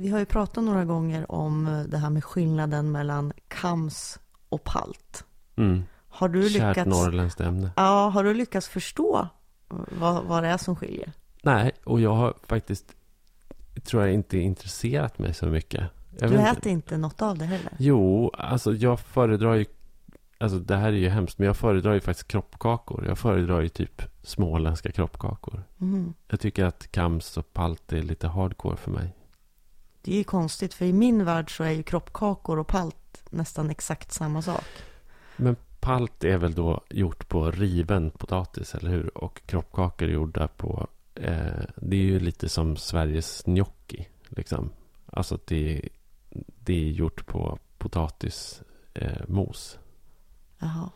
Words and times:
Vi 0.00 0.08
har 0.08 0.18
ju 0.18 0.24
pratat 0.24 0.64
några 0.64 0.84
gånger 0.84 1.32
om 1.32 1.66
eh, 1.66 1.80
det 1.82 1.98
här 1.98 2.10
med 2.10 2.24
skillnaden 2.24 2.92
mellan 2.92 3.32
kams 3.48 4.18
och 4.48 4.64
palt. 4.64 5.24
Mm. 5.56 5.82
Har 6.08 6.28
du 6.28 6.50
Kärt 6.50 6.52
lyckats, 6.52 6.88
norrländskt 6.88 7.40
ämne. 7.40 7.70
ja, 7.76 8.08
har 8.08 8.24
du 8.24 8.34
lyckats 8.34 8.68
förstå 8.68 9.28
vad, 9.68 10.24
vad 10.24 10.42
det 10.42 10.48
är 10.48 10.56
som 10.56 10.76
skiljer? 10.76 11.12
Nej, 11.42 11.72
och 11.84 12.00
jag 12.00 12.14
har 12.14 12.34
faktiskt, 12.46 12.84
tror 13.84 14.02
jag, 14.02 14.14
inte 14.14 14.38
intresserat 14.38 15.18
mig 15.18 15.34
så 15.34 15.46
mycket. 15.46 15.84
Jag 16.18 16.30
Du 16.30 16.36
äter 16.36 16.72
inte 16.72 16.96
något 16.96 17.22
av 17.22 17.38
det 17.38 17.44
heller? 17.44 17.72
Jo, 17.78 18.30
alltså 18.38 18.74
jag 18.74 19.00
föredrar 19.00 19.54
ju, 19.54 19.64
alltså 20.38 20.58
det 20.58 20.76
här 20.76 20.88
är 20.88 20.92
ju 20.92 21.08
hemskt, 21.08 21.38
men 21.38 21.46
jag 21.46 21.56
föredrar 21.56 21.94
ju 21.94 22.00
faktiskt 22.00 22.28
kroppkakor. 22.28 23.04
Jag 23.06 23.18
föredrar 23.18 23.60
ju 23.60 23.68
typ 23.68 24.02
småländska 24.22 24.92
kroppkakor. 24.92 25.62
Mm. 25.80 26.14
Jag 26.28 26.40
tycker 26.40 26.64
att 26.64 26.92
kams 26.92 27.36
och 27.36 27.52
palt 27.52 27.92
är 27.92 28.02
lite 28.02 28.28
hardcore 28.28 28.76
för 28.76 28.90
mig. 28.90 29.14
Det 30.02 30.12
är 30.12 30.16
ju 30.16 30.24
konstigt, 30.24 30.74
för 30.74 30.84
i 30.84 30.92
min 30.92 31.24
värld 31.24 31.56
så 31.56 31.64
är 31.64 31.70
ju 31.70 31.82
kroppkakor 31.82 32.58
och 32.58 32.66
palt 32.66 33.24
nästan 33.30 33.70
exakt 33.70 34.12
samma 34.12 34.42
sak. 34.42 34.64
Men 35.36 35.56
palt 35.80 36.24
är 36.24 36.38
väl 36.38 36.54
då 36.54 36.80
gjort 36.90 37.28
på 37.28 37.50
riven 37.50 38.10
potatis, 38.10 38.74
eller 38.74 38.90
hur? 38.90 39.18
Och 39.18 39.42
kroppkakor 39.46 40.08
är 40.08 40.12
gjorda 40.12 40.48
på, 40.48 40.86
eh, 41.14 41.62
det 41.76 41.96
är 41.96 42.02
ju 42.02 42.20
lite 42.20 42.48
som 42.48 42.76
Sveriges 42.76 43.42
gnocchi, 43.42 44.08
liksom. 44.28 44.70
Alltså 45.06 45.38
det, 45.44 45.88
det 46.58 46.74
är 46.74 46.90
gjort 46.90 47.26
på 47.26 47.58
potatismos. 47.78 49.74
Eh. 49.74 49.80
Jaha. 50.58 50.90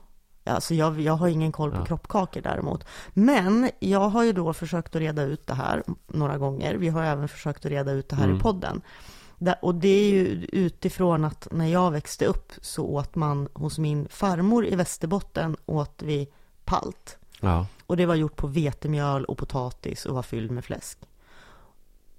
Alltså 0.44 0.74
jag, 0.74 1.00
jag 1.00 1.12
har 1.12 1.28
ingen 1.28 1.52
koll 1.52 1.70
på 1.70 1.76
Ja. 1.76 1.84
kroppkakor 1.84 2.40
däremot. 2.40 2.84
Men 3.14 3.70
jag 3.78 4.08
har 4.08 4.24
ju 4.24 4.32
då 4.32 4.52
försökt 4.52 4.96
att 4.96 5.00
reda 5.02 5.22
ut 5.22 5.46
det 5.46 5.54
här 5.54 5.82
några 6.06 6.38
gånger. 6.38 6.74
Vi 6.74 6.88
har 6.88 7.02
även 7.02 7.28
försökt 7.28 7.64
att 7.64 7.70
reda 7.70 7.92
ut 7.92 8.08
det 8.08 8.16
här 8.16 8.24
Mm. 8.24 8.36
i 8.36 8.40
podden. 8.40 8.80
Och 9.62 9.74
det 9.74 9.88
är 9.88 10.10
ju 10.10 10.44
utifrån 10.52 11.24
att 11.24 11.48
när 11.50 11.66
jag 11.66 11.90
växte 11.90 12.26
upp 12.26 12.52
så 12.60 12.84
åt 12.86 13.14
man 13.14 13.48
hos 13.52 13.78
min 13.78 14.08
farmor 14.08 14.66
i 14.66 14.76
Västerbotten 14.76 15.56
åt 15.66 16.02
vi 16.02 16.28
palt. 16.64 17.18
Ja, 17.40 17.66
Och 17.86 17.96
det 17.96 18.06
var 18.06 18.14
gjort 18.14 18.36
på 18.36 18.46
vetemjöl 18.46 19.24
och 19.24 19.38
potatis 19.38 20.06
och 20.06 20.14
var 20.14 20.22
fylld 20.22 20.50
med 20.50 20.64
fläsk. 20.64 20.98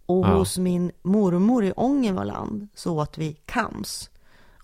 Och 0.06 0.25
Ja. 0.25 0.34
hos 0.38 0.58
min 0.58 0.92
mormor 1.02 1.64
i 1.66 1.72
Ångermanland 1.75 2.67
så 2.75 3.00
åt 3.00 3.17
vi 3.17 3.34
kams. 3.45 4.09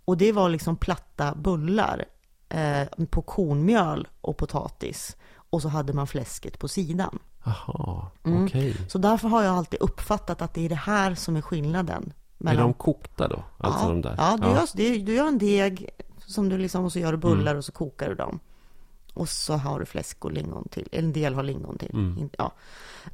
Och 0.06 0.18
det 0.18 0.32
var 0.32 0.50
liksom 0.50 0.76
platta 0.76 1.36
bullar 1.36 2.06
eh, 2.50 3.06
på 3.10 3.22
kornmjöl 3.22 4.08
och 4.22 4.38
potatis. 4.38 5.18
Och 5.52 5.62
så 5.62 5.68
hade 5.70 5.94
man 5.94 6.08
fläsket 6.08 6.60
på 6.60 6.68
sidan. 6.68 7.20
Jaha, 7.44 8.08
Mm. 8.24 8.46
okej. 8.46 8.76
Så 8.90 8.98
därför 8.98 9.28
har 9.28 9.44
jag 9.44 9.56
alltid 9.56 9.82
uppfattat 9.82 10.42
att 10.42 10.54
det 10.54 10.66
är 10.66 10.70
det 10.70 10.76
här 10.76 11.16
som 11.16 11.36
är 11.36 11.42
skillnaden. 11.42 12.14
Är 12.46 12.58
de 12.58 12.74
kokta 12.74 13.28
då? 13.28 13.44
Alltså 13.58 13.84
ja, 13.84 13.90
de 13.90 14.02
där? 14.02 14.16
ja, 14.18 14.38
du, 14.42 14.48
Gör, 14.48 14.68
det- 14.74 14.98
du 15.06 15.14
gör 15.16 15.28
en 15.28 15.38
deg 15.38 15.90
som 16.18 16.50
du 16.50 16.58
liksom, 16.58 16.86
och 16.86 16.92
så 16.92 17.00
gör 17.00 17.12
du 17.12 17.18
bullar 17.18 17.42
Mm. 17.52 17.58
och 17.58 17.66
så 17.66 17.72
kokar 17.72 18.10
du 18.10 18.16
dem. 18.16 18.40
Och 19.14 19.30
så 19.30 19.54
har 19.54 19.80
du 19.80 19.86
fläsk 19.86 20.26
och 20.26 20.32
lingon 20.32 20.68
till. 20.72 20.90
En 20.92 21.14
del 21.14 21.34
har 21.34 21.44
lingon 21.44 21.78
till. 21.78 21.90
Mm. 21.94 22.30
Ja. 22.38 22.52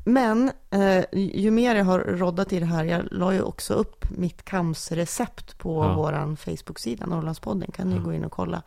Men 0.05 0.51
eh, 0.69 1.03
ju 1.13 1.51
mer 1.51 1.75
jag 1.75 1.85
har 1.85 1.99
roddat 1.99 2.53
i 2.53 2.59
det 2.59 2.65
här, 2.65 2.83
jag 2.83 3.07
la 3.11 3.33
ju 3.33 3.41
också 3.41 3.73
upp 3.73 4.05
mitt 4.09 4.45
kamsrecept 4.45 5.57
på 5.57 5.83
Ja. 5.83 5.95
våran 5.95 6.37
Facebook-sida, 6.37 7.05
Norrlandspodden, 7.05 7.71
kan 7.71 7.89
ni 7.89 7.95
Ja. 7.95 8.01
gå 8.01 8.13
in 8.13 8.25
och 8.25 8.31
kolla. 8.31 8.61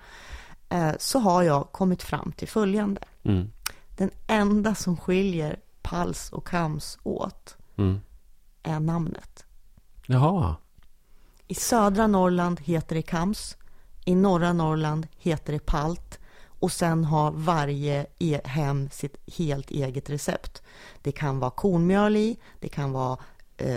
Eh, 0.69 0.93
så 0.99 1.19
har 1.19 1.43
jag 1.43 1.73
kommit 1.73 2.03
fram 2.03 2.33
till 2.33 2.49
följande. 2.49 3.01
Mm. 3.23 3.51
Den 3.97 4.11
enda 4.27 4.75
som 4.75 4.97
skiljer 4.97 5.61
pals 5.83 6.33
och 6.33 6.47
kams 6.47 6.99
åt 7.03 7.57
Mm. 7.77 8.01
är 8.63 8.81
namnet. 8.81 9.45
Jaha, 10.07 10.57
I 11.49 11.55
södra 11.55 12.07
Norrland 12.07 12.61
heter 12.61 12.97
det 12.97 13.03
kams. 13.03 13.57
I 14.05 14.15
norra 14.15 14.53
Norrland 14.53 15.07
heter 15.19 15.53
det 15.53 15.67
palt. 15.67 16.19
Och 16.61 16.73
sen 16.73 17.05
har 17.05 17.31
varje 17.33 18.07
e- 18.19 18.41
hem 18.45 18.91
sitt 18.91 19.17
helt 19.39 19.71
eget 19.71 20.11
recept. 20.11 20.63
Det 21.03 21.13
kan 21.13 21.39
vara 21.39 21.51
kornmjöl 21.51 22.17
i, 22.17 22.39
det 22.61 22.69
kan 22.69 22.93
vara 22.93 23.19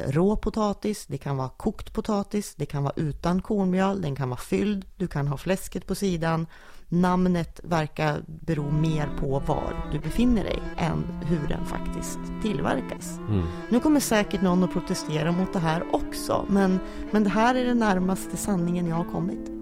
rå 0.08 0.36
potatis, 0.36 1.06
det 1.06 1.18
kan 1.18 1.38
vara 1.38 1.50
kokt 1.50 1.94
potatis, 1.94 2.56
det 2.56 2.66
kan 2.66 2.84
vara 2.84 2.94
utan 2.96 3.42
kornmjöl, 3.42 4.02
den 4.02 4.16
kan 4.16 4.30
vara 4.30 4.40
fylld, 4.40 4.86
du 4.98 5.08
kan 5.08 5.28
ha 5.28 5.38
fläsket 5.38 5.88
på 5.88 5.96
sidan. 5.96 6.48
Namnet 6.94 7.60
verkar 7.64 8.24
bero 8.28 8.72
mer 8.72 9.10
på 9.20 9.40
var 9.40 9.90
du 9.92 10.00
befinner 10.00 10.44
dig 10.44 10.60
än 10.78 11.04
hur 11.26 11.48
den 11.48 11.66
faktiskt 11.66 12.20
tillverkas. 12.42 13.18
mm. 13.18 13.48
Nu 13.70 13.80
kommer 13.80 14.00
säkert 14.00 14.42
någon 14.42 14.64
att 14.64 14.74
protestera 14.74 15.32
mot 15.32 15.54
det 15.54 15.60
här 15.60 15.96
också, 15.96 16.46
men, 16.50 16.80
men 17.12 17.24
det 17.24 17.30
här 17.30 17.56
är 17.56 17.66
det 17.66 17.74
närmaste 17.74 18.38
sanningen 18.38 18.88
jag 18.88 18.96
har 18.96 19.12
kommit. 19.12 19.61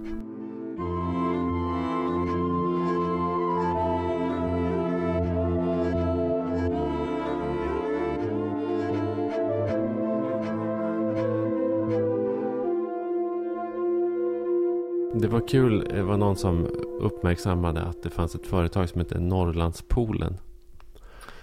Var 15.30 15.48
kul, 15.48 15.88
det 15.90 16.04
var 16.04 16.18
någon 16.18 16.36
som 16.36 16.66
uppmärksammade 17.00 17.82
att 17.82 18.04
det 18.04 18.10
fanns 18.10 18.36
ett 18.36 18.48
företag 18.48 18.90
som 18.90 19.02
heter 19.02 19.20
Norrlandspolen. 19.20 20.38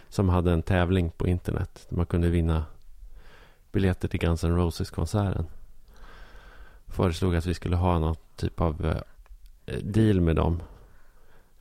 Som 0.09 0.29
hade 0.29 0.53
en 0.53 0.63
tävling 0.63 1.11
på 1.11 1.27
internet. 1.27 1.87
Där 1.89 1.97
man 1.97 2.07
kunde 2.07 2.29
vinna 2.29 2.65
biljetter 3.73 4.09
till 4.09 4.21
Guns 4.21 4.45
N' 4.45 4.57
Roses-konserten. 4.57 5.47
Föreslog 6.87 7.37
att 7.37 7.47
vi 7.47 7.55
skulle 7.55 7.77
ha 7.77 7.99
någon 7.99 8.17
typ 8.37 8.61
av 8.61 8.87
eh, 9.67 9.77
deal 9.83 10.21
med 10.21 10.37
dem. 10.37 10.63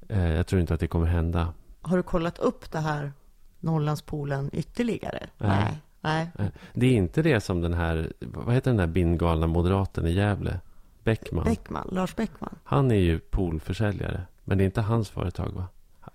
Eh, 0.09 0.31
jag 0.31 0.47
tror 0.47 0.61
inte 0.61 0.73
att 0.73 0.79
det 0.79 0.87
kommer 0.87 1.07
hända. 1.07 1.53
Har 1.81 1.97
du 1.97 2.03
kollat 2.03 2.39
upp 2.39 2.71
det 2.71 2.79
här 2.79 3.11
Norrlandspolen 3.59 4.49
ytterligare? 4.53 5.27
Nej. 5.37 5.77
Nej. 6.01 6.29
Eh, 6.39 6.45
Det 6.73 6.85
är 6.85 6.91
inte 6.93 7.21
det 7.21 7.41
som 7.41 7.61
den 7.61 7.73
här, 7.73 8.13
vad 8.19 8.55
heter 8.55 8.71
den 8.71 8.77
där 8.77 8.87
bindgalna 8.87 9.47
moderaten 9.47 10.07
i 10.07 10.11
Gävle? 10.11 10.59
Bäckman. 11.05 11.43
Bäckman, 11.43 11.89
Lars 11.91 12.15
Bäckman. 12.15 12.55
Han 12.63 12.91
är 12.91 12.95
ju 12.95 13.19
poolförsäljare. 13.19 14.21
Men 14.43 14.57
det 14.57 14.63
är 14.63 14.65
inte 14.65 14.81
hans 14.81 15.09
företag 15.09 15.49
va? 15.49 15.67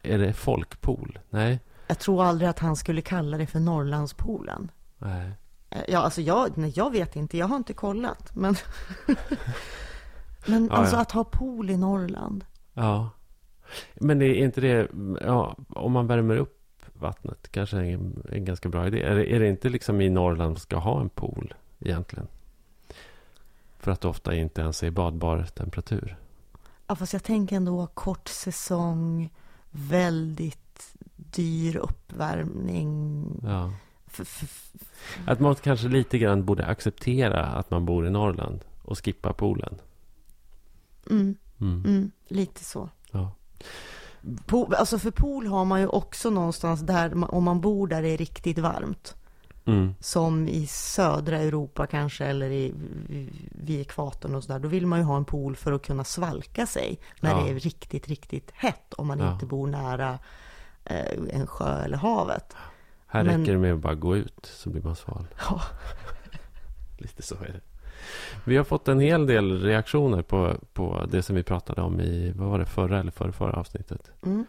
Är 0.02 0.18
det 0.18 0.32
Folkpool? 0.32 1.18
Nej. 1.30 1.60
Jag 1.86 1.98
tror 1.98 2.24
aldrig 2.24 2.50
att 2.50 2.58
han 2.58 2.76
skulle 2.76 3.00
kalla 3.02 3.38
det 3.38 3.46
för 3.46 3.60
Norrlandspolen. 3.60 4.70
Nej. 4.98 5.30
Eh, 5.70 5.82
Ja, 5.88 5.98
alltså 5.98 6.20
jag, 6.20 6.58
nej, 6.58 6.72
jag 6.76 6.90
vet 6.92 7.16
inte, 7.16 7.38
jag 7.38 7.46
har 7.46 7.56
inte 7.56 7.72
kollat. 7.72 8.36
Men, 8.36 8.54
men 10.46 10.66
Ja, 10.66 10.72
alltså 10.76 10.96
ja. 10.96 11.02
att 11.02 11.12
ha 11.12 11.24
pool 11.24 11.70
i 11.70 11.76
Norrland. 11.76 12.44
Ja. 12.74 13.10
Men 13.94 14.18
det 14.18 14.26
är 14.26 14.44
inte 14.44 14.60
det, 14.60 14.88
ja, 15.20 15.56
om 15.68 15.92
man 15.92 16.06
värmer 16.06 16.36
upp 16.36 16.56
vattnet 16.92 17.48
kanske 17.52 17.76
är 17.76 17.82
en, 17.82 18.22
en 18.32 18.44
ganska 18.44 18.68
bra 18.68 18.86
idé. 18.86 19.02
Är 19.02 19.14
det, 19.16 19.32
är 19.34 19.40
det 19.40 19.48
inte 19.48 19.68
liksom 19.68 20.00
i 20.00 20.08
Norrland 20.10 20.58
ska 20.58 20.76
ha 20.76 21.00
en 21.00 21.08
pool 21.08 21.54
egentligen? 21.80 22.26
För 23.80 23.90
att 23.90 24.00
det 24.00 24.08
ofta 24.08 24.34
inte 24.34 24.60
ens 24.60 24.82
är 24.82 24.90
badbar 24.90 25.42
temperatur. 25.54 26.16
Ja, 26.86 26.96
fast 26.96 27.12
jag 27.12 27.22
tänker 27.24 27.56
ändå 27.56 27.86
kort 27.86 28.28
säsong, 28.28 29.32
väldigt 29.70 30.94
dyr 31.16 31.76
uppvärmning. 31.76 33.24
Ja. 33.42 33.72
Att 35.26 35.40
man 35.40 35.54
kanske 35.54 35.88
lite 35.88 36.18
grann 36.18 36.44
borde 36.44 36.66
acceptera 36.66 37.46
att 37.46 37.70
man 37.70 37.84
bor 37.86 38.06
i 38.06 38.10
Norrland 38.10 38.64
och 38.82 39.04
skippa 39.04 39.32
poolen. 39.32 39.78
Mm, 41.10 41.36
Mm. 41.60 41.84
mm, 41.84 42.10
lite 42.28 42.64
så. 42.64 42.88
Ja. 43.10 43.32
Pool, 44.46 44.74
alltså 44.74 44.98
för 44.98 45.10
pool 45.10 45.46
har 45.46 45.64
man 45.64 45.80
ju 45.80 45.86
också 45.86 46.30
någonstans 46.30 46.80
där, 46.80 47.34
om 47.34 47.44
man 47.44 47.60
bor 47.60 47.86
där 47.86 48.02
det 48.02 48.08
är 48.08 48.16
riktigt 48.16 48.58
varmt. 48.58 49.16
Mm. 49.64 49.94
Som 50.00 50.48
i 50.48 50.66
södra 50.66 51.38
Europa 51.38 51.86
kanske, 51.86 52.24
eller 52.24 52.50
i, 52.50 52.72
vid 53.52 53.80
ekvatorn 53.80 54.34
och 54.34 54.44
sådär. 54.44 54.58
Då 54.58 54.68
vill 54.68 54.86
man 54.86 54.98
ju 54.98 55.04
ha 55.04 55.16
en 55.16 55.24
pool 55.24 55.56
för 55.56 55.72
att 55.72 55.82
kunna 55.82 56.04
svalka 56.04 56.66
sig 56.66 56.98
när 57.20 57.30
Ja. 57.30 57.42
det 57.44 57.50
är 57.50 57.54
riktigt, 57.54 58.08
riktigt 58.08 58.50
hett. 58.54 58.94
Om 58.94 59.06
man 59.06 59.18
Ja. 59.18 59.32
inte 59.32 59.46
bor 59.46 59.66
nära 59.66 60.18
eh, 60.84 61.18
en 61.30 61.46
sjö 61.46 61.82
eller 61.84 61.96
havet. 61.96 62.56
Här 63.06 63.24
Men- 63.24 63.40
räcker 63.40 63.52
det 63.52 63.58
med 63.58 63.72
att 63.74 63.80
bara 63.80 63.94
gå 63.94 64.16
ut 64.16 64.46
så 64.54 64.70
blir 64.70 64.82
man 64.82 64.96
sval. 64.96 65.26
Ja. 65.50 65.60
Lite 66.98 67.22
så 67.22 67.34
är 67.34 67.48
det. 67.52 67.60
Vi 68.44 68.56
har 68.56 68.64
fått 68.64 68.88
en 68.88 69.00
hel 69.00 69.26
del 69.26 69.62
reaktioner 69.62 70.22
på, 70.22 70.56
på 70.72 71.06
det 71.10 71.22
som 71.22 71.36
vi 71.36 71.42
pratade 71.42 71.82
om 71.82 72.00
i, 72.00 72.32
vad 72.36 72.48
var 72.48 72.58
det, 72.58 72.64
förra 72.66 73.00
eller 73.00 73.10
förra, 73.12 73.32
förra 73.32 73.52
avsnittet. 73.60 74.10
Mm. 74.22 74.46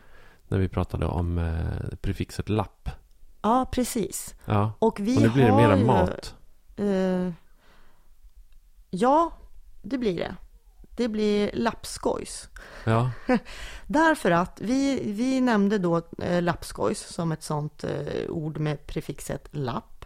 När 0.48 0.58
vi 0.58 0.68
pratade 0.69 1.06
om 1.06 1.38
eh, 1.38 1.98
prefixet 2.02 2.50
lapp. 2.50 2.90
Ja, 3.42 3.66
precis. 3.72 4.36
Ja, 4.46 4.74
Och 4.80 5.00
vi 5.00 5.18
och 5.18 5.22
nu 5.22 5.30
blir 5.30 5.46
det 5.46 5.56
mera 5.56 5.78
ju, 5.78 5.86
mat. 5.86 6.36
Eh, 6.78 7.32
ja, 8.90 9.32
det 9.82 9.98
blir 9.98 10.18
det. 10.18 10.36
Det 10.96 11.08
blir 11.08 11.52
lappskojs. 11.54 12.50
Ja, 12.84 13.12
Därför 13.88 14.32
att 14.32 14.62
vi, 14.62 15.02
vi 15.14 15.42
nämnde 15.42 15.78
då 15.78 16.02
eh, 16.18 16.42
lappskojs 16.42 17.14
som 17.14 17.32
ett 17.32 17.44
sånt 17.44 17.84
eh, 17.84 18.30
ord 18.30 18.58
med 18.60 18.88
prefixet 18.88 19.48
lapp. 19.52 20.06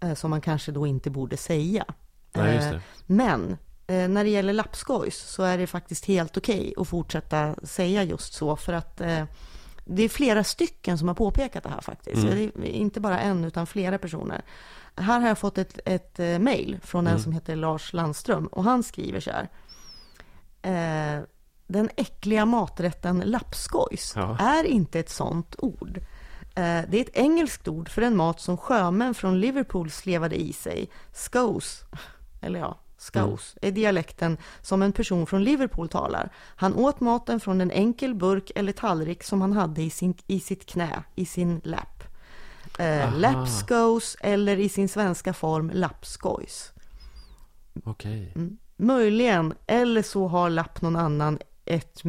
Eh, 0.00 0.14
som 0.14 0.30
man 0.30 0.40
kanske 0.40 0.72
då 0.72 0.86
inte 0.86 1.10
borde 1.10 1.36
säga. 1.36 1.84
Nej, 2.32 2.54
just 2.54 2.72
Eh. 2.72 2.80
Men 3.06 3.56
eh, 3.86 4.08
när 4.08 4.24
det 4.24 4.30
gäller 4.30 4.52
lappskojs 4.52 5.18
så 5.18 5.42
är 5.42 5.58
det 5.58 5.66
faktiskt 5.66 6.04
helt 6.04 6.36
okej 6.36 6.74
att 6.76 6.88
fortsätta 6.88 7.54
säga 7.62 8.02
just 8.02 8.34
så 8.34 8.56
för 8.56 8.72
att 8.72 9.00
eh, 9.00 9.24
det 9.88 10.02
är 10.02 10.08
flera 10.08 10.44
stycken 10.44 10.98
som 10.98 11.08
har 11.08 11.14
påpekat 11.14 11.62
det 11.64 11.70
här 11.70 11.80
faktiskt. 11.80 12.24
Mm. 12.24 12.34
Det 12.54 12.68
är 12.68 12.72
inte 12.72 13.00
bara 13.00 13.20
en 13.20 13.44
utan 13.44 13.66
flera 13.66 13.98
personer. 13.98 14.42
Här 14.96 15.20
har 15.20 15.28
jag 15.28 15.38
fått 15.38 15.58
ett, 15.58 15.78
ett 15.84 16.18
eh, 16.20 16.38
mejl 16.38 16.78
från 16.82 17.06
en 17.06 17.10
Mm. 17.12 17.22
som 17.22 17.32
heter 17.32 17.56
Lars 17.56 17.92
Landström 17.92 18.46
och 18.46 18.64
han 18.64 18.82
skriver 18.82 19.20
så 19.20 19.30
här. 19.30 19.48
Eh, 20.62 21.22
den 21.66 21.90
äckliga 21.96 22.46
maträtten 22.46 23.22
lappskojs 23.26 24.12
Ja. 24.16 24.36
är 24.40 24.64
inte 24.64 25.00
ett 25.00 25.10
sånt 25.10 25.54
ord. 25.58 25.98
Eh, 26.54 26.82
Det 26.88 26.96
är 26.96 27.00
ett 27.00 27.16
engelskt 27.16 27.68
ord 27.68 27.88
för 27.88 28.02
en 28.02 28.16
mat 28.16 28.40
som 28.40 28.56
sjömän 28.56 29.14
från 29.14 29.40
Liverpool 29.40 29.90
slevade 29.90 30.36
i 30.42 30.52
sig. 30.52 30.90
Scouse, 31.12 31.84
eller 32.42 32.60
ja, 32.60 32.78
scouse, 33.06 33.58
är 33.62 33.72
dialekten 33.72 34.36
som 34.62 34.82
en 34.82 34.92
person 34.92 35.26
från 35.26 35.44
Liverpool 35.44 35.88
talar. 35.88 36.32
Han 36.56 36.74
åt 36.74 37.00
maten 37.00 37.40
från 37.40 37.60
en 37.60 37.70
enkel 37.70 38.14
burk 38.14 38.50
eller 38.54 38.72
tallrik 38.72 39.22
som 39.22 39.40
han 39.40 39.52
hade 39.52 39.82
i, 39.82 39.90
sin, 39.90 40.14
i 40.26 40.40
sitt 40.40 40.66
knä, 40.66 41.02
i 41.14 41.26
sin 41.26 41.60
lapp. 41.64 42.04
Eh, 42.78 43.18
lapscouse 43.18 44.18
eller 44.20 44.56
i 44.58 44.68
sin 44.68 44.88
svenska 44.88 45.32
form 45.32 45.70
lapskojs. 45.74 46.72
Okej. 47.84 48.32
Mm. 48.34 48.58
Möjligen, 48.76 49.54
eller 49.66 50.02
så 50.02 50.28
har 50.28 50.50
lapp 50.50 50.82
någon 50.82 50.96
annan 50.96 51.38
et, 51.64 52.02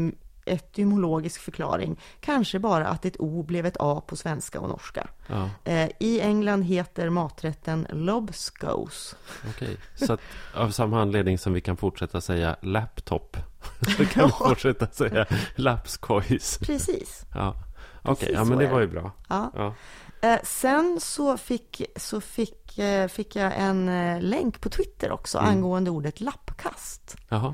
etymologisk 0.47 1.41
förklaring. 1.41 1.99
Kanske 2.19 2.59
bara 2.59 2.87
att 2.87 3.05
ett 3.05 3.15
O 3.19 3.43
blev 3.43 3.65
ett 3.65 3.77
A 3.79 4.01
på 4.07 4.15
svenska 4.15 4.59
och 4.59 4.69
norska. 4.69 5.07
Ja, 5.27 5.49
Eh, 5.63 5.89
I 5.99 6.21
England 6.21 6.61
heter 6.63 7.09
maträtten 7.09 7.87
lobscouse. 7.89 9.15
okej. 9.49 9.77
Så 9.95 10.13
att 10.13 10.21
av 10.55 10.69
samma 10.71 11.01
anledning 11.01 11.37
som 11.37 11.53
vi 11.53 11.61
kan 11.61 11.77
fortsätta 11.77 12.21
säga 12.21 12.55
laptop. 12.61 13.37
Så 13.97 14.05
kan 14.05 14.25
vi 14.25 14.31
fortsätta 14.31 14.87
säga 14.87 15.25
lapskojs. 15.55 16.57
Precis. 16.57 17.25
Ja. 17.33 17.55
Okej, 18.03 18.15
Precis 18.15 18.35
ja 18.35 18.43
men 18.43 18.57
det 18.57 18.67
var 18.67 18.79
ju 18.79 18.87
bra. 18.87 19.11
Ja. 19.29 19.51
Ja. 19.55 19.73
Eh, 20.21 20.39
sen 20.43 20.99
så, 21.01 21.37
fick, 21.37 21.81
så 21.95 22.21
fick, 22.21 22.77
eh, 22.77 23.07
fick 23.07 23.35
jag 23.35 23.53
en 23.57 23.89
eh, 23.89 24.21
länk 24.21 24.61
på 24.61 24.69
Twitter 24.69 25.11
också 25.11 25.37
Mm. 25.37 25.49
angående 25.49 25.91
ordet 25.91 26.21
lappkast. 26.21 27.15
Jaha. 27.29 27.53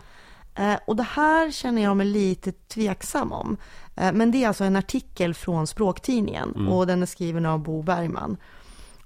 Eh, 0.55 0.75
och 0.87 0.95
det 0.95 1.03
här 1.03 1.51
känner 1.51 1.81
jag 1.81 1.97
mig 1.97 2.05
lite 2.07 2.51
tveksam 2.51 3.31
om. 3.31 3.57
Eh, 3.95 4.11
men 4.13 4.31
det 4.31 4.43
är 4.43 4.47
alltså 4.47 4.63
en 4.63 4.75
artikel 4.75 5.33
från 5.33 5.67
Språktidningen 5.67 6.53
Mm. 6.55 6.67
och 6.69 6.87
den 6.87 7.01
är 7.01 7.05
skriven 7.05 7.45
av 7.45 7.59
Bo 7.59 7.81
Bergman. 7.81 8.37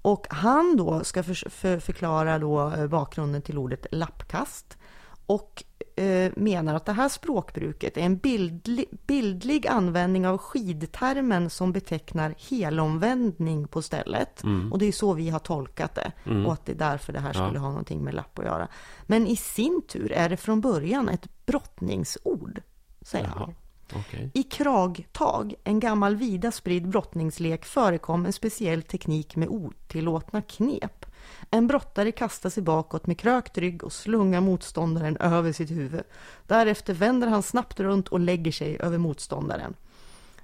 Och 0.01 0.27
han 0.29 0.75
då 0.77 1.03
ska 1.03 1.23
för, 1.23 1.49
för, 1.49 1.79
förklara 1.79 2.39
då 2.39 2.71
eh, 2.71 2.87
bakgrunden 2.87 3.41
till 3.41 3.57
ordet 3.57 3.85
lappkast 3.91 4.77
och 5.25 5.63
eh, 5.95 6.31
menar 6.35 6.75
att 6.75 6.85
det 6.85 6.91
här 6.93 7.09
språkbruket 7.09 7.97
är 7.97 8.01
en 8.01 8.17
bildlig, 8.17 8.85
bildlig 9.07 9.67
användning 9.67 10.27
av 10.27 10.37
skidtermen 10.37 11.49
som 11.49 11.71
betecknar 11.71 12.35
helomvändning 12.49 13.67
på 13.67 13.81
stället. 13.81 14.43
Mm. 14.43 14.71
Och 14.73 14.79
det 14.79 14.85
är 14.85 14.91
så 14.91 15.13
vi 15.13 15.29
har 15.29 15.39
tolkat 15.39 15.95
det 15.95 16.11
Mm. 16.25 16.45
och 16.45 16.53
att 16.53 16.65
det 16.65 16.71
är 16.71 16.75
därför 16.75 17.13
det 17.13 17.19
här 17.19 17.33
Ja. 17.33 17.45
skulle 17.45 17.59
ha 17.59 17.67
någonting 17.69 18.03
med 18.03 18.13
lapp 18.13 18.39
att 18.39 18.45
göra. 18.45 18.67
Men 19.03 19.27
i 19.27 19.35
sin 19.35 19.81
tur 19.87 20.11
är 20.11 20.29
det 20.29 20.37
från 20.37 20.61
början 20.61 21.09
ett 21.09 21.27
brottningsord, 21.47 22.61
säger 23.01 23.25
Jaha. 23.25 23.35
han. 23.37 23.55
Okej. 23.93 24.31
I 24.33 24.43
kragtag, 24.43 25.53
en 25.63 25.79
gammal 25.79 26.15
vida 26.15 26.51
spridd 26.51 26.87
brottningslek, 26.87 27.65
förekom 27.65 28.25
en 28.25 28.33
speciell 28.33 28.81
teknik 28.81 29.35
med 29.35 29.47
otillåtna 29.47 30.41
knep. 30.41 31.05
En 31.51 31.67
brottare 31.67 32.11
kastar 32.11 32.49
sig 32.49 32.63
bakåt 32.63 33.07
med 33.07 33.19
krökt 33.19 33.57
rygg 33.57 33.83
och 33.83 33.93
slungar 33.93 34.41
motståndaren 34.41 35.17
över 35.17 35.51
sitt 35.51 35.71
huvud. 35.71 36.03
Därefter 36.47 36.93
vänder 36.93 37.27
han 37.27 37.43
snabbt 37.43 37.79
runt 37.79 38.07
och 38.07 38.19
lägger 38.19 38.51
sig 38.51 38.77
över 38.79 38.97
motståndaren. 38.97 39.75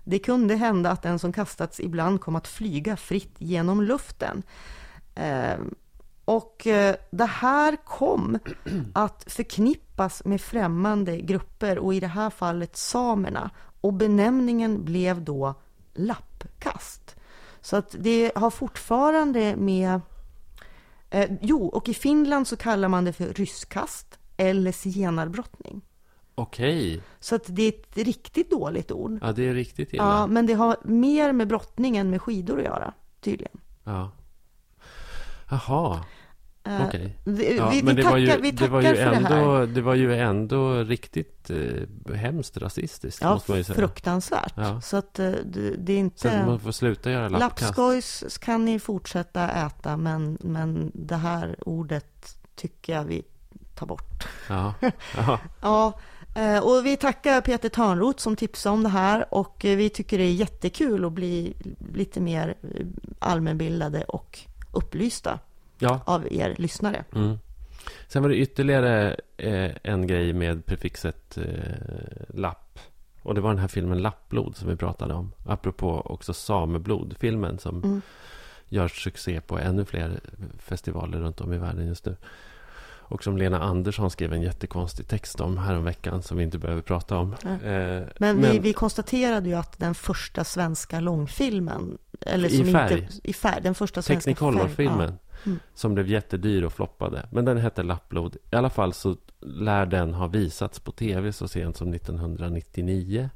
Det 0.03 0.19
kunde 0.19 0.55
hända 0.55 0.91
att 0.91 1.01
den 1.01 1.19
som 1.19 1.33
kastats 1.33 1.79
ibland 1.79 2.21
kom 2.21 2.35
att 2.35 2.47
flyga 2.47 2.97
fritt 2.97 3.35
genom 3.37 3.81
luften. 3.81 4.43
Eh, 5.15 5.57
och 6.25 6.67
eh, 6.67 6.95
det 7.11 7.25
här 7.25 7.75
kom 7.85 8.39
att 8.93 9.25
förknippas 9.27 10.25
med 10.25 10.41
främmande 10.41 11.17
grupper 11.17 11.79
och 11.79 11.93
i 11.93 11.99
det 11.99 12.07
här 12.07 12.29
fallet 12.29 12.77
samerna. 12.77 13.49
Och 13.81 13.93
benämningen 13.93 14.85
blev 14.85 15.23
då 15.23 15.55
lappkast. 15.93 17.15
Så 17.61 17.75
att 17.75 17.95
det 17.99 18.31
har 18.35 18.49
fortfarande 18.49 19.55
med... 19.55 20.01
Eh, 21.09 21.31
jo, 21.41 21.65
och 21.67 21.89
i 21.89 21.93
Finland 21.93 22.47
så 22.47 22.57
kallar 22.57 22.87
man 22.87 23.05
det 23.05 23.13
för 23.13 23.25
rysskast 23.25 24.19
eller 24.37 24.71
zigenarbrottning. 24.71 25.81
Okej. 26.35 27.01
Så 27.19 27.35
att 27.35 27.43
det 27.47 27.63
är 27.63 27.69
ett 27.69 27.97
riktigt 27.97 28.51
dåligt 28.51 28.91
ord. 28.91 29.19
Ja, 29.21 29.31
det 29.31 29.49
är 29.49 29.53
riktigt 29.53 29.93
illa. 29.93 30.03
Ja, 30.03 30.27
men 30.27 30.45
det 30.45 30.53
har 30.53 30.77
mer 30.83 31.31
med 31.31 31.47
brottning 31.47 31.97
än 31.97 32.09
med 32.09 32.21
skidor 32.21 32.57
att 32.57 32.65
göra, 32.65 32.93
tydligen. 33.21 33.59
Ja. 33.83 34.11
Jaha, 35.67 35.99
Eh, 36.65 36.87
okej. 36.87 37.17
vi, 37.23 37.57
Ja, 37.57 37.69
vi, 37.69 37.83
men 37.83 37.95
vi 37.95 38.03
tackar, 38.03 38.17
ju, 38.17 38.41
vi 38.41 38.51
tackar 38.51 38.69
för 38.81 38.81
det 38.93 39.27
här. 39.27 39.65
det 39.67 39.81
var 39.81 39.95
ju 39.95 40.15
ändå 40.15 40.73
riktigt 40.83 41.49
eh, 41.49 42.15
hemskt 42.15 42.57
rasistiskt, 42.57 43.21
Ja, 43.21 43.33
måste 43.33 43.51
man 43.51 43.57
ju 43.57 43.63
säga. 43.63 43.75
fruktansvärt. 43.75 44.53
Ja. 44.55 44.81
Så 44.81 44.97
att 44.97 45.19
eh, 45.19 45.31
det, 45.45 45.75
det 45.77 45.93
är 45.93 45.97
Så 46.15 46.27
inte... 46.27 46.45
man 46.45 46.59
får 46.59 46.71
sluta 46.71 47.11
göra 47.11 47.29
lappkast. 47.29 47.61
Lappskojs 47.61 48.37
kan 48.41 48.65
ni 48.65 48.79
fortsätta 48.79 49.49
äta, 49.51 49.97
men, 49.97 50.37
men 50.41 50.91
det 50.93 51.15
här 51.15 51.55
ordet 51.65 52.37
tycker 52.55 52.93
jag 52.93 53.03
vi 53.03 53.23
tar 53.75 53.85
bort. 53.87 54.27
Ja. 54.49 54.73
ja. 55.17 55.39
Ja, 55.61 55.99
eh, 56.35 56.59
och 56.63 56.85
vi 56.85 56.97
tackar 56.97 57.41
Peter 57.41 57.69
Törnroth 57.69 58.19
som 58.19 58.35
tipsade 58.35 58.73
om 58.73 58.83
det 58.83 58.89
här 58.89 59.33
och 59.33 59.55
vi 59.63 59.89
tycker 59.89 60.17
det 60.17 60.23
är 60.23 60.33
jättekul 60.33 61.05
att 61.05 61.13
bli 61.13 61.53
lite 61.93 62.21
mer 62.21 62.55
allmänbildade 63.19 64.03
och 64.03 64.39
upplysta 64.73 65.39
ja. 65.79 65.99
av 66.05 66.27
er 66.33 66.55
lyssnare. 66.57 67.05
Mm. 67.15 67.37
Sen 68.07 68.21
var 68.21 68.29
det 68.29 68.35
ytterligare 68.35 69.15
eh, 69.37 69.71
en 69.83 70.07
grej 70.07 70.33
med 70.33 70.65
prefixet 70.65 71.37
eh, 71.37 72.35
lapp. 72.35 72.79
Och 73.21 73.35
det 73.35 73.41
var 73.41 73.49
den 73.49 73.59
här 73.59 73.67
filmen 73.67 74.01
Lappblod 74.01 74.55
som 74.55 74.69
vi 74.69 74.75
pratade 74.75 75.13
om. 75.13 75.31
Apropå 75.45 76.01
också 76.05 76.33
Sameblod, 76.33 77.15
filmen 77.19 77.59
som 77.59 77.83
Mm. 77.83 78.01
gör 78.69 78.87
succé 78.87 79.41
på 79.41 79.59
ännu 79.59 79.85
fler 79.85 80.19
festivaler 80.59 81.17
runt 81.17 81.41
om 81.41 81.53
i 81.53 81.57
världen 81.57 81.87
just 81.87 82.05
nu. 82.05 82.15
Och 83.13 83.23
som 83.23 83.37
Lena 83.37 83.59
Andersson 83.61 84.09
skrev 84.11 84.33
en 84.33 84.41
jättekonstig 84.41 85.07
text 85.07 85.41
om 85.41 85.57
häromveckan 85.57 86.21
som 86.21 86.37
vi 86.37 86.43
inte 86.43 86.57
behöver 86.57 86.81
prata 86.81 87.17
om. 87.17 87.35
Nej. 87.43 87.53
Eh, 87.73 88.03
Men, 88.17 88.41
vi, 88.41 88.59
vi 88.59 88.73
konstaterade 88.73 89.49
ju 89.49 89.55
att 89.55 89.79
den 89.79 89.95
första 89.95 90.43
svenska 90.43 90.99
långfilmen, 90.99 91.97
eller 92.21 92.49
I 92.49 92.57
som 92.57 92.65
färg. 92.71 92.99
inte, 92.99 93.13
i 93.29 93.33
färg, 93.33 93.61
den 93.61 93.75
första 93.75 94.01
svenska 94.01 94.29
Technicolor-filmen. 94.31 95.09
färg- 95.09 95.17
Mm. 95.45 95.59
Som 95.73 95.93
blev 95.93 96.07
jättedyr 96.07 96.63
och 96.63 96.73
floppade. 96.73 97.25
Men 97.31 97.45
den 97.45 97.57
hette 97.57 97.83
Lappblod. 97.83 98.35
I 98.51 98.55
alla 98.55 98.69
fall 98.69 98.93
så 98.93 99.15
lär 99.41 99.85
den 99.85 100.13
ha 100.13 100.27
visats 100.27 100.79
på 100.79 100.91
tv 100.91 101.33
så 101.33 101.47
sent 101.47 101.77
som 101.77 101.93
1999. 101.93 103.29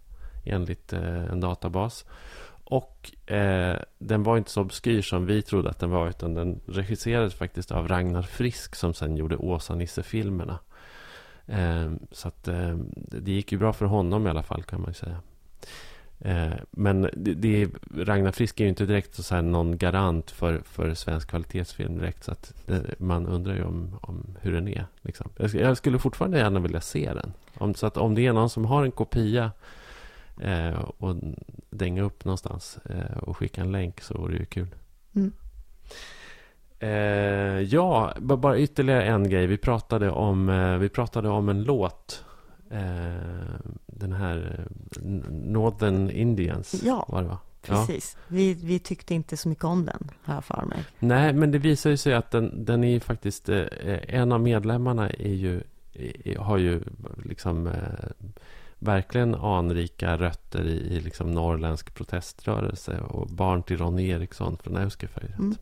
Enligt 0.46 0.94
eh, 0.94 1.24
en 1.32 1.40
databas. 1.40 2.06
Och 2.70 3.32
eh, 3.32 3.78
den 3.98 4.24
var 4.24 4.38
inte 4.38 4.52
så 4.52 4.62
obskyr 4.62 5.02
som 5.02 5.26
vi 5.26 5.42
trodde 5.42 5.70
att 5.70 5.80
den 5.80 5.90
var. 5.90 6.10
Utan 6.10 6.34
den 6.34 6.60
regisserades 6.66 7.34
faktiskt 7.34 7.72
av 7.72 7.88
Ragnar 7.88 8.22
Frisk. 8.22 8.76
Som 8.76 8.94
sen 8.94 9.18
gjorde 9.18 9.36
Åsa-Nisse-filmerna. 9.36 10.60
Eh, 11.46 11.92
så 12.12 12.28
att 12.28 12.48
eh, 12.48 12.78
det 12.96 13.32
gick 13.32 13.52
ju 13.52 13.58
bra 13.58 13.74
för 13.74 13.86
honom 13.86 14.28
i 14.28 14.30
alla 14.30 14.44
fall 14.44 14.64
kan 14.64 14.82
man 14.82 14.90
ju 14.90 14.94
säga. 14.94 15.20
Eh, 16.20 16.60
men 16.72 17.10
det, 17.14 17.34
det, 17.34 17.70
Ragnar 17.96 18.32
Frisk 18.32 18.60
är 18.60 18.64
ju 18.64 18.70
inte 18.70 18.86
direkt 18.86 19.16
så 19.16 19.36
här 19.36 19.42
någon 19.42 19.78
garant 19.78 20.32
för, 20.32 20.62
för 20.66 20.94
svensk 20.94 21.30
kvalitetsfilm 21.30 21.98
direkt. 21.98 22.24
Så 22.24 22.32
att 22.32 22.54
det, 22.66 23.00
man 23.00 23.28
undrar 23.28 23.56
ju 23.56 23.64
om, 23.64 24.00
om 24.02 24.26
hur 24.42 24.54
den 24.54 24.68
är. 24.68 24.86
Liksom. 25.02 25.30
Jag, 25.38 25.56
jag 25.56 25.78
skulle 25.78 26.00
fortfarande 26.00 26.38
gärna 26.38 26.60
vilja 26.60 26.82
se 26.82 27.14
den. 27.14 27.34
Om, 27.58 27.76
så 27.76 27.88
att 27.88 27.98
om 27.98 28.16
det 28.16 28.26
är 28.26 28.34
någon 28.34 28.50
som 28.50 28.66
har 28.66 28.84
en 28.84 28.92
kopia 28.92 29.52
eh, 30.42 30.80
och 30.98 31.16
dänga 31.70 32.02
upp 32.02 32.26
någonstans 32.26 32.78
eh, 32.90 33.18
och 33.18 33.38
skicka 33.38 33.62
en 33.62 33.72
länk 33.72 34.02
så 34.02 34.18
vore 34.18 34.34
det 34.34 34.40
ju 34.40 34.46
kul. 34.46 34.76
Mm. 35.16 35.34
Eh, 36.80 37.62
ja, 37.62 38.14
bara 38.20 38.60
ytterligare 38.60 39.04
en 39.04 39.30
grej. 39.30 39.48
Vi 39.48 39.58
pratade 39.58 40.12
om, 40.12 40.50
eh, 40.50 40.78
vi 40.78 40.90
pratade 40.90 41.30
om 41.30 41.50
en 41.50 41.64
låt. 41.64 42.24
Eh, 42.72 42.80
den 43.86 44.14
här 44.14 44.60
eh, 44.60 45.02
Northern 45.32 46.10
Indians. 46.10 46.82
Ja, 46.84 47.06
var 47.08 47.22
det 47.22 47.28
va? 47.28 47.38
Precis. 47.62 48.18
Vi, 48.28 48.54
vi 48.54 48.80
tyckte 48.80 49.14
inte 49.14 49.38
så 49.38 49.50
mycket 49.50 49.64
om 49.64 49.86
den, 49.86 50.12
här 50.24 50.42
för 50.42 50.66
mig. 50.66 50.84
Nej, 51.00 51.34
men 51.34 51.52
det 51.52 51.58
visar 51.58 51.90
ju 51.90 51.98
sig 51.98 52.14
att 52.14 52.32
den, 52.32 52.66
den 52.66 52.84
är 52.84 53.00
faktiskt... 53.00 53.50
En 53.50 54.32
av 54.32 54.42
medlemmarna 54.42 55.10
är 55.10 55.34
ju, 55.34 55.62
har 56.38 56.58
ju 56.58 56.82
liksom 57.24 57.70
verkligen 58.80 59.36
anrika 59.36 60.18
rötter 60.18 60.64
i, 60.64 60.78
i 60.78 61.00
liksom 61.00 61.32
norrländsk 61.32 61.94
proteströrelse 61.94 63.00
och 63.00 63.28
barn 63.28 63.64
till 63.64 63.78
Ronny 63.78 64.10
Eriksson 64.10 64.58
från 64.58 64.78
Auskeföjdet. 64.78 65.40
Mm. 65.40 65.56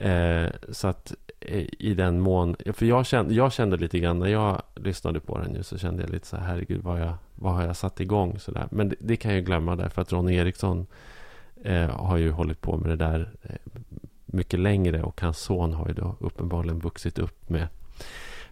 Eh, 0.00 0.50
så 0.70 0.88
att 0.88 1.14
eh, 1.40 1.66
i 1.78 1.94
den 1.94 2.20
mån... 2.20 2.56
För 2.72 2.86
jag 2.86 3.06
kände, 3.06 3.34
jag 3.34 3.52
kände 3.52 3.76
lite 3.76 3.98
grann 3.98 4.18
när 4.18 4.28
jag 4.28 4.62
lyssnade 4.74 5.20
på 5.20 5.38
den 5.38 5.52
nu 5.52 5.62
så 5.62 5.78
kände 5.78 6.02
jag 6.02 6.10
lite 6.10 6.26
så 6.26 6.36
här, 6.36 6.46
herregud, 6.46 6.82
vad, 6.82 7.00
jag, 7.00 7.14
vad 7.34 7.54
har 7.54 7.62
jag 7.62 7.76
satt 7.76 8.00
igång? 8.00 8.38
Så 8.38 8.50
där. 8.50 8.68
Men 8.70 8.88
det, 8.88 8.96
det 8.98 9.16
kan 9.16 9.34
jag 9.34 9.44
glömma 9.44 9.76
därför 9.76 10.02
att 10.02 10.12
Ronny 10.12 10.34
Eriksson 10.34 10.86
eh, 11.64 11.90
har 11.90 12.16
ju 12.16 12.30
hållit 12.30 12.60
på 12.60 12.76
med 12.76 12.90
det 12.90 12.96
där 12.96 13.30
eh, 13.42 13.56
mycket 14.26 14.60
längre 14.60 15.02
och 15.02 15.20
hans 15.20 15.38
son 15.38 15.72
har 15.72 15.88
ju 15.88 15.94
då 15.94 16.16
uppenbarligen 16.20 16.78
vuxit 16.78 17.18
upp 17.18 17.48
med, 17.48 17.68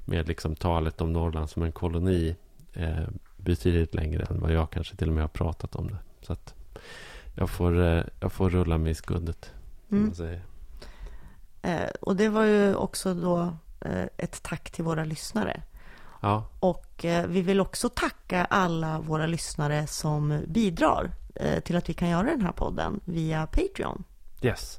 med 0.04 0.28
liksom 0.28 0.54
talet 0.54 1.00
om 1.00 1.12
Norrland 1.12 1.50
som 1.50 1.62
en 1.62 1.72
koloni 1.72 2.36
eh, 2.72 3.08
betydligt 3.38 3.94
längre 3.94 4.26
än 4.30 4.40
vad 4.40 4.52
jag 4.52 4.70
kanske 4.70 4.96
till 4.96 5.08
och 5.08 5.14
med 5.14 5.22
har 5.22 5.28
pratat 5.28 5.74
om 5.74 5.88
det. 5.88 5.98
Så 6.20 6.32
att 6.32 6.54
jag 7.34 7.50
får, 7.50 7.80
eh, 7.80 8.04
jag 8.20 8.32
får 8.32 8.50
rulla 8.50 8.78
mig 8.78 8.92
i 8.92 8.94
skundet. 8.94 9.52
Mm. 9.90 10.12
Eh, 11.62 11.90
och 12.00 12.16
det 12.16 12.28
var 12.28 12.44
ju 12.44 12.74
också 12.74 13.14
då 13.14 13.56
eh, 13.80 14.06
ett 14.16 14.42
tack 14.42 14.70
till 14.70 14.84
våra 14.84 15.04
lyssnare. 15.04 15.62
Ja. 16.20 16.44
Och 16.60 17.04
eh, 17.04 17.26
vi 17.26 17.42
vill 17.42 17.60
också 17.60 17.88
tacka 17.88 18.44
alla 18.44 19.00
våra 19.00 19.26
lyssnare 19.26 19.86
som 19.86 20.40
bidrar 20.46 21.10
till 21.64 21.76
att 21.76 21.88
vi 21.88 21.94
kan 21.94 22.08
göra 22.08 22.26
den 22.26 22.42
här 22.42 22.52
podden 22.52 23.00
via 23.04 23.46
Patreon. 23.46 24.04
Yes. 24.42 24.78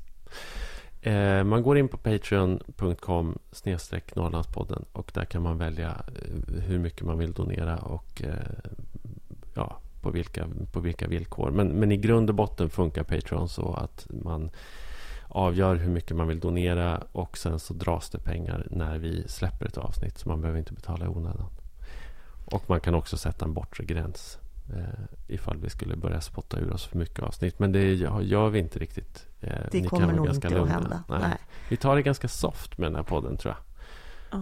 Eh, 1.01 1.43
man 1.43 1.63
går 1.63 1.77
in 1.77 1.87
på 1.87 1.97
patreon.com 1.97 3.39
snedstreck 3.51 4.15
Norrlandspodden 4.15 4.85
och 4.91 5.11
där 5.13 5.25
kan 5.25 5.41
man 5.41 5.57
välja 5.57 5.89
eh, 5.89 6.61
hur 6.61 6.79
mycket 6.79 7.05
man 7.05 7.17
vill 7.17 7.33
donera 7.33 7.77
och 7.77 8.23
eh, 8.23 8.33
ja, 9.53 9.77
på 10.01 10.11
vilka, 10.11 10.47
på 10.71 10.79
vilka 10.79 11.07
villkor. 11.07 11.51
Men, 11.51 11.67
men 11.67 11.91
i 11.91 11.97
grund 11.97 12.29
och 12.29 12.35
botten 12.35 12.69
funkar 12.69 13.03
Patreon 13.03 13.49
så 13.49 13.73
att 13.73 14.07
man 14.09 14.49
avgör 15.27 15.75
hur 15.75 15.91
mycket 15.91 16.17
man 16.17 16.27
vill 16.27 16.39
donera 16.39 17.03
och 17.11 17.37
sen 17.37 17.59
så 17.59 17.73
dras 17.73 18.09
det 18.09 18.19
pengar 18.19 18.67
när 18.71 18.97
vi 18.97 19.27
släpper 19.27 19.65
ett 19.65 19.77
avsnitt. 19.77 20.17
Så 20.17 20.29
man 20.29 20.41
behöver 20.41 20.59
inte 20.59 20.73
betala 20.73 21.05
i 21.05 21.07
onödan. 21.07 21.49
Och 22.45 22.69
man 22.69 22.81
kan 22.81 22.95
också 22.95 23.17
sätta 23.17 23.45
en 23.45 23.53
bortre 23.53 23.83
gräns 23.83 24.39
eh, 24.75 24.83
ifall 25.27 25.57
vi 25.57 25.69
skulle 25.69 25.95
börja 25.95 26.21
spotta 26.21 26.59
ur 26.59 26.73
oss 26.73 26.85
för 26.85 26.97
mycket 26.97 27.19
avsnitt. 27.19 27.59
Men 27.59 27.71
det 27.71 27.93
gör 27.93 28.49
vi 28.49 28.59
inte 28.59 28.79
riktigt. 28.79 29.27
Eh, 29.39 29.53
det 29.71 29.81
kommer 29.81 30.13
nog 30.13 30.29
inte 30.29 30.49
lugna. 30.49 30.63
att 30.63 30.69
hända. 30.69 31.03
Nej. 31.09 31.19
Nej. 31.21 31.38
Vi 31.69 31.77
tar 31.77 31.95
det 31.95 32.01
ganska 32.01 32.27
soft 32.27 32.77
med 32.77 32.88
den 32.88 32.95
här 32.95 33.03
podden 33.03 33.38
tror 33.38 33.53
jag. 33.53 33.63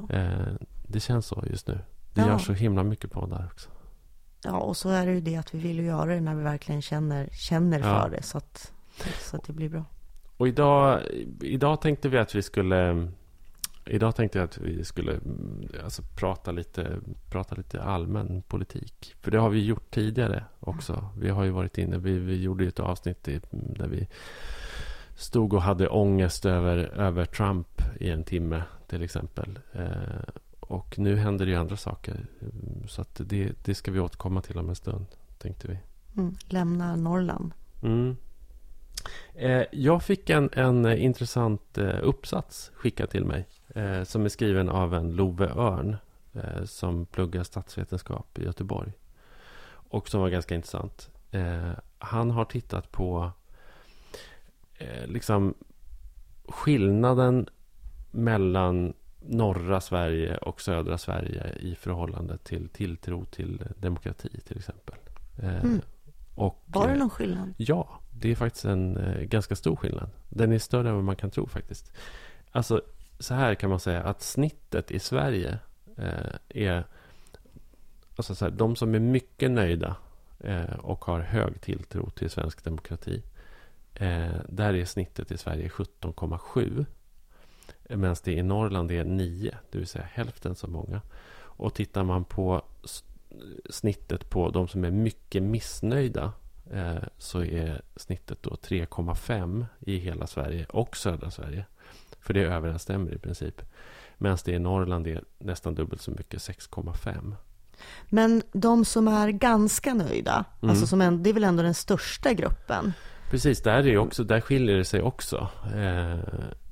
Ja. 0.10 0.15
Eh, 0.15 0.53
det 0.88 1.00
känns 1.00 1.25
så 1.25 1.43
just 1.50 1.67
nu. 1.67 1.79
Det 2.13 2.22
ja. 2.22 2.27
gör 2.27 2.38
så 2.38 2.53
himla 2.53 2.84
mycket 2.84 3.12
poddar 3.12 3.50
också. 3.53 3.69
Ja, 4.43 4.57
och 4.57 4.77
så 4.77 4.89
är 4.89 5.05
det 5.05 5.13
ju 5.13 5.22
det 5.22 5.36
att 5.36 5.53
vi 5.53 5.60
vill 5.60 5.79
göra 5.79 6.05
det 6.05 6.22
när 6.22 6.36
vi 6.36 6.43
verkligen 6.43 6.81
känner, 6.81 7.29
känner 7.31 7.79
ja. 7.79 7.84
för 7.84 8.10
det. 8.10 8.24
Så 8.24 8.38
att, 8.38 8.74
så 9.19 9.38
att 9.38 9.43
det 9.43 9.53
blir 9.53 9.69
bra. 9.69 9.86
Och 10.38 10.48
idag, 10.48 11.01
idag 11.41 11.81
tänkte 11.81 12.10
vi 12.10 12.17
att 12.17 12.36
vi 12.36 12.41
skulle 12.41 13.12
Idag 13.89 14.15
tänkte 14.15 14.38
jag 14.38 14.46
att 14.46 14.58
vi 14.58 14.84
skulle 14.84 15.20
alltså, 15.84 16.01
prata, 16.15 16.51
lite, 16.51 17.00
prata 17.29 17.56
lite 17.56 17.84
allmän 17.84 18.41
politik. 18.48 19.15
För 19.22 19.32
det 19.32 19.39
har 19.39 19.50
vi 19.50 19.65
gjort 19.65 19.91
tidigare 19.91 20.44
också. 20.60 21.10
Vi 21.17 21.29
har 21.29 21.44
ju 21.44 21.50
varit 21.50 21.77
inne, 21.77 21.98
vi, 21.98 22.20
vi 22.20 22.41
gjorde 22.41 22.65
ett 22.65 22.79
avsnitt 22.79 23.27
i, 23.27 23.41
där 23.51 23.88
vi 23.88 24.08
stod 25.15 25.53
och 25.53 25.62
hade 25.62 25.88
ångest 25.88 26.46
över, 26.46 26.77
över 26.77 27.25
Trump 27.25 27.82
i 28.00 28.10
en 28.10 28.24
timme 28.24 28.63
till 28.88 29.03
exempel. 29.03 29.60
Eh, 29.74 29.89
och 30.60 31.00
nu 31.00 31.15
händer 31.15 31.46
det 31.46 31.51
ju 31.51 31.58
andra 31.58 31.77
saker. 31.77 32.25
Så 32.88 33.01
att 33.01 33.22
det, 33.25 33.51
det 33.65 33.75
ska 33.75 33.91
vi 33.91 34.00
återkomma 34.00 34.41
till 34.41 34.58
om 34.58 34.70
en 34.70 34.75
stund, 34.75 35.06
tänkte 35.38 35.67
vi. 35.67 35.79
Mm, 36.17 36.36
lämna 36.48 36.96
Norrland. 36.96 37.51
Mm. 37.84 38.17
Eh, 39.36 39.63
jag 39.72 40.04
fick 40.04 40.30
en, 40.30 40.50
en 40.54 40.98
intressant 40.98 41.77
eh, 41.77 42.00
uppsats 42.01 42.72
skickad 42.75 43.10
till 43.10 43.25
mig. 43.25 43.48
Eh, 43.75 44.04
som 44.04 44.25
är 44.25 44.30
skriven 44.30 44.70
av 44.70 44.94
en 44.94 45.12
Love 45.12 45.48
Örn. 45.48 45.98
Eh, 46.44 46.63
som 46.63 47.06
pluggar 47.06 47.44
statsvetenskap 47.44 48.39
i 48.39 48.44
Göteborg. 48.44 48.92
Och 49.70 50.10
som 50.10 50.22
var 50.22 50.30
ganska 50.30 50.56
intressant. 50.56 51.10
Eh, 51.32 51.72
han 52.00 52.32
har 52.32 52.46
tittat 52.46 52.92
på 52.92 53.32
eh, 54.77 55.08
liksom 55.08 55.54
skillnaden 56.46 57.50
mellan 58.12 58.94
norra 59.20 59.82
Sverige 59.82 60.38
och 60.38 60.62
södra 60.62 60.98
Sverige 60.98 61.56
i 61.60 61.75
förhållande 61.75 62.38
till 62.38 62.70
tilltro 62.70 63.25
till 63.25 63.63
demokrati 63.77 64.42
till 64.48 64.58
exempel. 64.58 64.96
Mm. 65.42 65.82
Och, 66.36 66.63
Var 66.66 66.88
det 66.88 66.96
någon 66.96 67.10
skillnad? 67.10 67.54
Ja, 67.58 68.00
det 68.19 68.31
är 68.31 68.36
faktiskt 68.36 68.65
en 68.65 68.97
eh, 68.97 69.21
ganska 69.21 69.55
stor 69.55 69.75
skillnad. 69.75 70.09
Den 70.29 70.51
är 70.51 70.59
större 70.59 70.89
än 70.89 70.95
vad 70.95 71.03
man 71.03 71.15
kan 71.15 71.31
tro 71.31 71.47
faktiskt. 71.47 71.91
Alltså, 72.51 72.81
så 73.19 73.33
här 73.33 73.55
kan 73.55 73.69
man 73.69 73.79
säga 73.79 74.03
att 74.03 74.21
snittet 74.21 74.91
i 74.91 75.00
Sverige 75.00 75.59
eh, 75.97 76.36
är... 76.50 76.83
Alltså 78.15 78.36
så 78.36 78.45
här, 78.45 78.51
de 78.51 78.75
som 78.75 78.95
är 78.95 79.00
mycket 79.00 79.51
nöjda 79.51 79.95
eh, 80.39 80.74
och 80.79 81.05
har 81.05 81.19
hög 81.19 81.62
tilltro 81.62 82.09
till 82.09 82.29
svensk 82.29 82.63
demokrati. 82.63 83.24
Eh, 83.93 84.36
där 84.50 84.74
är 84.74 84.86
snittet 84.86 85.31
i 85.31 85.38
Sverige 85.38 85.67
17,7. 85.67 86.86
Medan 87.89 88.15
det 88.24 88.31
i 88.31 88.43
Norrland 88.43 88.91
är 88.91 89.03
9, 89.03 89.57
det 89.71 89.77
vill 89.77 89.88
säga 89.88 90.05
hälften 90.12 90.55
så 90.55 90.67
många. 90.67 91.01
Och 91.36 91.74
tittar 91.74 92.03
man 92.03 92.25
på 92.25 92.62
snittet 93.69 94.29
på 94.29 94.50
de 94.50 94.67
som 94.67 94.83
är 94.83 94.91
mycket 94.91 95.43
missnöjda 95.43 96.33
så 97.17 97.43
är 97.43 97.81
snittet 97.95 98.43
då 98.43 98.50
3,5 98.50 99.65
i 99.79 99.97
hela 99.97 100.27
Sverige 100.27 100.65
och 100.69 100.97
södra 100.97 101.31
Sverige. 101.31 101.65
För 102.19 102.33
det 102.33 102.43
överensstämmer 102.43 103.13
i 103.13 103.17
princip. 103.17 103.62
Medan 104.17 104.38
det 104.45 104.51
i 104.51 104.59
Norrland 104.59 105.07
är 105.07 105.24
nästan 105.39 105.75
dubbelt 105.75 106.01
så 106.01 106.12
mycket, 106.12 106.39
6,5. 106.39 107.36
Men 108.09 108.43
de 108.51 108.86
som 108.86 109.07
är 109.07 109.29
ganska 109.29 109.93
nöjda, 109.93 110.45
mm. 110.62 110.69
alltså 110.69 110.88
som 110.88 111.01
en, 111.01 111.24
det 111.24 111.29
är 111.29 111.33
väl 111.33 111.43
ändå 111.43 111.63
den 111.63 111.74
största 111.74 112.33
gruppen? 112.33 112.93
Precis, 113.31 113.62
där, 113.62 113.88
är 113.88 113.97
också, 113.97 114.24
där 114.24 114.41
skiljer 114.41 114.77
det 114.77 114.86
sig 114.86 115.01
också. 115.01 115.50
Eh, 115.75 116.17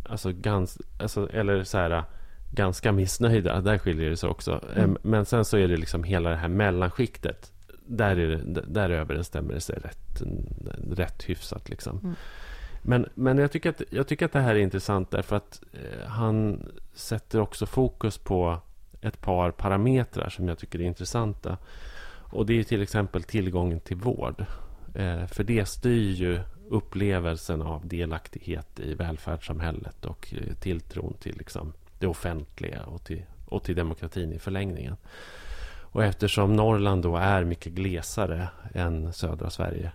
alltså, 0.09 0.31
gans, 0.31 0.77
alltså, 0.99 1.29
eller 1.29 1.63
så 1.63 1.77
här, 1.77 2.03
ganska 2.53 2.91
missnöjda, 2.91 3.61
där 3.61 3.77
skiljer 3.77 4.09
det 4.09 4.17
sig 4.17 4.29
också. 4.29 4.61
Mm. 4.75 4.91
Eh, 4.91 4.97
men 5.01 5.25
sen 5.25 5.45
så 5.45 5.57
är 5.57 5.67
det 5.67 5.77
liksom 5.77 6.03
hela 6.03 6.29
det 6.29 6.35
här 6.35 6.47
mellanskiktet. 6.47 7.51
Där, 7.87 8.17
är 8.17 8.27
det, 8.27 8.61
där 8.67 8.89
överensstämmer 8.89 9.53
det 9.53 9.61
sig 9.61 9.75
rätt, 9.75 10.21
rätt 10.91 11.23
hyfsat. 11.23 11.69
Liksom. 11.69 11.99
Mm. 12.03 12.15
Men, 12.81 13.09
men 13.13 13.37
jag, 13.37 13.51
tycker 13.51 13.69
att, 13.69 13.81
jag 13.89 14.07
tycker 14.07 14.25
att 14.25 14.33
det 14.33 14.39
här 14.39 14.55
är 14.55 14.59
intressant 14.59 15.11
därför 15.11 15.35
att 15.35 15.61
eh, 15.73 16.07
han 16.07 16.65
sätter 16.93 17.39
också 17.39 17.65
fokus 17.65 18.17
på 18.17 18.59
ett 19.01 19.21
par 19.21 19.51
parametrar 19.51 20.29
som 20.29 20.47
jag 20.47 20.57
tycker 20.57 20.79
är 20.79 20.83
intressanta. 20.83 21.57
Och 22.31 22.45
det 22.45 22.59
är 22.59 22.63
till 22.63 22.81
exempel 22.81 23.23
tillgången 23.23 23.79
till 23.79 23.97
vård. 23.97 24.45
Eh, 24.95 25.25
för 25.25 25.43
det 25.43 25.65
styr 25.65 26.11
ju 26.11 26.39
upplevelsen 26.69 27.61
av 27.61 27.87
delaktighet 27.87 28.79
i 28.79 28.93
välfärdssamhället 28.93 30.05
och 30.05 30.33
eh, 30.33 30.53
tilltron 30.53 31.13
till 31.19 31.37
liksom, 31.37 31.73
det 31.99 32.07
offentliga 32.07 32.83
och 32.83 33.03
till, 33.03 33.25
och 33.45 33.63
till 33.63 33.75
demokratin 33.75 34.33
i 34.33 34.39
förlängningen. 34.39 34.95
Och 35.95 36.03
eftersom 36.03 36.53
Norrland 36.55 37.03
då 37.03 37.17
är 37.17 37.43
mycket 37.43 37.73
glesare 37.73 38.49
än 38.73 39.13
södra 39.13 39.49
Sverige 39.49 39.91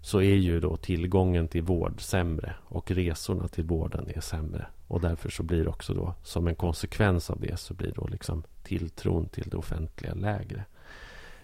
så 0.00 0.20
är 0.20 0.34
ju 0.34 0.60
då 0.60 0.76
tillgången 0.76 1.48
till 1.48 1.62
vård 1.62 2.00
sämre 2.00 2.54
och 2.64 2.90
resorna 2.90 3.48
till 3.48 3.64
vården 3.64 4.10
är 4.14 4.20
sämre. 4.20 4.66
Och 4.86 5.00
därför 5.00 5.30
så 5.30 5.42
blir 5.42 5.68
också 5.68 5.94
då 5.94 6.14
som 6.22 6.48
en 6.48 6.54
konsekvens 6.54 7.30
av 7.30 7.40
det 7.40 7.56
så 7.56 7.74
blir 7.74 7.92
då 7.96 8.06
liksom 8.06 8.42
tilltron 8.62 9.28
till 9.28 9.48
det 9.50 9.56
offentliga 9.56 10.14
lägre. 10.14 10.64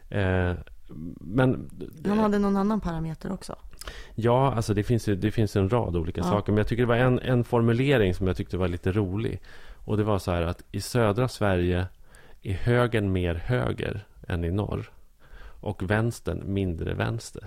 Eh, 0.08 0.54
men... 1.20 1.70
Han 2.06 2.18
hade 2.18 2.38
någon 2.38 2.56
annan 2.56 2.80
parameter 2.80 3.32
också? 3.32 3.56
Ja, 4.14 4.54
alltså 4.54 4.74
det 4.74 4.82
finns, 4.82 5.04
det 5.04 5.30
finns 5.30 5.56
en 5.56 5.68
rad 5.68 5.96
olika 5.96 6.20
ja. 6.20 6.24
saker. 6.24 6.52
Men 6.52 6.58
jag 6.58 6.66
tycker 6.68 6.82
det 6.82 6.88
var 6.88 6.96
en, 6.96 7.18
en 7.18 7.44
formulering 7.44 8.14
som 8.14 8.26
jag 8.26 8.36
tyckte 8.36 8.56
var 8.56 8.68
lite 8.68 8.92
rolig. 8.92 9.40
Och 9.84 9.96
det 9.96 10.04
var 10.04 10.18
så 10.18 10.30
här 10.30 10.42
att 10.42 10.64
i 10.70 10.80
södra 10.80 11.28
Sverige 11.28 11.86
är 12.42 12.52
högern 12.52 13.12
mer 13.12 13.34
höger 13.34 14.06
än 14.28 14.44
i 14.44 14.50
norr. 14.50 14.92
Och 15.60 15.90
vänstern 15.90 16.52
mindre 16.52 16.94
vänster. 16.94 17.46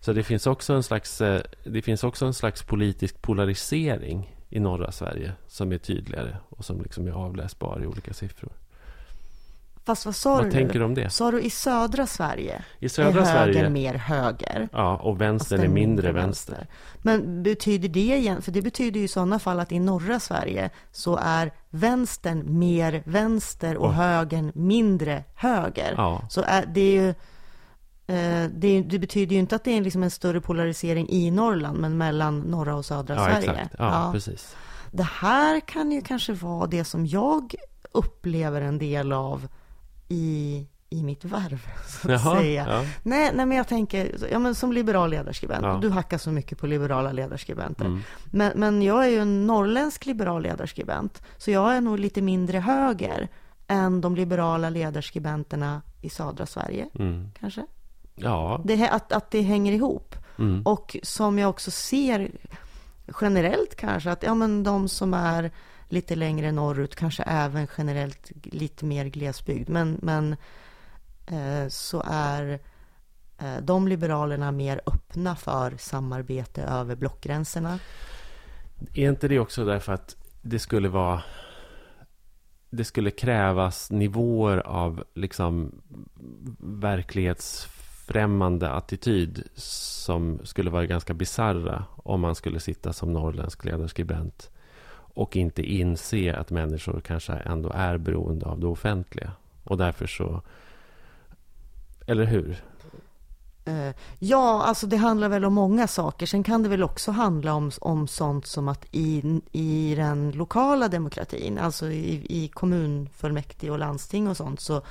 Så 0.00 0.12
det 0.12 0.22
finns 0.22 0.46
också 0.46 0.74
en 0.74 0.82
slags, 0.82 1.20
eh, 1.20 1.42
det 1.64 1.82
finns 1.82 2.04
också 2.04 2.26
en 2.26 2.34
slags 2.34 2.62
politisk 2.62 3.22
polarisering 3.22 4.36
i 4.48 4.60
norra 4.60 4.92
Sverige 4.92 5.32
som 5.46 5.72
är 5.72 5.78
tydligare 5.78 6.36
och 6.48 6.64
som 6.64 6.82
liksom 6.82 7.06
är 7.06 7.12
avläsbar 7.12 7.80
i 7.82 7.86
olika 7.86 8.12
siffror. 8.12 8.52
Fast 9.86 10.06
vad 10.06 10.14
sa 10.14 10.34
vad 10.34 10.44
du? 10.44 10.50
tänker 10.50 10.78
du 10.78 10.84
om 10.84 10.94
det? 10.94 11.10
Sa 11.10 11.30
du 11.30 11.40
i 11.40 11.50
södra 11.50 12.06
Sverige? 12.06 12.64
I 12.78 12.88
södra 12.88 13.20
är 13.20 13.24
höger 13.24 13.52
Sverige, 13.52 13.70
mer 13.70 13.94
höger? 13.94 14.68
Ja, 14.72 14.96
och 14.96 15.20
vänstern 15.20 15.60
är 15.60 15.68
mindre 15.68 16.12
vänster. 16.12 16.52
vänster. 16.52 16.76
Men 17.02 17.42
betyder 17.42 17.88
det 17.88 18.16
igen? 18.16 18.42
För 18.42 18.52
det 18.52 18.62
betyder 18.62 19.00
ju 19.00 19.04
i 19.04 19.08
sådana 19.08 19.38
fall 19.38 19.60
att 19.60 19.72
i 19.72 19.78
norra 19.78 20.20
Sverige 20.20 20.70
så 20.92 21.16
är 21.22 21.52
vänstern 21.70 22.58
mer 22.58 23.02
vänster 23.04 23.76
och, 23.76 23.86
och 23.86 23.94
högern 23.94 24.52
mindre 24.54 25.24
höger. 25.34 25.94
Ja. 25.96 26.22
Så 26.30 26.42
är, 26.46 26.66
det 26.66 26.80
är 26.80 27.02
ju... 27.02 27.08
Eh, 28.08 28.50
det, 28.50 28.82
det, 28.82 28.98
betyder 28.98 29.32
ju 29.32 29.40
inte 29.40 29.56
att 29.56 29.64
det 29.64 29.76
är 29.76 29.80
liksom 29.80 30.02
en 30.02 30.10
större 30.10 30.40
polarisering 30.40 31.08
i 31.08 31.30
Norrland, 31.30 31.78
men 31.78 31.98
mellan 31.98 32.38
norra 32.38 32.76
och 32.76 32.84
södra 32.84 33.14
ja, 33.14 33.24
Sverige. 33.24 33.50
Exakt. 33.50 33.74
Ja, 33.78 34.06
ja, 34.06 34.12
precis. 34.12 34.56
det 34.90 35.02
här 35.02 35.60
kan 35.60 35.92
ju 35.92 36.00
kanske 36.00 36.32
vara 36.32 36.66
det 36.66 36.84
som 36.84 37.06
jag 37.06 37.54
upplever 37.92 38.60
en 38.60 38.78
del 38.78 39.12
av 39.12 39.48
i, 40.08 40.66
i 40.90 41.02
mitt 41.02 41.24
värv, 41.24 41.66
så 41.86 42.12
att 42.12 42.24
Jaha, 42.24 42.36
säga. 42.40 42.66
ja. 42.68 42.84
Nej, 43.02 43.30
nej, 43.34 43.46
men 43.46 43.56
jag 43.56 43.68
tänker, 43.68 44.14
ja, 44.32 44.38
men 44.38 44.54
som 44.54 44.72
liberal 44.72 45.10
ledarskribent, 45.10 45.62
Ja. 45.62 45.78
du 45.82 45.90
hackar 45.90 46.18
så 46.18 46.30
mycket 46.30 46.58
på 46.58 46.66
liberala 46.66 47.12
ledarskribenter. 47.12 47.84
Mm. 47.84 48.00
Men, 48.30 48.52
men 48.54 48.82
jag 48.82 49.04
är 49.04 49.08
ju 49.08 49.18
en 49.18 49.46
norrländsk 49.46 50.06
liberal 50.06 50.42
ledarskribent, 50.42 51.22
så 51.38 51.50
jag 51.50 51.76
är 51.76 51.80
nog 51.80 51.98
lite 51.98 52.22
mindre 52.22 52.58
höger 52.58 53.28
än 53.68 54.00
de 54.00 54.14
liberala 54.16 54.70
ledarskribenterna 54.70 55.82
i 56.02 56.08
södra 56.10 56.46
Sverige, 56.46 56.88
Mm. 56.98 57.28
kanske. 57.40 57.66
Ja. 58.14 58.60
Det, 58.64 58.88
att, 58.88 59.12
att 59.12 59.30
det 59.30 59.40
hänger 59.40 59.72
ihop. 59.72 60.14
Mm. 60.38 60.62
Och 60.62 60.96
som 61.02 61.38
jag 61.38 61.50
också 61.50 61.70
ser 61.70 62.30
generellt 63.20 63.76
kanske, 63.76 64.10
att 64.10 64.22
ja, 64.22 64.34
men 64.34 64.62
de 64.62 64.88
som 64.88 65.14
är 65.14 65.50
lite 65.88 66.16
längre 66.16 66.52
norrut, 66.52 66.94
kanske 66.94 67.22
även 67.22 67.66
generellt 67.78 68.32
lite 68.42 68.84
mer 68.84 69.04
glesbygd, 69.04 69.68
men, 69.68 69.98
men 70.02 70.36
eh, 71.26 71.68
så 71.68 72.02
är 72.06 72.60
eh, 73.38 73.56
de 73.62 73.88
liberalerna 73.88 74.52
mer 74.52 74.80
öppna 74.86 75.36
för 75.36 75.76
samarbete 75.78 76.62
över 76.62 76.96
blockgränserna. 76.96 77.78
Är 78.94 79.08
inte 79.08 79.28
det 79.28 79.38
också 79.38 79.64
därför 79.64 79.92
att 79.92 80.16
det 80.42 80.58
skulle 80.58 80.88
vara 80.88 81.22
det 82.70 82.84
skulle 82.84 83.10
krävas 83.10 83.90
nivåer 83.90 84.58
av 84.58 85.04
liksom 85.14 85.82
verklighetsfrämmande 86.58 88.70
attityd 88.70 89.42
som 89.54 90.40
skulle 90.44 90.70
vara 90.70 90.86
ganska 90.86 91.14
bizarra 91.14 91.84
om 91.96 92.20
man 92.20 92.34
skulle 92.34 92.60
sitta 92.60 92.92
som 92.92 93.12
norrländsk 93.12 93.64
ledarskribent 93.64 94.50
och 95.16 95.36
inte 95.36 95.62
inse 95.62 96.36
att 96.36 96.50
människor 96.50 97.00
kanske 97.00 97.32
ändå 97.32 97.70
är 97.74 97.98
beroende 97.98 98.46
av 98.46 98.60
det 98.60 98.66
offentliga. 98.66 99.32
Och 99.64 99.76
därför 99.76 100.06
så... 100.06 100.42
Eller 102.06 102.24
hur? 102.24 102.62
Eh, 103.64 103.94
ja, 104.18 104.62
alltså 104.62 104.86
det 104.86 104.96
handlar 104.96 105.28
väl 105.28 105.44
om 105.44 105.54
många 105.54 105.86
saker. 105.86 106.26
Sen 106.26 106.42
kan 106.42 106.62
det 106.62 106.68
väl 106.68 106.82
också 106.82 107.10
handla 107.10 107.54
om, 107.54 107.70
om 107.80 108.08
sånt 108.08 108.46
som 108.46 108.68
att 108.68 108.86
i, 108.92 109.40
i 109.52 109.94
den 109.94 110.30
lokala 110.30 110.88
demokratin, 110.88 111.58
alltså 111.58 111.90
i, 111.90 112.26
i 112.28 112.48
kommunfullmäktige 112.48 113.70
och 113.70 113.78
landsting 113.78 114.28
och 114.28 114.36
sånt, 114.36 114.60
så, 114.60 114.82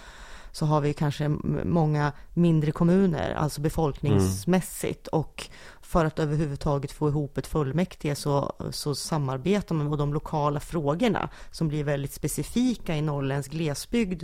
så 0.52 0.66
har 0.66 0.82
vi 0.82 0.94
kanske 0.94 1.30
många 1.64 2.12
mindre 2.34 2.72
kommuner, 2.72 3.34
alltså 3.34 3.62
befolkningsmässigt. 3.62 5.08
Och 5.08 5.50
för 5.96 6.06
att 6.06 6.20
överhuvudtaget 6.20 6.92
få 6.92 7.10
ihop 7.10 7.38
ett 7.38 7.48
fullmäktige 7.48 8.16
så, 8.16 8.54
så 8.72 8.96
samarbetar 8.96 9.76
man 9.76 9.90
med 9.90 9.98
de 9.98 10.14
lokala 10.14 10.60
frågorna 10.60 11.30
som 11.52 11.68
blir 11.68 11.84
väldigt 11.84 12.14
specifika 12.14 12.96
i 12.96 13.02
norrländsk 13.02 13.52
glesbygd. 13.52 14.24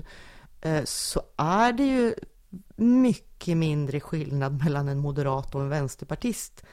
eh, 0.62 0.84
Så 0.84 1.22
är 1.38 1.74
det 1.74 1.84
ju 1.86 2.13
mycket 2.75 3.58
mindre 3.58 4.00
skillnad 4.00 4.63
mellan 4.63 4.88
en 4.88 5.00
moderat 5.00 5.56
och 5.56 5.62
en 5.62 5.70
vänsterpartist 5.70 6.63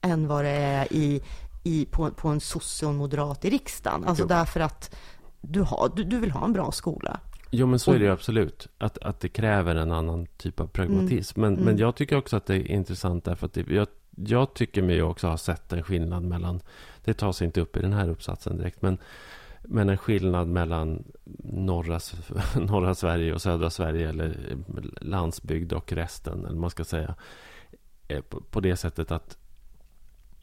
än 0.00 0.26
vad 0.28 0.44
det 0.44 0.50
är 0.50 0.92
i, 0.92 1.22
i, 1.64 1.86
på, 1.90 2.10
på 2.10 2.28
en 2.28 2.40
sosse 2.40 2.86
och 2.86 2.92
en 2.92 2.98
moderat 2.98 3.44
i 3.44 3.50
riksdagen. 3.50 4.04
Alltså 4.04 4.22
Jo. 4.24 4.28
därför 4.28 4.60
att 4.60 4.96
du, 5.40 5.60
har, 5.62 5.92
du, 5.96 6.04
du 6.04 6.18
vill 6.20 6.30
ha 6.30 6.44
en 6.44 6.52
bra 6.52 6.72
skola. 6.72 7.20
Jo, 7.50 7.66
men 7.66 7.78
så 7.78 7.90
Och- 7.90 7.94
är 7.94 7.98
det 7.98 8.04
ju 8.04 8.12
absolut. 8.12 8.68
Att, 8.78 8.98
att 8.98 9.20
det 9.20 9.28
kräver 9.28 9.74
en 9.74 9.92
annan 9.92 10.26
typ 10.36 10.60
av 10.60 10.66
pragmatism. 10.66 11.40
Men, 11.40 11.52
Mm. 11.52 11.64
men 11.64 11.78
jag 11.78 11.96
tycker 11.96 12.16
också 12.16 12.36
att 12.36 12.46
det 12.46 12.54
är 12.54 12.70
intressant 12.70 13.24
därför 13.24 13.46
att 13.46 13.52
det, 13.52 13.66
jag, 13.70 13.86
jag 14.16 14.54
tycker 14.54 14.82
mig 14.82 15.02
också 15.02 15.26
ha 15.26 15.38
sett 15.38 15.72
en 15.72 15.82
skillnad 15.82 16.22
mellan, 16.22 16.60
det 17.04 17.14
tas 17.14 17.42
inte 17.42 17.60
upp 17.60 17.76
i 17.76 17.80
den 17.80 17.92
här 17.92 18.08
uppsatsen 18.08 18.56
direkt, 18.56 18.82
men, 18.82 18.98
men 19.62 19.88
en 19.88 19.98
skillnad 19.98 20.48
mellan 20.48 21.04
norra, 21.44 22.00
norra 22.60 22.94
Sverige 22.94 23.34
och 23.34 23.42
södra 23.42 23.70
Sverige 23.70 24.08
eller 24.08 24.56
landsbygd 25.00 25.72
och 25.72 25.92
resten, 25.92 26.44
eller 26.46 26.58
man 26.58 26.70
ska 26.70 26.84
säga. 26.84 27.14
Eh, 28.08 28.20
på, 28.20 28.40
på 28.40 28.60
det 28.60 28.76
sättet 28.76 29.10
att 29.10 29.38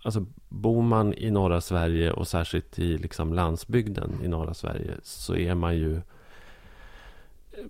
Alltså 0.06 0.26
bor 0.50 0.82
man 0.82 1.14
i 1.14 1.32
norra 1.32 1.62
Sverige 1.62 2.12
och 2.12 2.28
särskilt 2.28 2.80
i 2.80 2.98
liksom 2.98 3.34
landsbygden 3.34 4.20
i 4.24 4.28
norra 4.28 4.54
Sverige 4.54 4.94
så 5.04 5.36
är 5.36 5.56
man 5.56 5.76
ju 5.76 6.02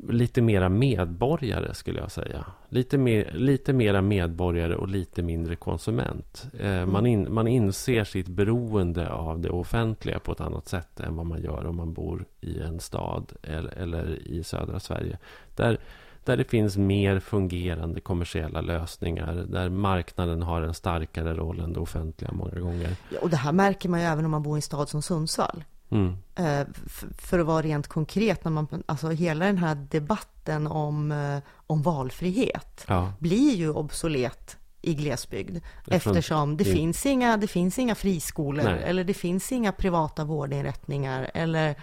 lite 0.10 0.42
mera 0.42 0.70
medborgare 0.70 1.74
skulle 1.74 2.00
jag 2.00 2.12
säga. 2.12 2.46
Lite, 2.70 2.98
mer, 2.98 3.32
lite 3.34 3.74
mera 3.74 4.02
medborgare 4.02 4.76
och 4.76 4.88
lite 4.88 5.22
mindre 5.22 5.56
konsument. 5.56 6.46
Eh, 6.60 6.86
man, 6.86 7.06
in, 7.06 7.34
man 7.34 7.48
inser 7.48 8.04
sitt 8.04 8.28
beroende 8.28 9.12
av 9.12 9.40
det 9.40 9.50
offentliga 9.50 10.20
på 10.20 10.32
ett 10.32 10.42
annat 10.42 10.68
sätt 10.68 11.00
än 11.00 11.16
vad 11.16 11.26
man 11.26 11.42
gör 11.42 11.66
om 11.66 11.76
man 11.76 11.94
bor 11.94 12.26
i 12.42 12.60
en 12.60 12.80
stad 12.80 13.34
eller, 13.44 13.78
eller 13.78 14.28
i 14.28 14.44
södra 14.44 14.80
Sverige. 14.80 15.18
Där, 15.56 15.78
där 16.24 16.38
det 16.38 16.44
finns 16.44 16.78
mer 16.78 17.20
fungerande 17.20 18.02
kommersiella 18.02 18.62
lösningar. 18.62 19.46
Där 19.48 19.70
marknaden 19.70 20.42
har 20.42 20.62
en 20.62 20.74
starkare 20.74 21.34
roll 21.34 21.60
än 21.60 21.74
det 21.74 21.80
offentliga 21.80 22.32
många 22.32 22.60
gånger. 22.60 22.96
Ja, 23.10 23.20
Och 23.22 23.30
det 23.30 23.38
här 23.38 23.52
märker 23.52 23.90
man 23.90 24.00
ju 24.00 24.06
även 24.06 24.26
om 24.26 24.32
man 24.32 24.44
bor 24.44 24.56
i 24.56 24.58
en 24.58 24.62
stad 24.62 24.90
som 24.90 25.02
Sundsvall. 25.02 25.64
Mm. 25.94 26.16
Eh, 26.36 26.68
för 27.18 27.40
att 27.40 27.46
vara 27.46 27.62
rent 27.62 27.88
konkret, 27.88 28.44
när 28.44 28.52
man, 28.52 28.84
alltså 28.86 29.10
hela 29.10 29.46
den 29.46 29.58
här 29.58 29.76
debatten 29.76 30.68
om, 30.68 31.12
eh, 31.12 31.38
om 31.68 31.82
valfrihet 31.82 32.86
Ja, 32.88 33.14
blir 33.20 33.56
ju 33.56 33.70
obsolet 33.70 34.58
i 34.82 34.94
glesbygd. 34.94 35.58
Eftersom 35.88 36.58
det, 36.58 36.64
det- 36.64 36.72
finns 36.72 37.06
inga, 37.06 37.38
det 37.38 37.48
finns 37.48 37.80
inga 37.80 37.96
friskolor 37.96 38.64
Nej. 38.64 38.84
eller 38.84 39.04
det 39.04 39.14
finns 39.14 39.52
inga 39.52 39.72
privata 39.72 40.24
vårdinrättningar 40.24 41.32
eller 41.34 41.76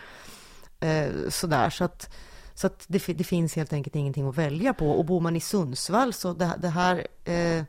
eh, 0.81 1.09
sådär. 1.29 1.71
Så 1.71 1.85
att, 1.85 2.15
så 2.55 2.67
att 2.67 2.85
det, 2.89 3.07
det 3.07 3.25
finns 3.25 3.57
helt 3.57 3.73
enkelt 3.73 3.97
ingenting 3.97 4.29
att 4.29 4.39
välja 4.39 4.75
på. 4.75 4.91
Och 4.91 5.05
bor 5.05 5.21
man 5.21 5.37
i 5.37 5.41
Sundsvall 5.41 6.13
så 6.13 6.33
det, 6.33 6.53
det 6.59 6.69
här... 6.69 7.07
Eh, 7.25 7.65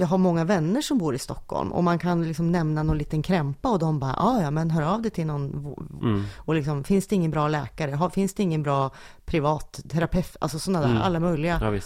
jag 0.00 0.06
har 0.06 0.18
många 0.18 0.44
vänner 0.44 0.80
som 0.80 0.98
bor 0.98 1.14
i 1.14 1.18
Stockholm 1.18 1.72
och 1.72 1.84
man 1.84 1.98
kan 1.98 2.28
liksom 2.28 2.52
nämna 2.52 2.82
någon 2.82 2.98
liten 2.98 3.22
krämpa 3.22 3.70
och 3.70 3.78
de 3.78 3.98
bara, 3.98 4.14
"Ah, 4.16 4.42
ja 4.42 4.50
men 4.50 4.70
hör 4.70 4.82
av 4.82 5.02
dig 5.02 5.10
till 5.10 5.26
någon 5.26 5.74
mm. 6.02 6.24
och 6.36 6.54
liksom, 6.54 6.84
finns 6.84 7.06
det 7.06 7.14
ingen 7.16 7.30
bra 7.30 7.48
läkare? 7.48 8.10
Finns 8.10 8.34
det 8.34 8.42
ingen 8.42 8.62
bra 8.62 8.90
privat 9.24 9.80
terapeut? 9.88 10.36
Alltså 10.40 10.58
sådana 10.58 10.80
där, 10.80 10.90
Mm. 10.90 11.02
alla 11.02 11.20
möjliga. 11.20 11.58
ja. 11.62 11.80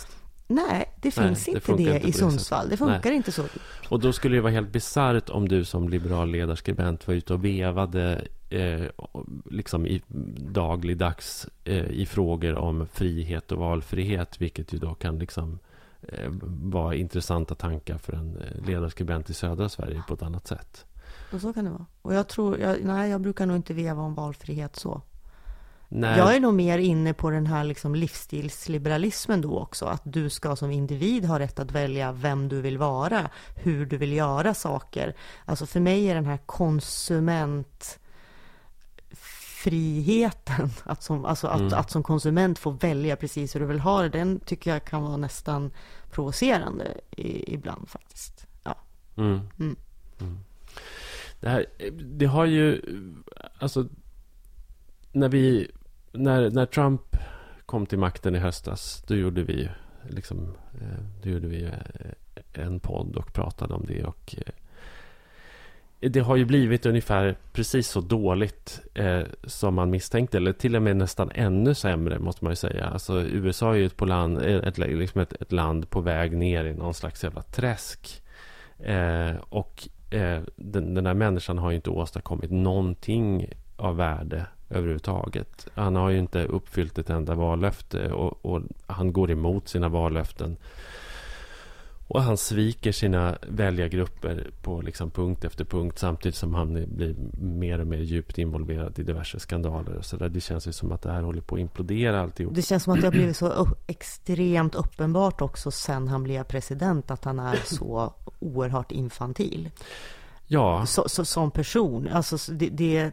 Nej, 0.47 0.93
det 1.03 1.17
Nej, 1.17 1.27
finns 1.29 1.45
det 1.45 1.51
inte 1.51 1.73
det 1.77 1.95
inte 1.95 2.09
i 2.09 2.13
Sundsvall. 2.13 2.69
Det 2.69 2.77
funkar 2.77 3.11
inte 3.13 3.33
så. 3.33 3.45
Och 3.89 4.01
då 4.01 4.13
skulle 4.13 4.37
det 4.37 4.41
vara 4.41 4.53
helt 4.53 4.73
bisarrt 4.73 5.31
om 5.31 5.49
du 5.49 5.65
som 5.65 5.89
liberal 5.89 6.31
ledarskribent 6.31 7.07
var 7.07 7.15
ute 7.15 7.35
och 7.35 7.45
vevade 7.45 8.25
eh, 8.51 8.83
liksom 9.51 9.87
i 9.87 10.03
dagligdags 10.37 11.47
eh, 11.65 11.85
i 11.91 12.07
frågor 12.07 12.55
om 12.55 12.87
frihet 12.93 13.53
och 13.53 13.59
valfrihet, 13.59 14.41
vilket 14.41 14.73
ju 14.73 14.79
då 14.79 14.95
kan 14.95 15.19
liksom 15.19 15.59
eh, 16.09 16.31
vara 16.63 16.95
intressanta 16.95 17.55
tankar 17.55 17.99
för 17.99 18.13
en 18.13 18.37
eh, 18.37 18.67
ledarskribent 18.67 19.31
i 19.31 19.35
södra 19.35 19.69
Sverige 19.69 20.03
på 20.09 20.15
ett 20.15 20.23
annat 20.23 20.47
sätt. 20.47 20.87
Och 21.33 21.41
så 21.41 21.53
kan 21.53 21.65
det 21.65 21.71
vara. 21.71 21.87
Och 22.03 22.15
jag 22.15 22.29
tror, 22.29 22.59
jag, 22.59 22.85
nej, 22.85 23.11
jag 23.11 23.21
brukar 23.21 23.47
nog 23.47 23.57
inte 23.57 23.75
veva 23.75 24.03
om 24.03 24.15
valfrihet 24.15 24.77
så. 24.77 25.03
Nej, 25.95 26.19
Jag 26.19 26.37
är 26.37 26.41
nog 26.41 26.55
mer 26.55 26.79
inne 26.79 27.15
på 27.15 27.31
den 27.31 27.47
här 27.47 27.65
liksom 27.65 27.95
livsstilsliberalismen 27.95 29.41
då 29.41 29.59
också. 29.59 29.85
Att 29.87 30.03
du 30.05 30.31
ska 30.31 30.57
som 30.57 30.71
individ 30.71 31.25
ha 31.25 31.39
rätt 31.39 31.59
att 31.59 31.73
välja 31.73 32.13
vem 32.13 32.49
du 32.49 32.61
vill 32.61 32.79
vara, 32.79 33.31
hur 33.57 33.87
du 33.87 33.97
vill 33.97 34.13
göra 34.13 34.55
saker. 34.55 35.15
Alltså 35.45 35.67
för 35.67 35.81
mig 35.81 36.07
är 36.07 36.15
den 36.15 36.27
här 36.27 36.39
konsumentfriheten, 39.63 40.71
att 40.85 41.03
som, 41.03 41.25
alltså 41.25 41.47
att, 41.47 41.61
Mm. 41.61 41.73
att 41.73 41.91
som 41.91 42.03
konsument 42.03 42.59
få 42.59 42.71
välja 42.71 43.17
precis 43.17 43.55
hur 43.55 43.61
du 43.61 43.67
vill 43.67 43.81
ha 43.81 44.03
det, 44.03 44.09
den 44.09 44.41
tycker 44.41 44.71
jag 44.73 44.85
kan 44.85 45.03
vara 45.03 45.17
nästan 45.17 45.71
provocerande 46.11 47.01
i, 47.11 47.55
ibland 47.55 47.89
faktiskt. 47.89 48.47
Ja. 48.65 48.77
Mm. 49.17 49.41
Mm. 49.61 49.77
Mm. 50.21 50.39
Det, 51.41 51.49
här, 51.49 51.67
det 51.93 52.27
har 52.27 52.45
ju... 52.47 52.83
Alltså... 53.59 53.89
När 55.13 55.29
vi... 55.29 55.71
När, 56.13 56.51
när 56.51 56.67
Trump 56.67 57.17
kom 57.67 57.87
till 57.87 57.99
makten 57.99 58.35
i 58.35 58.39
höstas, 58.39 59.05
då 59.07 59.15
gjorde 59.15 59.43
vi 59.43 59.69
liksom... 60.11 60.55
eh, 60.81 61.05
Då 61.23 61.29
gjorde 61.31 61.49
vi 61.49 61.65
eh, 61.65 61.73
en 62.65 62.81
podd 62.81 63.17
och 63.17 63.33
pratade 63.33 63.75
om 63.75 63.85
det 63.87 64.05
och... 64.05 64.35
Det 66.09 66.21
har 66.21 66.37
ju 66.37 66.45
blivit 66.45 66.87
ungefär 66.87 67.37
precis 67.53 67.89
så 67.89 68.01
dåligt 68.01 68.81
eh, 68.95 69.23
som 69.45 69.75
man 69.75 69.91
misstänkte. 69.91 70.37
Eller 70.37 70.53
till 70.53 70.77
och 70.77 70.83
med 70.83 70.97
nästan 70.97 71.31
ännu 71.35 71.75
sämre, 71.75 72.19
måste 72.19 72.45
man 72.45 72.53
ju 72.53 72.57
säga. 72.57 72.87
Alltså, 72.87 73.23
USA 73.23 73.73
är 73.73 73.79
ju 73.79 73.87
ett, 73.87 73.97
på 73.97 74.05
land, 74.05 74.39
eh, 74.39 74.57
ett, 74.57 74.79
liksom 74.79 75.21
ett, 75.21 75.33
ett 75.33 75.53
land 75.53 75.91
på 75.91 76.01
väg 76.01 76.37
ner 76.37 76.65
i 76.65 76.75
någon 76.75 76.95
slags 76.95 77.25
jävla 77.25 77.43
träsk. 77.43 78.23
Eh, 78.79 79.33
och 79.49 79.89
eh, 80.11 80.41
den, 80.57 80.95
den 80.95 81.07
här 81.07 81.15
människan 81.15 81.59
har 81.59 81.71
ju 81.71 81.77
inte 81.77 81.91
åstadkommit 81.91 82.51
någonting 82.51 83.49
av 83.77 83.97
värde 83.97 84.47
överhuvudtaget. 84.71 85.69
Han 85.75 85.97
har 85.97 86.11
ju 86.11 86.19
inte 86.19 86.45
uppfyllt 86.45 86.99
ett 86.99 87.11
enda 87.11 87.35
vallöfte 87.35 88.13
och, 88.13 88.47
och 88.47 88.63
han 88.87 89.13
går 89.13 89.31
emot 89.31 89.69
sina 89.69 89.89
vallöften. 89.89 90.57
Och 92.13 92.23
han 92.23 92.37
sviker 92.37 92.93
sina 92.93 93.39
väljargrupper 93.49 94.51
på 94.63 94.81
liksom 94.81 95.11
punkt 95.11 95.45
efter 95.45 95.65
punkt 95.65 95.99
samtidigt 95.99 96.37
som 96.37 96.55
han 96.55 96.85
blir 96.89 97.15
mer 97.41 97.79
och 97.79 97.87
mer 97.87 97.99
djupt 97.99 98.39
involverad 98.39 98.99
i 98.99 99.03
diverse 99.03 99.41
skandaler. 99.41 99.97
Och 99.97 100.05
så 100.05 100.17
där. 100.17 100.29
Det 100.29 100.41
känns 100.41 100.67
ju 100.67 100.73
som 100.73 100.93
att 100.93 101.03
det 101.03 101.13
här 101.13 101.23
håller 101.23 101.41
på 101.41 101.55
att 101.55 101.61
implodera 101.61 102.21
alltihop. 102.21 102.55
Det 102.55 102.63
känns 102.63 102.83
som 102.83 102.93
att 102.93 103.01
det 103.01 103.07
har 103.07 103.13
blivit 103.13 103.37
så 103.37 103.67
extremt 103.87 104.75
uppenbart 104.75 105.41
också 105.41 105.71
sen 105.71 106.09
han 106.09 106.23
blev 106.23 106.45
president 106.45 107.11
att 107.11 107.25
han 107.25 107.39
är 107.39 107.57
så 107.65 108.15
oerhört 108.39 108.93
infantil. 108.93 109.71
Ja. 110.47 110.87
Så, 110.87 111.09
så, 111.09 111.25
som 111.25 111.51
person. 111.51 112.09
Alltså, 112.09 112.53
det, 112.53 112.69
det, 112.69 113.13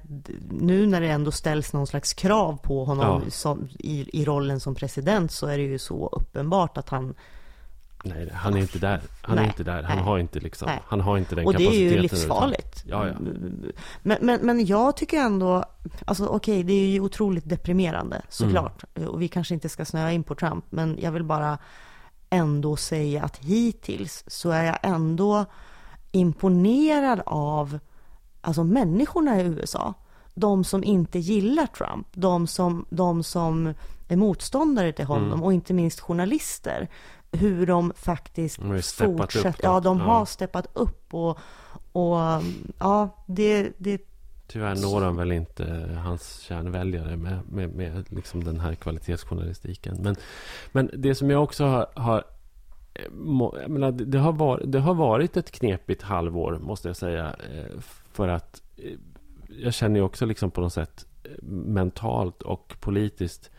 nu 0.52 0.88
när 0.88 1.02
det 1.02 1.08
ändå 1.08 1.32
ställs 1.32 1.74
någon 1.74 1.88
slags 1.88 2.14
krav 2.14 2.58
på 2.64 2.86
honom 2.86 3.22
ja. 3.26 3.32
som, 3.32 3.70
i, 3.80 4.22
i 4.22 4.26
rollen 4.26 4.60
som 4.60 4.76
president 4.76 5.32
så 5.32 5.48
är 5.48 5.58
det 5.58 5.64
ju 5.64 5.80
så 5.80 6.08
uppenbart 6.08 6.78
att 6.78 6.90
han 6.90 7.16
Nej, 8.04 8.32
han 8.34 8.54
är 8.54 8.60
inte 8.60 8.80
där. 8.80 9.02
Han 9.22 9.36
nej, 9.36 9.46
är 9.46 9.48
inte 9.48 9.64
där. 9.64 9.84
Han 9.84 9.98
nej, 9.98 10.06
har 10.06 10.20
inte 10.20 10.40
liksom, 10.40 10.70
han 10.86 11.02
har 11.02 11.18
inte 11.18 11.36
den 11.36 11.46
Och 11.46 11.54
det 11.54 11.68
är 11.68 11.74
ju 11.74 12.00
livsfarligt. 12.00 12.84
Ja, 12.86 13.08
ja. 13.08 13.14
Men, 14.02 14.18
men, 14.22 14.46
men 14.46 14.66
jag 14.66 14.98
tycker 14.98 15.18
ändå, 15.18 15.66
alltså 16.06 16.26
okej, 16.26 16.54
okay, 16.54 16.64
det 16.64 16.74
är 16.74 16.88
ju 16.88 17.00
otroligt 17.00 17.50
deprimerande 17.50 18.22
såklart. 18.30 18.84
Mm. 18.96 19.10
Och 19.10 19.22
vi 19.22 19.28
kanske 19.28 19.54
inte 19.54 19.70
ska 19.70 19.86
snöa 19.86 20.12
in 20.12 20.24
på 20.24 20.36
Trump, 20.36 20.66
men 20.70 20.98
jag 21.02 21.12
vill 21.12 21.24
bara 21.24 21.58
ändå 22.30 22.76
säga 22.76 23.24
att 23.24 23.38
hittills 23.38 24.24
så 24.28 24.50
är 24.50 24.64
jag 24.64 24.78
ändå 24.82 25.46
imponerad 26.12 27.22
av 27.26 27.80
alltså 28.42 28.64
människorna 28.64 29.42
i 29.42 29.44
USA. 29.44 29.94
De 30.34 30.64
som 30.64 30.84
inte 30.84 31.20
gillar 31.20 31.68
Trump, 31.68 32.08
de 32.14 32.48
som, 32.48 32.86
de 32.90 33.24
som 33.24 33.74
är 34.08 34.16
motståndare 34.16 34.92
till 34.92 35.06
honom 35.06 35.28
mm. 35.28 35.44
och 35.44 35.54
inte 35.54 35.74
minst 35.74 36.00
journalister. 36.00 36.90
Hur 37.32 37.66
de 37.66 37.94
faktiskt 37.96 38.58
de 38.58 38.82
fortsätter. 38.82 39.64
Ja, 39.64 39.80
de 39.80 40.00
har 40.00 40.26
steppat 40.26 40.68
upp 40.74 41.14
och, 41.14 41.40
och 41.92 42.18
ja, 42.80 43.24
det, 43.28 43.72
det 43.78 44.02
Tyvärr 44.48 44.76
når 44.76 45.02
han 45.02 45.16
väl 45.16 45.32
inte 45.32 45.90
hans 46.04 46.40
kärnväljare 46.40 47.18
med, 47.18 47.40
med, 47.52 47.70
med 47.70 48.12
liksom 48.12 48.44
den 48.44 48.60
här 48.60 48.76
kvalitetsjournalistiken. 48.76 49.98
Men, 50.02 50.16
men 50.72 50.90
det 50.94 51.16
som 51.16 51.30
jag 51.30 51.44
också 51.44 51.66
har, 51.66 51.88
har 51.94 52.24
jag 52.94 53.70
menar, 53.70 53.92
det, 53.92 54.18
har 54.18 54.34
varit, 54.34 54.72
det 54.72 54.80
har 54.80 54.94
varit 54.94 55.38
ett 55.38 55.52
knepigt 55.52 56.02
halvår, 56.02 56.60
måste 56.62 56.90
jag 56.90 56.96
säga. 56.96 57.36
Eh, 57.54 57.80
för 58.12 58.28
att 58.28 58.62
eh, 58.78 58.98
jag 59.48 59.74
känner 59.74 59.96
ju 59.96 60.06
också 60.06 60.26
liksom 60.26 60.52
på 60.52 60.62
något 60.62 60.74
sätt 60.74 61.06
eh, 61.24 61.44
mentalt 61.48 62.42
och 62.42 62.76
politiskt 62.80 63.52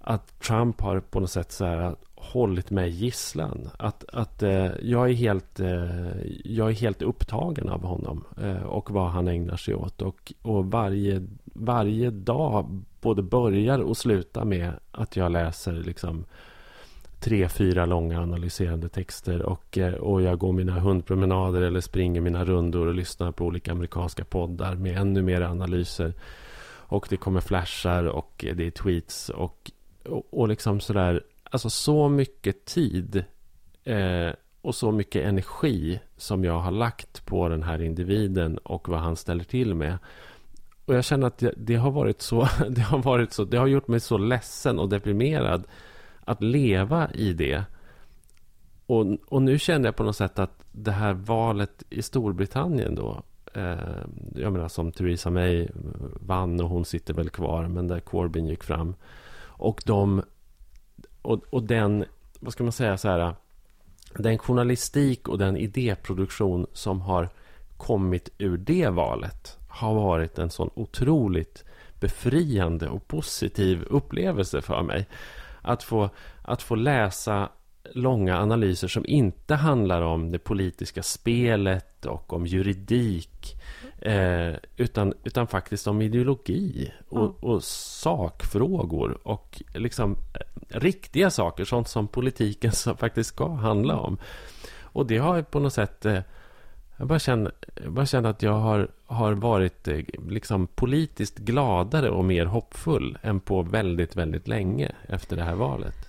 att 0.00 0.40
Trump 0.40 0.80
har 0.80 1.00
på 1.00 1.20
något 1.20 1.30
sätt 1.30 1.52
så 1.52 1.64
här 1.64 1.96
hållit 2.16 2.70
mig 2.70 2.90
gisslan. 2.90 3.68
Att, 3.78 4.04
att 4.12 4.42
eh, 4.42 4.70
jag, 4.82 5.10
är 5.10 5.14
helt, 5.14 5.60
eh, 5.60 6.16
jag 6.44 6.70
är 6.70 6.74
helt 6.74 7.02
upptagen 7.02 7.68
av 7.68 7.82
honom 7.82 8.24
eh, 8.42 8.62
och 8.62 8.90
vad 8.90 9.10
han 9.10 9.28
ägnar 9.28 9.56
sig 9.56 9.74
åt. 9.74 10.02
Och, 10.02 10.32
och 10.42 10.66
varje, 10.66 11.26
varje 11.44 12.10
dag 12.10 12.84
både 13.00 13.22
börjar 13.22 13.78
och 13.78 13.96
slutar 13.96 14.44
med 14.44 14.72
att 14.90 15.16
jag 15.16 15.32
läser 15.32 15.72
liksom 15.72 16.24
tre, 17.20 17.48
fyra 17.48 17.86
långa 17.86 18.20
analyserande 18.20 18.88
texter 18.88 19.42
och, 19.42 19.78
eh, 19.78 19.94
och 19.94 20.22
jag 20.22 20.38
går 20.38 20.52
mina 20.52 20.80
hundpromenader 20.80 21.62
eller 21.62 21.80
springer 21.80 22.20
mina 22.20 22.44
rundor 22.44 22.86
och 22.86 22.94
lyssnar 22.94 23.32
på 23.32 23.44
olika 23.44 23.72
amerikanska 23.72 24.24
poddar 24.24 24.74
med 24.74 24.98
ännu 24.98 25.22
mer 25.22 25.40
analyser. 25.40 26.14
Och 26.88 27.06
det 27.10 27.16
kommer 27.16 27.40
flashar 27.40 28.04
och 28.04 28.44
det 28.56 28.66
är 28.66 28.70
tweets 28.70 29.28
och, 29.28 29.70
och, 30.04 30.26
och 30.30 30.48
liksom 30.48 30.80
sådär, 30.80 31.22
alltså 31.56 31.70
så 31.70 32.08
mycket 32.08 32.64
tid 32.64 33.24
eh, 33.84 34.30
och 34.60 34.74
så 34.74 34.92
mycket 34.92 35.24
energi 35.24 36.00
som 36.16 36.44
jag 36.44 36.60
har 36.60 36.70
lagt 36.70 37.26
på 37.26 37.48
den 37.48 37.62
här 37.62 37.82
individen 37.82 38.58
och 38.58 38.88
vad 38.88 39.00
han 39.00 39.16
ställer 39.16 39.44
till 39.44 39.74
med. 39.74 39.98
Och 40.84 40.94
jag 40.94 41.04
känner 41.04 41.26
att 41.26 41.38
det, 41.38 41.54
det 41.56 41.76
har 41.76 41.90
varit 41.90 42.22
så, 42.22 42.48
det 42.68 42.80
har 42.80 42.98
varit 42.98 43.32
så, 43.32 43.44
det 43.44 43.56
har 43.56 43.66
gjort 43.66 43.88
mig 43.88 44.00
så 44.00 44.18
ledsen 44.18 44.78
och 44.78 44.88
deprimerad 44.88 45.66
att 46.24 46.42
leva 46.42 47.10
i 47.14 47.32
det. 47.32 47.64
Och, 48.86 49.06
och 49.28 49.42
nu 49.42 49.58
känner 49.58 49.88
jag 49.88 49.96
på 49.96 50.04
något 50.04 50.16
sätt 50.16 50.38
att 50.38 50.64
det 50.72 50.90
här 50.92 51.12
valet 51.12 51.82
i 51.90 52.02
Storbritannien 52.02 52.94
då. 52.94 53.22
Eh, 53.54 54.04
jag 54.34 54.52
menar 54.52 54.68
som 54.68 54.92
Theresa 54.92 55.30
May 55.30 55.68
vann 56.20 56.60
och 56.60 56.68
hon 56.68 56.84
sitter 56.84 57.14
väl 57.14 57.30
kvar. 57.30 57.68
Men 57.68 57.88
där 57.88 58.00
Corbyn 58.00 58.46
gick 58.46 58.64
fram. 58.64 58.94
Och 59.42 59.82
de... 59.86 60.22
Och, 61.26 61.40
och 61.50 61.62
den, 61.62 62.04
vad 62.40 62.52
ska 62.52 62.64
man 62.64 62.72
säga 62.72 62.98
så 62.98 63.08
här. 63.08 63.34
Den 64.14 64.38
journalistik 64.38 65.28
och 65.28 65.38
den 65.38 65.56
idéproduktion 65.56 66.66
som 66.72 67.00
har 67.00 67.28
kommit 67.76 68.28
ur 68.38 68.56
det 68.56 68.88
valet 68.88 69.58
har 69.68 69.94
varit 69.94 70.38
en 70.38 70.50
sån 70.50 70.70
otroligt 70.74 71.64
befriande 72.00 72.88
och 72.88 73.08
positiv 73.08 73.82
upplevelse 73.82 74.62
för 74.62 74.82
mig 74.82 75.06
att 75.62 75.82
få, 75.82 76.10
att 76.42 76.62
få 76.62 76.74
läsa 76.74 77.48
långa 77.92 78.38
analyser 78.38 78.88
som 78.88 79.06
inte 79.06 79.54
handlar 79.54 80.02
om 80.02 80.32
det 80.32 80.38
politiska 80.38 81.02
spelet 81.02 82.06
och 82.06 82.32
om 82.32 82.46
juridik. 82.46 83.56
Eh, 83.98 84.54
utan, 84.76 85.14
utan 85.24 85.46
faktiskt 85.46 85.86
om 85.86 86.02
ideologi 86.02 86.92
och, 87.08 87.44
och 87.44 87.64
sakfrågor 87.64 89.18
och 89.22 89.62
liksom 89.74 90.12
eh, 90.12 90.80
riktiga 90.80 91.30
saker, 91.30 91.64
sånt 91.64 91.88
som 91.88 92.08
politiken 92.08 92.72
som 92.72 92.96
faktiskt 92.96 93.28
ska 93.28 93.48
handla 93.48 93.96
om. 93.96 94.18
Och 94.82 95.06
det 95.06 95.18
har 95.18 95.42
på 95.42 95.60
något 95.60 95.72
sätt 95.72 96.06
eh, 96.06 96.20
jag 96.96 97.08
bara 97.08 97.18
känner, 97.18 97.52
jag 97.84 97.92
bara 97.92 98.06
känner 98.06 98.30
att 98.30 98.42
jag 98.42 98.52
har, 98.52 98.88
har 99.06 99.32
varit 99.32 99.88
eh, 99.88 100.00
liksom 100.28 100.66
politiskt 100.66 101.38
gladare 101.38 102.10
och 102.10 102.24
mer 102.24 102.46
hoppfull 102.46 103.18
än 103.22 103.40
på 103.40 103.62
väldigt, 103.62 104.16
väldigt 104.16 104.48
länge 104.48 104.92
efter 105.08 105.36
det 105.36 105.42
här 105.42 105.54
valet. 105.54 106.05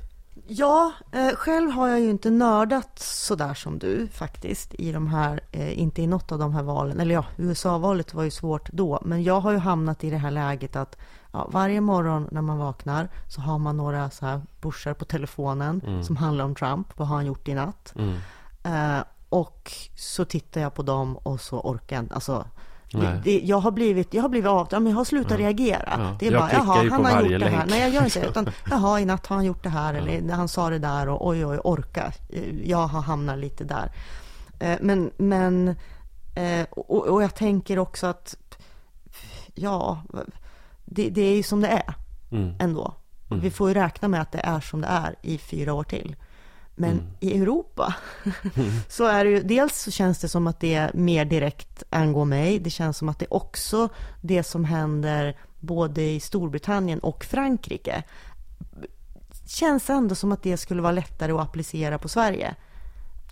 Ja, 0.50 0.92
eh, 1.12 1.36
själv 1.36 1.72
har 1.72 1.88
jag 1.88 2.00
ju 2.00 2.10
inte 2.10 2.30
nördat 2.30 3.00
så 3.00 3.36
där 3.36 3.54
som 3.54 3.80
du 3.80 4.08
faktiskt 4.08 4.74
i 4.74 4.92
de 4.92 5.08
här, 5.08 5.42
eh, 5.52 5.80
inte 5.80 6.02
i 6.02 6.08
något 6.08 6.32
av 6.32 6.40
de 6.40 6.54
här 6.54 6.64
valen. 6.64 7.00
Eller 7.00 7.16
ja, 7.16 7.26
USA-valet 7.38 8.14
var 8.14 8.24
ju 8.24 8.32
svårt 8.32 8.70
då, 8.72 9.00
men 9.06 9.24
jag 9.24 9.40
har 9.40 9.52
ju 9.52 9.58
hamnat 9.58 10.04
i 10.04 10.10
det 10.10 10.18
här 10.18 10.32
läget 10.32 10.76
att 10.76 10.98
ja, 11.32 11.50
varje 11.52 11.82
morgon 11.82 12.28
när 12.32 12.42
man 12.42 12.58
vaknar 12.58 13.10
så 13.28 13.42
har 13.42 13.58
man 13.58 13.78
några 13.78 14.10
så 14.10 14.26
här 14.26 14.42
bushar 14.62 14.94
på 14.94 15.06
telefonen 15.06 15.82
mm. 15.88 16.04
som 16.04 16.16
handlar 16.16 16.46
om 16.46 16.56
Trump. 16.56 16.98
Vad 16.98 17.08
har 17.08 17.16
han 17.16 17.26
gjort 17.26 17.48
i 17.48 17.54
natt? 17.54 17.94
Mm. 17.96 18.18
Eh, 18.64 19.04
och 19.30 19.72
så 19.96 20.26
tittar 20.26 20.62
jag 20.62 20.74
på 20.74 20.84
dem 20.84 21.18
och 21.18 21.42
så 21.42 21.60
orkar 21.60 21.96
jag 21.96 22.14
alltså, 22.14 22.46
det, 22.92 23.22
det, 23.24 23.40
jag 23.40 23.60
har 23.60 23.72
blivit, 23.72 24.14
jag 24.14 24.22
har 24.22 24.30
blivit 24.30 24.50
av, 24.50 24.68
jag 24.72 24.80
har 24.80 25.06
slutat 25.06 25.32
ja. 25.32 25.46
reagera. 25.46 25.94
Ja. 25.98 26.16
Det 26.20 26.28
är 26.28 26.32
jag 26.32 26.42
bara, 26.42 26.52
jaha, 26.54 26.90
han 26.90 27.06
har 27.06 27.22
gjort 27.22 27.40
det 27.40 27.50
här. 27.50 27.66
Nej, 27.70 27.80
jag 27.80 27.90
gör 27.90 28.04
inte 28.04 28.20
det. 28.20 28.28
Utan, 28.28 28.50
jaha, 28.70 29.00
i 29.00 29.06
natt 29.06 29.28
har 29.28 29.36
han 29.36 29.46
gjort 29.46 29.64
det 29.64 29.70
här. 29.70 29.94
Ja. 29.94 30.00
Eller 30.00 30.34
han 30.34 30.48
sa 30.48 30.70
det 30.70 30.80
där 30.80 31.10
och 31.10 31.28
oj, 31.28 31.46
oj, 31.46 31.60
orka. 31.64 32.12
Jag 32.64 32.88
har 32.88 33.02
hamnat 33.02 33.38
lite 33.38 33.64
där. 33.64 33.92
Eh, 34.60 34.78
men, 34.82 35.12
men 35.18 35.68
eh, 36.36 36.66
och, 36.70 37.08
och 37.08 37.24
jag 37.24 37.36
tänker 37.36 37.80
också 37.80 38.08
att, 38.08 38.36
ja, 39.56 40.04
det, 40.86 41.10
det 41.10 41.22
är 41.22 41.36
ju 41.36 41.44
som 41.44 41.62
det 41.62 41.68
är 41.68 41.94
mm. 42.32 42.56
ändå. 42.60 42.94
Mm. 43.30 43.42
Vi 43.42 43.52
får 43.52 43.68
ju 43.68 43.74
räkna 43.74 44.08
med 44.08 44.22
att 44.22 44.32
det 44.32 44.40
är 44.40 44.60
som 44.60 44.82
det 44.82 44.88
är 44.88 45.16
i 45.22 45.38
fyra 45.38 45.74
år 45.74 45.84
till. 45.84 46.16
Men 46.80 46.92
mm. 46.92 47.06
i 47.20 47.42
Europa 47.42 47.96
så 48.88 49.06
är 49.06 49.26
det 49.26 49.30
ju, 49.30 49.44
dels 49.44 49.82
så 49.82 49.92
känns 49.92 50.20
det 50.20 50.30
som 50.30 50.48
att 50.48 50.60
det 50.60 50.94
mer 50.94 51.26
direkt 51.26 51.84
angår 51.90 52.26
mig. 52.26 52.60
Det 52.60 52.70
känns 52.70 52.98
som 52.98 53.10
att 53.10 53.20
det 53.20 53.28
också, 53.30 53.90
det 54.22 54.44
som 54.44 54.66
händer 54.66 55.38
både 55.60 56.02
i 56.02 56.20
Storbritannien 56.20 57.00
och 57.00 57.26
Frankrike, 57.26 58.04
känns 59.48 59.90
ändå 59.90 60.16
som 60.16 60.32
att 60.32 60.44
det 60.44 60.58
skulle 60.58 60.82
vara 60.82 60.92
lättare 60.92 61.32
att 61.32 61.42
applicera 61.42 61.98
på 61.98 62.10
Sverige. 62.10 62.56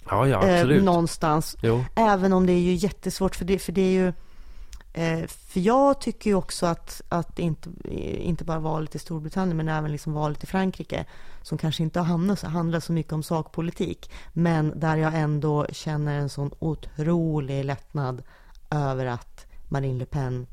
Ja, 0.10 0.28
ja, 0.28 0.38
absolut. 0.38 0.80
Eh, 0.80 0.84
någonstans. 0.84 1.58
Jo. 1.62 1.86
Även 1.96 2.34
om 2.34 2.46
det 2.46 2.54
är 2.54 2.60
ju 2.60 2.74
jättesvårt, 2.74 3.36
för 3.36 3.46
det, 3.46 3.60
för 3.60 3.72
det 3.72 3.82
är 3.82 3.92
ju 3.92 4.08
Eh, 4.08 4.14
för 5.28 5.60
jag 5.60 6.02
tycker 6.02 6.30
ju 6.30 6.36
också 6.36 6.66
att, 6.66 7.02
att 7.10 7.40
inte, 7.40 7.70
inte 8.00 8.44
bara 8.44 8.60
valet 8.60 8.96
i 8.96 9.00
Storbritannien 9.00 9.58
men 9.58 9.70
även 9.70 9.92
liksom 9.92 10.14
valet 10.14 10.44
i 10.44 10.48
Frankrike 10.48 11.06
som 11.42 11.58
kanske 11.58 11.84
inte 11.84 12.00
har 12.00 12.48
handlar 12.48 12.80
så 12.80 12.94
mycket 12.94 13.14
om 13.14 13.24
sakpolitik 13.24 14.12
men 14.34 14.80
där 14.80 14.98
jag 14.98 15.16
ändå 15.16 15.66
känner 15.72 16.20
en 16.20 16.30
sån 16.30 16.52
otrolig 16.60 17.66
lättnad 17.66 18.24
över 18.70 19.06
att 19.06 19.46
Marine 19.70 20.00
Le 20.00 20.06
Pen 20.06 20.48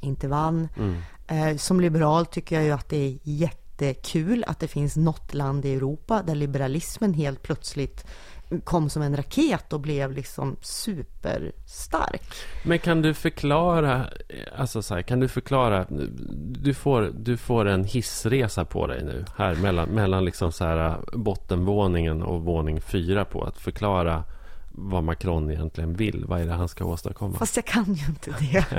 inte 0.00 0.28
vann. 0.28 0.68
Mm. 0.76 1.02
Eh, 1.26 1.56
som 1.56 1.80
liberal 1.80 2.26
tycker 2.26 2.56
jag 2.56 2.64
ju 2.64 2.70
att 2.70 2.88
det 2.88 2.96
är 2.96 3.18
jättekul 3.22 4.44
att 4.46 4.60
det 4.60 4.68
finns 4.68 4.96
något 4.96 5.34
land 5.34 5.64
i 5.64 5.74
Europa 5.74 6.22
där 6.22 6.34
liberalismen 6.34 7.14
helt 7.14 7.42
plötsligt 7.42 8.06
kom 8.64 8.90
som 8.90 9.02
en 9.02 9.16
raket 9.16 9.72
och 9.72 9.80
blev 9.80 10.12
liksom 10.12 10.56
superstark. 10.60 12.34
Men 12.64 12.78
kan 12.78 13.02
du 13.02 13.14
förklara, 13.14 14.06
alltså 14.56 14.82
så 14.82 14.94
här, 14.94 15.02
kan 15.02 15.20
du 15.20 15.28
förklara, 15.28 15.86
du 16.48 16.74
får, 16.74 17.12
du 17.18 17.36
får 17.36 17.66
en 17.66 17.84
hissresa 17.84 18.64
på 18.64 18.86
dig 18.86 19.04
nu 19.04 19.24
här 19.36 19.54
mellan, 19.54 19.88
mellan 19.88 20.24
liksom 20.24 20.52
så 20.52 20.64
här 20.64 20.98
bottenvåningen 21.12 22.22
och 22.22 22.42
våning 22.42 22.80
fyra 22.80 23.24
på 23.24 23.44
att 23.44 23.58
förklara 23.58 24.24
vad 24.76 25.04
Macron 25.04 25.50
egentligen 25.50 25.94
vill. 25.94 26.24
Vad 26.28 26.40
är 26.40 26.46
det 26.46 26.52
han 26.52 26.68
ska 26.68 26.84
åstadkomma? 26.84 27.38
Fast 27.38 27.56
jag 27.56 27.64
kan 27.64 27.94
ju 27.94 28.06
inte 28.06 28.30
det. 28.30 28.56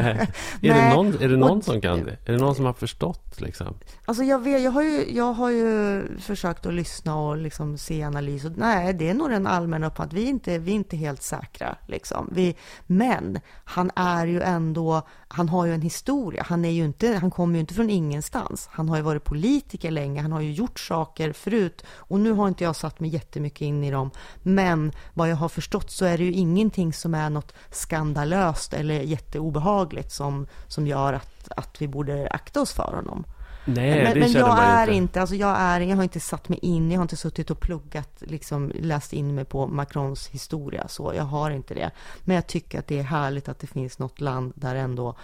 är, 0.62 0.74
det 0.74 0.96
någon, 0.96 1.22
är 1.22 1.30
det 1.30 1.38
någon 1.38 1.62
som 1.62 1.82
kan 1.82 2.04
det? 2.04 2.18
Är 2.26 2.32
det 2.32 2.38
någon 2.38 2.56
som 2.56 2.66
har 2.66 2.74
förstått? 2.74 3.42
Liksom? 3.42 3.74
Alltså 4.06 4.24
jag, 4.24 4.40
vet, 4.40 4.62
jag, 4.62 4.72
har 4.72 4.82
ju, 4.82 5.16
jag 5.16 5.34
har 5.34 5.50
ju 5.50 6.04
försökt 6.20 6.66
att 6.66 6.74
lyssna 6.74 7.16
och 7.16 7.38
liksom 7.38 7.78
se 7.78 8.04
analys. 8.04 8.46
Och 8.46 8.52
nej, 8.56 8.94
det 8.94 9.10
är 9.10 9.14
nog 9.14 9.30
den 9.30 9.48
allmänna 9.48 9.88
uppfattningen. 9.88 10.24
Vi 10.24 10.30
är 10.30 10.34
inte, 10.34 10.58
vi 10.58 10.72
är 10.72 10.76
inte 10.76 10.98
helt 10.98 11.22
säkra. 11.22 11.76
Liksom. 11.88 12.30
Vi, 12.32 12.56
men 12.86 13.40
han 13.64 13.92
är 13.96 14.28
ju 14.28 14.42
ändå, 14.42 15.02
han 15.28 15.50
har 15.50 15.66
ju 15.66 15.74
en 15.74 15.82
historia. 15.82 16.46
Han, 16.48 16.66
är 16.66 16.72
ju 16.72 16.86
inte, 16.86 17.14
han 17.14 17.32
kommer 17.32 17.54
ju 17.54 17.60
inte 17.60 17.74
från 17.74 17.90
ingenstans. 17.90 18.70
Han 18.72 18.90
har 18.90 18.98
ju 18.98 19.04
varit 19.04 19.24
politiker 19.24 19.92
länge. 19.92 20.22
Han 20.22 20.32
har 20.32 20.42
ju 20.42 20.52
gjort 20.52 20.80
saker 20.80 21.34
förut. 21.34 21.86
Och 21.96 22.20
nu 22.20 22.32
har 22.32 22.48
inte 22.48 22.64
jag 22.64 22.76
satt 22.76 23.00
mig 23.00 23.10
jättemycket 23.10 23.62
in 23.62 23.84
i 23.84 23.92
dem. 23.92 24.12
Men 24.44 24.92
vad 25.14 25.30
jag 25.30 25.36
har 25.36 25.50
förstått 25.50 25.85
förstått 25.86 25.92
så 25.92 26.06
är 26.06 26.18
det 26.18 26.24
ju 26.24 26.32
ingenting 26.32 26.94
som 26.94 27.14
är 27.14 27.30
något 27.30 27.54
skandalöst 27.72 28.74
eller 28.74 29.02
jätteobehagligt 29.02 30.12
som, 30.12 30.48
som 30.68 30.88
gör 30.88 31.14
att, 31.14 31.52
att 31.58 31.82
vi 31.82 31.88
borde 31.88 32.28
akta 32.32 32.62
oss 32.62 32.74
för 32.74 32.96
honom. 32.96 33.26
Nej, 33.68 34.04
men, 34.04 34.14
det 34.14 34.20
men 34.20 34.32
jag 34.32 34.60
är 34.60 34.88
inte. 34.88 34.96
inte, 34.96 35.22
alltså 35.22 35.36
jag 35.36 35.58
är, 35.58 35.82
jag 35.82 35.96
har 35.96 36.04
inte 36.04 36.20
satt 36.20 36.50
mig 36.50 36.60
in, 36.62 36.92
jag 36.92 37.00
har 37.00 37.04
inte 37.04 37.18
suttit 37.18 37.52
och 37.52 37.60
pluggat, 37.60 38.22
liksom 38.22 38.72
läst 38.76 39.14
in 39.14 39.36
mig 39.36 39.46
på 39.46 39.68
Macrons 39.68 40.28
historia 40.28 40.88
så, 40.88 41.14
jag 41.16 41.24
har 41.24 41.52
inte 41.52 41.74
det. 41.74 41.92
Men 42.26 42.36
jag 42.36 42.48
tycker 42.48 42.80
att 42.80 42.88
det 42.88 43.00
är 43.00 43.04
härligt 43.04 43.50
att 43.50 43.60
det 43.60 43.68
finns 43.68 44.00
något 44.00 44.22
land 44.22 44.54
där 44.56 44.76
ändå 44.76 45.16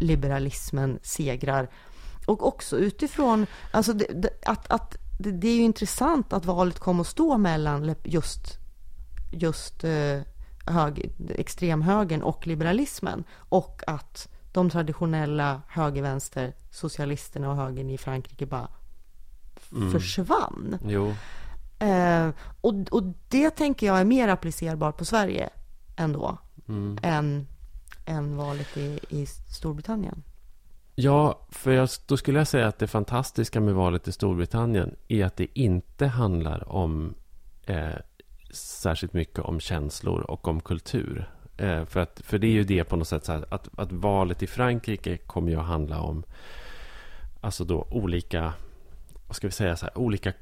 liberalismen 0.00 0.98
segrar. 1.02 1.68
Och 2.26 2.46
också 2.46 2.76
utifrån, 2.76 3.46
alltså 3.72 3.92
det, 3.92 4.06
det, 4.14 4.30
att, 4.46 4.70
att 4.70 4.96
det, 5.18 5.32
det 5.32 5.48
är 5.48 5.54
ju 5.54 5.62
intressant 5.62 6.32
att 6.32 6.44
valet 6.44 6.78
kom 6.78 7.00
att 7.00 7.06
stå 7.06 7.38
mellan 7.38 7.94
just 8.04 8.59
just 9.30 9.84
eh, 9.84 10.20
hög, 10.66 11.12
extremhögern 11.28 12.22
och 12.22 12.46
liberalismen 12.46 13.24
och 13.36 13.82
att 13.86 14.28
de 14.52 14.70
traditionella 14.70 15.62
höger-vänster 15.68 16.54
socialisterna 16.70 17.50
och 17.50 17.56
högern 17.56 17.90
i 17.90 17.98
Frankrike 17.98 18.46
bara 18.46 18.68
mm. 19.72 19.92
försvann. 19.92 20.78
Jo. 20.84 21.14
Eh, 21.78 22.30
och, 22.60 22.74
och 22.90 23.02
det 23.28 23.50
tänker 23.50 23.86
jag 23.86 24.00
är 24.00 24.04
mer 24.04 24.28
applicerbart 24.28 24.96
på 24.96 25.04
Sverige 25.04 25.50
ändå 25.96 26.38
mm. 26.68 26.98
än, 27.02 27.46
än 28.06 28.36
valet 28.36 28.76
i, 28.76 29.00
i 29.08 29.26
Storbritannien. 29.26 30.22
Ja, 30.94 31.46
för 31.50 31.70
jag, 31.70 31.88
då 32.06 32.16
skulle 32.16 32.38
jag 32.38 32.48
säga 32.48 32.66
att 32.66 32.78
det 32.78 32.86
fantastiska 32.86 33.60
med 33.60 33.74
valet 33.74 34.08
i 34.08 34.12
Storbritannien 34.12 34.96
är 35.08 35.24
att 35.24 35.36
det 35.36 35.58
inte 35.58 36.06
handlar 36.06 36.72
om 36.72 37.14
eh, 37.66 37.94
särskilt 38.52 39.12
mycket 39.12 39.38
om 39.38 39.60
känslor 39.60 40.20
och 40.20 40.48
om 40.48 40.60
kultur. 40.60 41.30
Eh, 41.56 41.84
för, 41.84 42.00
att, 42.00 42.20
för 42.24 42.38
det 42.38 42.46
är 42.46 42.52
ju 42.52 42.64
det 42.64 42.84
på 42.84 42.96
något 42.96 43.08
sätt 43.08 43.24
så 43.24 43.32
att, 43.32 43.68
att 43.78 43.92
valet 43.92 44.42
i 44.42 44.46
Frankrike 44.46 45.16
kommer 45.16 45.50
ju 45.50 45.60
att 45.60 45.66
handla 45.66 46.00
om 46.00 46.22
alltså 47.40 47.64
då 47.64 47.86
olika, 47.90 48.52
vad 49.26 49.36
ska 49.36 49.46
vi 49.46 49.52
säga 49.52 49.76
så 49.76 49.86
här, 49.86 49.98
olika 49.98 50.32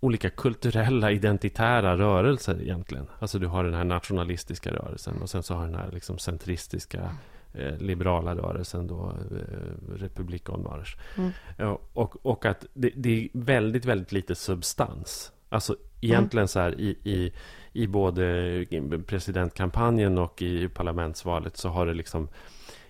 olika 0.00 0.30
kulturella 0.30 1.10
identitära 1.10 1.96
rörelser 1.96 2.62
egentligen. 2.62 3.06
Alltså 3.18 3.38
du 3.38 3.46
har 3.46 3.64
den 3.64 3.74
här 3.74 3.84
nationalistiska 3.84 4.70
rörelsen 4.72 5.22
och 5.22 5.30
sen 5.30 5.42
så 5.42 5.54
har 5.54 5.64
den 5.64 5.74
här 5.74 5.90
liksom 5.92 6.18
centristiska 6.18 7.16
eh, 7.54 7.76
liberala 7.78 8.34
rörelsen 8.34 8.86
då, 8.86 9.12
eh, 9.30 9.94
Republik 9.96 10.48
mm. 10.48 11.76
och, 11.92 12.26
och 12.26 12.46
att 12.46 12.66
det, 12.74 12.92
det, 12.96 13.24
är 13.24 13.28
väldigt, 13.32 13.84
väldigt 13.84 14.12
lite 14.12 14.34
substans. 14.34 15.32
Alltså 15.48 15.76
egentligen 16.00 16.42
mm. 16.42 16.48
så 16.48 16.60
här 16.60 16.80
i, 16.80 16.98
i, 17.04 17.32
i 17.72 17.86
både 17.86 18.66
presidentkampanjen 19.06 20.18
och 20.18 20.42
i 20.42 20.68
parlamentsvalet 20.68 21.56
så 21.56 21.68
har 21.68 21.86
det 21.86 21.94
liksom 21.94 22.28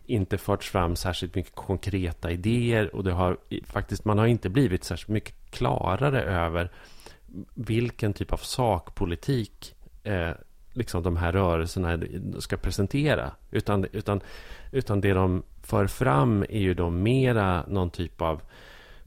inte 0.06 0.38
förts 0.38 0.70
fram 0.70 0.96
särskilt 0.96 1.34
mycket 1.34 1.54
konkreta 1.54 2.30
idéer 2.30 2.96
och 2.96 3.04
det 3.04 3.12
har 3.12 3.36
faktiskt, 3.64 4.04
man 4.04 4.18
har 4.18 4.26
inte 4.26 4.48
blivit 4.48 4.84
särskilt 4.84 5.08
mycket 5.08 5.34
klarare 5.50 6.22
över 6.22 6.70
vilken 7.54 8.12
typ 8.12 8.32
av 8.32 8.36
sakpolitik 8.36 9.74
eh, 10.02 10.30
liksom 10.72 11.02
de 11.02 11.16
här 11.16 11.32
rörelserna 11.32 11.98
ska 12.38 12.56
presentera. 12.56 13.30
Utan, 13.50 13.86
utan, 13.92 14.20
utan 14.72 15.00
det 15.00 15.12
de 15.12 15.42
för 15.62 15.86
fram 15.86 16.42
är 16.42 16.60
ju 16.60 16.74
då 16.74 16.90
mera 16.90 17.64
någon 17.66 17.90
typ 17.90 18.22
av 18.22 18.42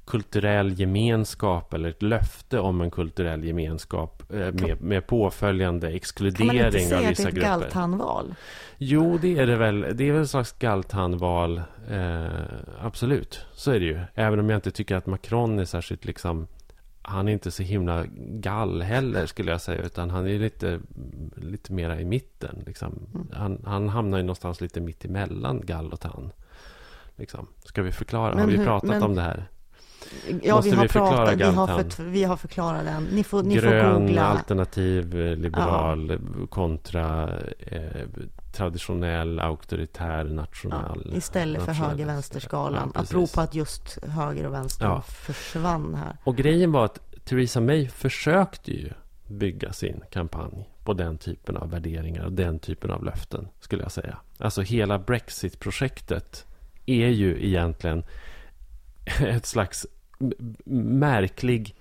kulturell 0.09 0.79
gemenskap 0.79 1.73
eller 1.73 1.89
ett 1.89 2.01
löfte 2.01 2.59
om 2.59 2.81
en 2.81 2.91
kulturell 2.91 3.43
gemenskap 3.43 4.23
eh, 4.33 4.53
med, 4.53 4.81
med 4.81 5.07
påföljande 5.07 5.87
exkludering 5.87 6.63
av 6.63 6.71
vissa 6.71 6.71
grupper. 6.71 6.89
Kan 6.89 7.01
man 7.01 7.09
inte 7.09 7.21
säga 7.21 7.27
att 7.27 7.35
det 7.35 7.41
är 7.41 7.43
ett 7.43 7.61
galthandval? 7.61 8.35
Jo, 8.77 9.17
det 9.21 9.39
är 9.39 9.47
det 9.47 9.55
väl. 9.55 9.85
Det 9.93 10.03
är 10.03 10.11
väl 10.11 10.21
ett 10.21 10.29
slags 10.29 10.51
galthandval. 10.51 11.61
Eh, 11.89 12.25
absolut, 12.81 13.45
så 13.53 13.71
är 13.71 13.79
det 13.79 13.85
ju. 13.85 13.99
Även 14.15 14.39
om 14.39 14.49
jag 14.49 14.57
inte 14.57 14.71
tycker 14.71 14.95
att 14.95 15.05
Macron 15.05 15.59
är 15.59 15.65
särskilt 15.65 16.05
liksom 16.05 16.47
han 17.01 17.27
är 17.27 17.31
inte 17.31 17.51
så 17.51 17.63
himla 17.63 18.05
gall 18.15 18.81
heller 18.81 19.25
skulle 19.25 19.51
jag 19.51 19.61
säga. 19.61 19.81
Utan 19.81 20.09
han 20.09 20.27
är 20.27 20.39
lite, 20.39 20.79
lite 21.35 21.73
mera 21.73 22.01
i 22.01 22.05
mitten. 22.05 22.63
Liksom. 22.65 23.07
Mm. 23.13 23.27
Han, 23.33 23.61
han 23.65 23.89
hamnar 23.89 24.17
ju 24.17 24.23
någonstans 24.23 24.61
lite 24.61 24.81
mitt 24.81 25.05
emellan 25.05 25.61
gall 25.65 25.93
och 25.93 25.99
tann. 25.99 26.31
Liksom. 27.15 27.47
Ska 27.65 27.81
vi 27.81 27.91
förklara? 27.91 28.29
Men 28.29 28.39
Har 28.39 28.47
vi 28.47 28.57
hur, 28.57 28.65
pratat 28.65 28.89
men, 28.89 29.03
om 29.03 29.15
det 29.15 29.21
här? 29.21 29.49
Ja, 30.43 30.55
Måste 30.55 30.69
vi 30.69 30.75
har 30.75 30.83
vi 30.83 30.89
pratat, 30.89 31.39
vi 31.39 31.43
har, 31.43 31.67
för, 31.67 32.03
vi 32.03 32.23
har 32.23 32.37
förklarat 32.37 32.85
den. 32.85 33.03
Ni 33.03 33.23
får, 33.23 33.43
ni 33.43 33.55
Grön, 33.55 33.93
får 33.93 33.99
googla. 33.99 34.25
alternativ, 34.25 35.21
eh, 35.21 35.35
liberal, 35.35 36.09
ja. 36.09 36.47
kontra 36.47 37.37
eh, 37.59 38.07
traditionell, 38.53 39.39
auktoritär, 39.39 40.23
national. 40.23 41.07
Ja, 41.11 41.17
istället 41.17 41.63
för 41.63 41.71
höger-vänster-skalan. 41.71 42.91
Ja, 42.95 43.01
Apropå 43.01 43.41
att 43.41 43.55
just 43.55 43.97
höger 44.03 44.45
och 44.45 44.53
vänster 44.53 44.85
ja. 44.85 45.01
försvann 45.01 45.95
här. 45.95 46.17
Och 46.23 46.35
grejen 46.35 46.71
var 46.71 46.85
att 46.85 46.99
Theresa 47.25 47.61
May 47.61 47.87
försökte 47.87 48.71
ju 48.71 48.89
bygga 49.27 49.73
sin 49.73 50.01
kampanj 50.11 50.69
på 50.83 50.93
den 50.93 51.17
typen 51.17 51.57
av 51.57 51.69
värderingar 51.69 52.25
och 52.25 52.31
den 52.31 52.59
typen 52.59 52.91
av 52.91 53.03
löften, 53.03 53.47
skulle 53.59 53.83
jag 53.83 53.91
säga. 53.91 54.17
Alltså 54.37 54.61
hela 54.61 54.99
Brexit-projektet 54.99 56.45
är 56.85 57.07
ju 57.07 57.45
egentligen 57.45 58.03
ett 59.19 59.45
slags 59.45 59.87
märklig 60.65 61.75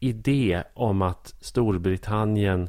idé 0.00 0.62
om 0.74 1.02
att 1.02 1.34
Storbritannien 1.40 2.68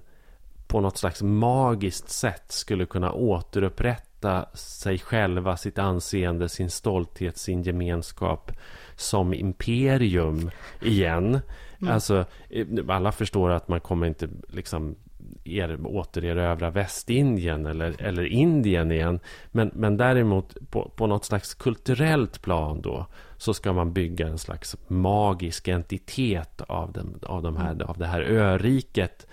på 0.68 0.82
något 0.82 0.98
slags 0.98 1.22
magiskt 1.22 2.10
sätt 2.10 2.44
skulle 2.48 2.86
kunna 2.86 3.12
återupprätta 3.12 4.46
sig 4.54 5.00
själva, 5.00 5.58
sitt 5.58 5.80
anseende, 5.80 6.50
sin 6.50 6.70
stolthet, 6.70 7.38
sin 7.38 7.64
gemenskap 7.64 8.52
som 8.96 9.34
imperium 9.34 10.52
igen. 10.82 11.40
Mm. 11.82 11.94
Alltså, 11.94 12.26
eh, 12.50 12.68
alla 12.88 13.12
förstår 13.12 13.50
att 13.50 13.68
man 13.68 13.80
kommer 13.80 14.08
inte 14.08 14.30
liksom 14.48 14.96
er, 15.44 15.86
återerövra 15.86 16.70
Västindien 16.70 17.66
eller, 17.66 18.02
eller 18.02 18.24
Indien 18.24 18.92
igen. 18.92 19.20
Men, 19.52 19.72
men 19.74 19.98
däremot 19.98 20.58
på, 20.70 20.92
på 20.96 21.08
något 21.08 21.26
slags 21.26 21.54
kulturellt 21.54 22.42
plan 22.42 22.82
då 22.82 23.06
så 23.38 23.54
ska 23.54 23.74
man 23.74 23.94
bygga 23.94 24.28
en 24.28 24.38
slags 24.38 24.78
magisk 24.88 25.68
entitet 25.68 26.62
av, 26.62 26.92
den, 26.92 27.20
av, 27.24 27.42
de 27.42 27.58
här, 27.58 27.84
av 27.84 27.98
det 27.98 28.08
här 28.08 28.22
öriket. 28.22 29.28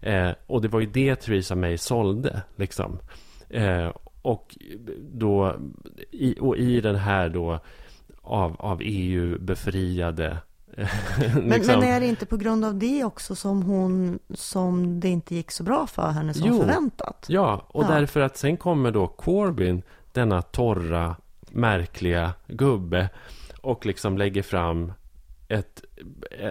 Eh, 0.00 0.30
och 0.46 0.62
det 0.62 0.68
var 0.68 0.80
ju 0.80 0.86
det 0.86 1.16
Theresa 1.16 1.54
May 1.54 1.78
sålde. 1.78 2.42
Liksom. 2.56 2.98
Eh, 3.48 3.92
och, 4.22 4.56
då, 5.12 5.56
i, 6.10 6.36
och 6.40 6.56
i 6.56 6.80
den 6.80 6.96
här 6.96 7.28
då 7.28 7.60
av, 8.22 8.56
av 8.58 8.80
EU 8.82 9.38
befriade 9.38 10.36
liksom. 10.76 11.42
men, 11.48 11.66
men, 11.66 11.82
är 11.82 12.00
det 12.00 12.06
inte 12.06 12.26
på 12.26 12.36
grund 12.36 12.64
av 12.64 12.74
det 12.74 13.04
också 13.04 13.34
som 13.34 13.62
hon 13.62 14.18
som 14.34 15.00
det 15.00 15.08
inte 15.08 15.34
gick 15.34 15.50
så 15.50 15.62
bra 15.62 15.86
för 15.86 16.10
henne 16.10 16.34
som 16.34 16.48
jo, 16.48 16.60
förväntat? 16.60 17.26
Ja, 17.28 17.66
och 17.68 17.84
ja. 17.84 17.88
därför 17.88 18.20
att 18.20 18.36
sen 18.36 18.56
kommer 18.56 18.90
då 18.90 19.06
Corbyn, 19.06 19.82
denna 20.12 20.42
torra, 20.42 21.16
märkliga 21.50 22.32
gubbe 22.46 23.08
och 23.60 23.86
liksom 23.86 24.18
lägger 24.18 24.42
fram 24.42 24.92
ett, 25.48 25.84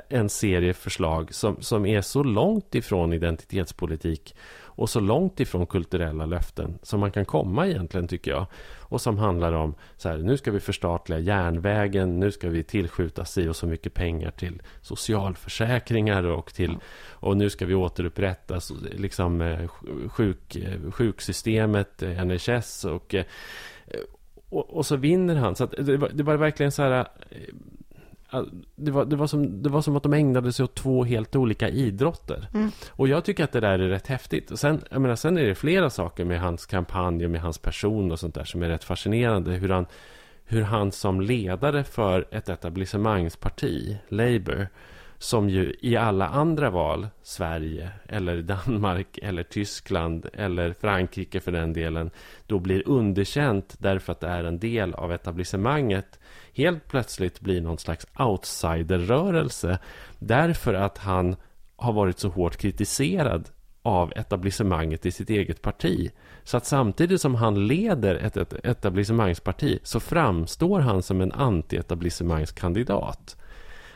en 0.09 0.29
serie 0.29 0.73
förslag 0.73 1.33
som, 1.33 1.61
som 1.61 1.85
är 1.85 2.01
så 2.01 2.23
långt 2.23 2.75
ifrån 2.75 3.13
identitetspolitik 3.13 4.35
och 4.59 4.89
så 4.89 4.99
långt 4.99 5.39
ifrån 5.39 5.65
kulturella 5.65 6.25
löften 6.25 6.79
som 6.83 6.99
man 6.99 7.11
kan 7.11 7.25
komma 7.25 7.67
egentligen 7.67 8.07
tycker 8.07 8.31
jag. 8.31 8.45
Och 8.91 9.01
som 9.01 9.17
handlar 9.17 9.51
om 9.53 9.75
så 9.97 10.09
här, 10.09 10.17
nu 10.17 10.37
ska 10.37 10.51
vi 10.51 10.59
förstatliga 10.59 11.19
järnvägen, 11.19 12.19
nu 12.19 12.31
ska 12.31 12.49
vi 12.49 12.63
tillskjuta 12.63 13.25
sig 13.25 13.49
och 13.49 13.55
så 13.55 13.67
mycket 13.67 13.93
pengar 13.93 14.31
till 14.31 14.61
socialförsäkringar 14.81 16.23
och 16.23 16.53
till 16.53 16.77
och 17.09 17.37
nu 17.37 17.49
ska 17.49 17.65
vi 17.65 17.73
återupprätta 17.73 18.59
liksom 18.91 19.41
eh, 19.41 19.67
sjuk, 20.09 20.55
eh, 20.55 20.91
sjuksystemet, 20.91 22.03
eh, 22.03 22.25
NHS 22.25 22.85
och, 22.85 23.15
och, 24.49 24.69
och 24.69 24.85
så 24.85 24.95
vinner 24.95 25.35
han. 25.35 25.55
Så 25.55 25.65
det 25.65 25.97
var, 25.97 26.09
det 26.13 26.23
var 26.23 26.37
verkligen 26.37 26.71
så 26.71 26.83
här 26.83 27.07
det 28.75 28.91
var, 28.91 29.05
det, 29.05 29.15
var 29.15 29.27
som, 29.27 29.63
det 29.63 29.69
var 29.69 29.81
som 29.81 29.95
att 29.95 30.03
de 30.03 30.13
ägnade 30.13 30.53
sig 30.53 30.63
åt 30.63 30.75
två 30.75 31.03
helt 31.03 31.35
olika 31.35 31.69
idrotter. 31.69 32.47
Mm. 32.53 32.71
Och 32.89 33.07
jag 33.07 33.25
tycker 33.25 33.43
att 33.43 33.51
det 33.51 33.59
där 33.59 33.79
är 33.79 33.89
rätt 33.89 34.07
häftigt. 34.07 34.51
Och 34.51 34.59
sen, 34.59 34.81
jag 34.89 35.01
menar, 35.01 35.15
sen 35.15 35.37
är 35.37 35.43
det 35.43 35.55
flera 35.55 35.89
saker 35.89 36.25
med 36.25 36.41
hans 36.41 36.65
kampanj 36.65 37.25
och 37.25 37.31
med 37.31 37.41
hans 37.41 37.57
person 37.57 38.11
och 38.11 38.19
sånt 38.19 38.35
där 38.35 38.43
som 38.43 38.63
är 38.63 38.69
rätt 38.69 38.83
fascinerande. 38.83 39.51
Hur 39.51 39.69
han, 39.69 39.85
hur 40.45 40.61
han 40.61 40.91
som 40.91 41.21
ledare 41.21 41.83
för 41.83 42.25
ett 42.31 42.49
etablissemangsparti, 42.49 43.97
Labour, 44.07 44.67
som 45.17 45.49
ju 45.49 45.75
i 45.79 45.95
alla 45.95 46.27
andra 46.27 46.69
val, 46.69 47.07
Sverige 47.23 47.89
eller 48.07 48.41
Danmark 48.41 49.19
eller 49.21 49.43
Tyskland 49.43 50.25
eller 50.33 50.73
Frankrike 50.73 51.39
för 51.39 51.51
den 51.51 51.73
delen, 51.73 52.11
då 52.47 52.59
blir 52.59 52.87
underkänt 52.87 53.75
därför 53.79 54.11
att 54.11 54.19
det 54.19 54.27
är 54.27 54.43
en 54.43 54.59
del 54.59 54.93
av 54.93 55.13
etablissemanget 55.13 56.19
helt 56.53 56.87
plötsligt 56.87 57.39
blir 57.39 57.61
någon 57.61 57.77
slags 57.77 58.07
outsiderrörelse 58.19 59.79
därför 60.19 60.73
att 60.73 60.97
han 60.97 61.35
har 61.75 61.93
varit 61.93 62.19
så 62.19 62.29
hårt 62.29 62.57
kritiserad 62.57 63.49
av 63.81 64.13
etablissemanget 64.15 65.05
i 65.05 65.11
sitt 65.11 65.29
eget 65.29 65.61
parti. 65.61 66.11
Så 66.43 66.57
att 66.57 66.65
samtidigt 66.65 67.21
som 67.21 67.35
han 67.35 67.67
leder 67.67 68.15
ett, 68.15 68.37
ett 68.37 68.65
etablissemangsparti 68.65 69.79
så 69.83 69.99
framstår 69.99 70.79
han 70.79 71.03
som 71.03 71.21
en 71.21 71.31
anti-etablissemangskandidat. 71.31 73.37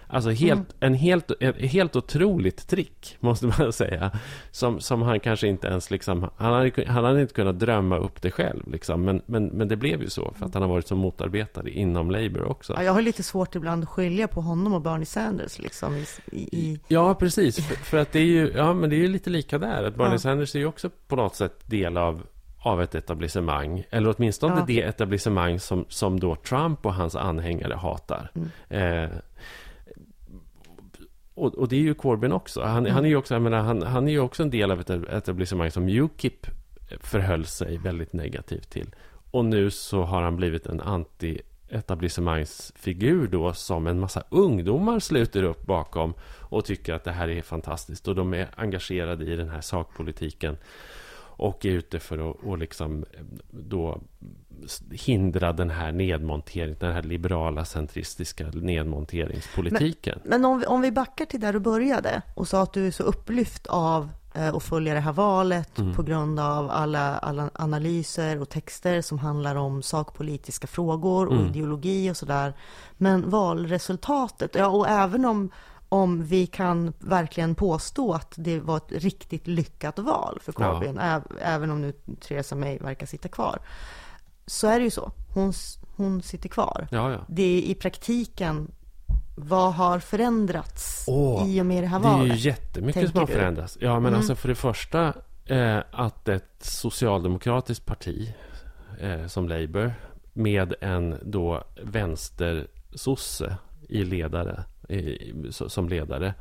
Alltså 0.08 0.30
helt, 0.30 0.60
mm. 0.60 0.66
en 0.80 0.94
helt, 0.94 1.32
ett 1.40 1.72
helt 1.72 1.96
otroligt 1.96 2.68
trick, 2.68 3.18
måste 3.20 3.48
man 3.60 3.74
säga. 3.74 4.12
Som, 4.52 4.80
som 4.80 5.02
han 5.02 5.20
kanske 5.20 5.48
inte 5.48 5.68
ens 5.68 5.92
liksom... 5.92 6.30
Han 6.38 6.54
hade, 6.54 6.86
han 6.88 7.04
hade 7.04 7.22
inte 7.22 7.34
kunnat 7.34 7.60
drömma 7.60 7.98
upp 7.98 8.22
det 8.22 8.32
själv. 8.32 8.72
Liksom. 8.72 9.02
Men, 9.02 9.22
men, 9.26 9.46
men 9.46 9.68
det 9.68 9.76
blev 9.76 10.02
ju 10.02 10.10
så, 10.10 10.34
för 10.40 10.46
att 10.46 10.54
han 10.54 10.64
har 10.64 10.70
varit 10.70 10.88
så 10.88 10.96
motarbetad 10.96 11.70
inom 11.70 12.12
Labour 12.12 12.44
också. 12.44 12.74
Ja, 12.74 12.84
jag 12.84 12.94
har 12.94 13.02
lite 13.02 13.24
svårt 13.24 13.56
ibland 13.56 13.84
att 13.84 13.90
skilja 13.90 14.28
på 14.28 14.42
honom 14.42 14.74
och 14.74 14.82
Bernie 14.82 15.06
Sanders. 15.06 15.60
Liksom, 15.60 16.04
i, 16.32 16.38
i... 16.38 16.80
Ja, 16.88 17.16
precis. 17.16 17.68
För, 17.68 17.76
för, 17.76 17.98
att 17.98 18.12
det 18.12 18.20
är 18.20 18.26
ju 18.26 18.54
ja, 18.56 18.74
men 18.74 18.90
det 18.90 18.96
är 18.96 19.00
ju 19.00 19.08
lite 19.08 19.30
lika 19.30 19.58
där. 19.58 19.84
Att 19.84 19.96
Bernie 19.96 20.12
ja. 20.12 20.18
Sanders 20.18 20.56
är 20.56 20.60
ju 20.60 20.66
också 20.66 20.90
på 21.08 21.16
något 21.16 21.36
sätt 21.36 21.60
del 21.66 21.98
av 21.98 22.22
av 22.66 22.82
ett 22.82 22.96
etablissemang. 22.96 23.84
Eller 23.90 24.16
åtminstone 24.18 24.56
ja. 24.56 24.64
det 24.68 24.82
etablissemang 24.82 25.60
som, 25.60 25.86
som 25.90 26.20
då 26.20 26.36
Trump 26.36 26.86
och 26.86 26.94
hans 26.94 27.16
anhängare 27.16 27.74
hatar. 27.74 28.32
Mm. 28.36 29.04
Eh, 29.04 29.10
och, 31.36 31.56
och, 31.56 31.68
det 31.68 31.76
är 31.76 31.82
ju 31.82 31.94
Corbyn 31.94 32.32
också. 32.32 32.62
Han, 32.62 32.78
mm. 32.78 32.94
han 32.94 33.06
är 33.06 33.10
ju 33.10 33.16
också, 33.16 33.36
jag 33.36 33.42
menar, 33.42 33.62
han, 33.62 33.82
han 33.82 34.08
är 34.08 34.12
ju 34.12 34.20
också 34.20 34.44
en 34.44 34.50
del 34.50 34.72
av 34.72 34.80
ett 34.80 34.90
etablissemang 34.90 35.72
som 35.72 35.90
Ukip 35.90 36.48
förhöll 37.02 37.46
sig 37.46 37.78
väldigt 37.78 38.14
negativt 38.14 38.70
till. 38.70 38.96
Och 39.32 39.46
nu 39.46 39.72
så 39.72 40.04
har 40.04 40.22
han 40.22 40.36
blivit 40.36 40.66
en 40.66 40.82
anti-etablissemangsfigur 40.82 43.28
då 43.28 43.54
som 43.54 43.88
en 43.88 44.00
massa 44.00 44.24
ungdomar 44.30 45.00
sluter 45.00 45.44
upp 45.44 45.66
bakom 45.66 46.14
och 46.40 46.66
tycker 46.66 46.94
att 46.94 47.04
det 47.04 47.12
här 47.12 47.30
är 47.30 47.42
fantastiskt. 47.42 48.08
Och 48.08 48.16
de 48.16 48.34
är 48.34 48.48
engagerade 48.56 49.26
i 49.26 49.36
den 49.36 49.50
här 49.50 49.62
sakpolitiken 49.62 50.58
och 51.38 51.66
är 51.66 51.70
ute 51.70 52.00
för 52.00 52.30
att 52.30 52.36
och 52.44 52.58
liksom 52.58 53.06
då 53.50 54.02
hindra 54.92 55.54
den 55.54 55.70
här 55.70 55.92
nedmonteringen, 55.92 56.78
den 56.80 56.94
här 56.94 57.04
liberala 57.04 57.66
centristiska 57.66 58.48
nedmonteringspolitiken. 58.54 60.20
Men, 60.24 60.30
men 60.30 60.46
om, 60.46 60.60
vi, 60.60 60.66
om 60.66 60.82
vi 60.82 60.92
backar 60.92 61.26
till 61.26 61.40
där 61.40 61.54
du 61.54 61.60
började 61.60 62.22
och 62.34 62.48
sa 62.48 62.64
att 62.64 62.74
du 62.74 62.88
är 62.88 62.92
så 62.92 63.04
upplyft 63.04 63.68
av 63.68 64.10
eh, 64.34 64.56
att 64.56 64.64
följa 64.64 64.94
det 64.94 65.00
här 65.00 65.14
valet 65.14 65.80
mm. 65.80 65.94
på 65.94 66.04
grund 66.04 66.40
av 66.40 66.72
alla, 66.72 67.18
alla 67.18 67.50
analyser 67.54 68.42
och 68.42 68.50
texter 68.50 69.02
som 69.02 69.20
handlar 69.20 69.56
om 69.56 69.84
sakpolitiska 69.84 70.68
frågor 70.68 71.28
och 71.28 71.36
mm. 71.36 71.48
ideologi 71.48 72.12
och 72.12 72.18
sådär. 72.18 72.54
Men 72.98 73.30
valresultatet, 73.30 74.56
ja, 74.56 74.68
och 74.68 74.88
även 74.88 75.26
om 75.26 75.52
om 75.90 76.24
vi 76.24 76.48
kan 76.48 76.94
verkligen 77.00 77.56
påstå 77.56 78.14
att 78.14 78.34
det 78.38 78.60
var 78.60 78.78
ett 78.78 78.92
riktigt 78.92 79.48
lyckat 79.48 80.00
val 80.00 80.40
för 80.42 80.52
Corbyn, 80.52 80.96
ja. 81.02 81.22
även 81.42 81.72
om 81.72 81.82
nu 81.82 81.94
Theresa 82.20 82.56
May 82.56 82.78
verkar 82.78 83.06
sitta 83.06 83.28
kvar 83.28 83.60
så 84.48 84.68
är 84.68 84.80
det 84.80 84.84
ju 84.84 84.92
så. 84.92 85.12
Hon, 85.34 85.54
hon 85.96 86.22
sitter 86.22 86.50
kvar. 86.50 86.88
Ja, 86.92 87.12
ja. 87.12 87.20
Det 87.28 87.44
är 87.44 87.62
i 87.62 87.76
praktiken 87.76 88.72
vad 89.36 89.74
har 89.74 90.00
förändrats 90.00 91.06
oh, 91.08 91.50
i 91.50 91.62
och 91.62 91.66
med 91.66 91.84
det 91.84 91.88
här 91.88 92.00
valet? 92.00 92.28
Det 92.28 92.34
är 92.34 92.38
ju 92.38 92.50
jättemycket 92.50 93.12
som 93.12 93.20
har 93.20 93.28
förändrats. 93.28 93.78
Ja, 93.82 93.94
men 93.94 94.06
mm. 94.06 94.16
alltså 94.16 94.36
för 94.36 94.48
det 94.48 94.56
första 94.56 95.14
eh, 95.46 95.80
att 95.92 96.28
ett 96.28 96.56
socialdemokratiskt 96.60 97.86
parti 97.86 98.34
eh, 99.00 99.28
som 99.28 99.48
Labour 99.50 99.94
med 100.34 100.74
en 100.82 101.18
då 101.24 101.64
vänstersosse 101.84 103.58
i 103.90 104.04
ledare, 104.04 104.64
i, 104.90 105.34
som 105.50 105.90
ledare 105.90 106.34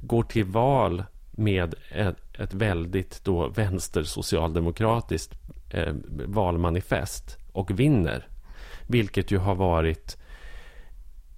går 0.00 0.22
till 0.22 0.44
val 0.44 1.04
med 1.30 1.74
ett, 1.90 2.16
ett 2.38 2.54
väldigt 2.54 3.24
då 3.24 3.48
vänstersocialdemokratiskt 3.48 5.34
eh, 5.70 5.94
valmanifest 6.26 7.38
och 7.52 7.80
vinner. 7.80 8.28
Vilket 8.86 9.30
ju 9.30 9.38
har 9.38 9.54
varit 9.54 10.16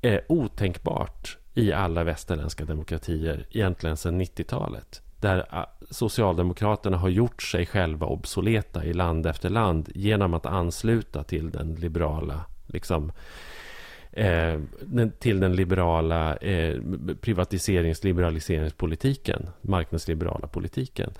eh, 0.02 0.20
otänkbart 0.28 1.38
i 1.54 1.72
alla 1.72 2.04
västerländska 2.04 2.64
demokratier 2.64 3.46
egentligen 3.50 3.96
sedan 3.96 4.20
90-talet. 4.20 5.02
Där 5.20 5.46
ah, 5.50 5.66
Socialdemokraterna 5.90 6.96
har 6.96 7.08
gjort 7.08 7.42
sig 7.42 7.66
själva 7.66 8.06
obsoleta 8.06 8.84
i 8.84 8.92
land 8.92 9.26
efter 9.26 9.50
land 9.50 9.88
genom 9.94 10.34
att 10.34 10.46
ansluta 10.46 11.22
till 11.22 11.50
den 11.50 11.74
liberala 11.74 12.44
liksom, 12.66 13.12
eh, 14.12 14.60
till 15.18 15.40
den 15.40 15.56
liberala 15.56 16.36
eh, 16.36 16.80
privatiserings 17.20 18.04
liberaliseringspolitiken, 18.04 19.46
marknadsliberala 19.60 20.46
politiken. 20.46 21.12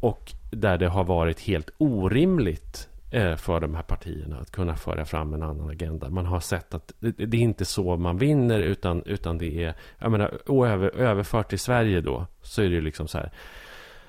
Och 0.00 0.32
där 0.50 0.78
det 0.78 0.88
har 0.88 1.04
varit 1.04 1.40
helt 1.40 1.70
orimligt 1.78 2.88
Eh, 3.10 3.36
för 3.36 3.60
de 3.60 3.74
här 3.74 3.82
partierna 3.82 4.38
att 4.38 4.50
kunna 4.50 4.76
föra 4.76 5.04
fram 5.04 5.34
en 5.34 5.42
annan 5.42 5.70
agenda. 5.70 6.10
Man 6.10 6.26
har 6.26 6.40
sett 6.40 6.74
att 6.74 6.92
det, 6.98 7.22
är 7.22 7.34
inte 7.34 7.64
så 7.64 7.96
man 7.96 8.18
vinner 8.18 8.60
utan, 8.60 9.02
utan 9.06 9.38
det 9.38 9.64
är, 9.64 9.74
jag 9.98 10.10
menar, 10.10 10.64
över, 10.66 10.96
överfört 10.96 11.48
till 11.48 11.58
Sverige 11.58 12.00
då 12.00 12.26
så 12.42 12.62
är 12.62 12.68
det 12.68 12.80
liksom 12.80 13.08
så 13.08 13.18
här 13.18 13.32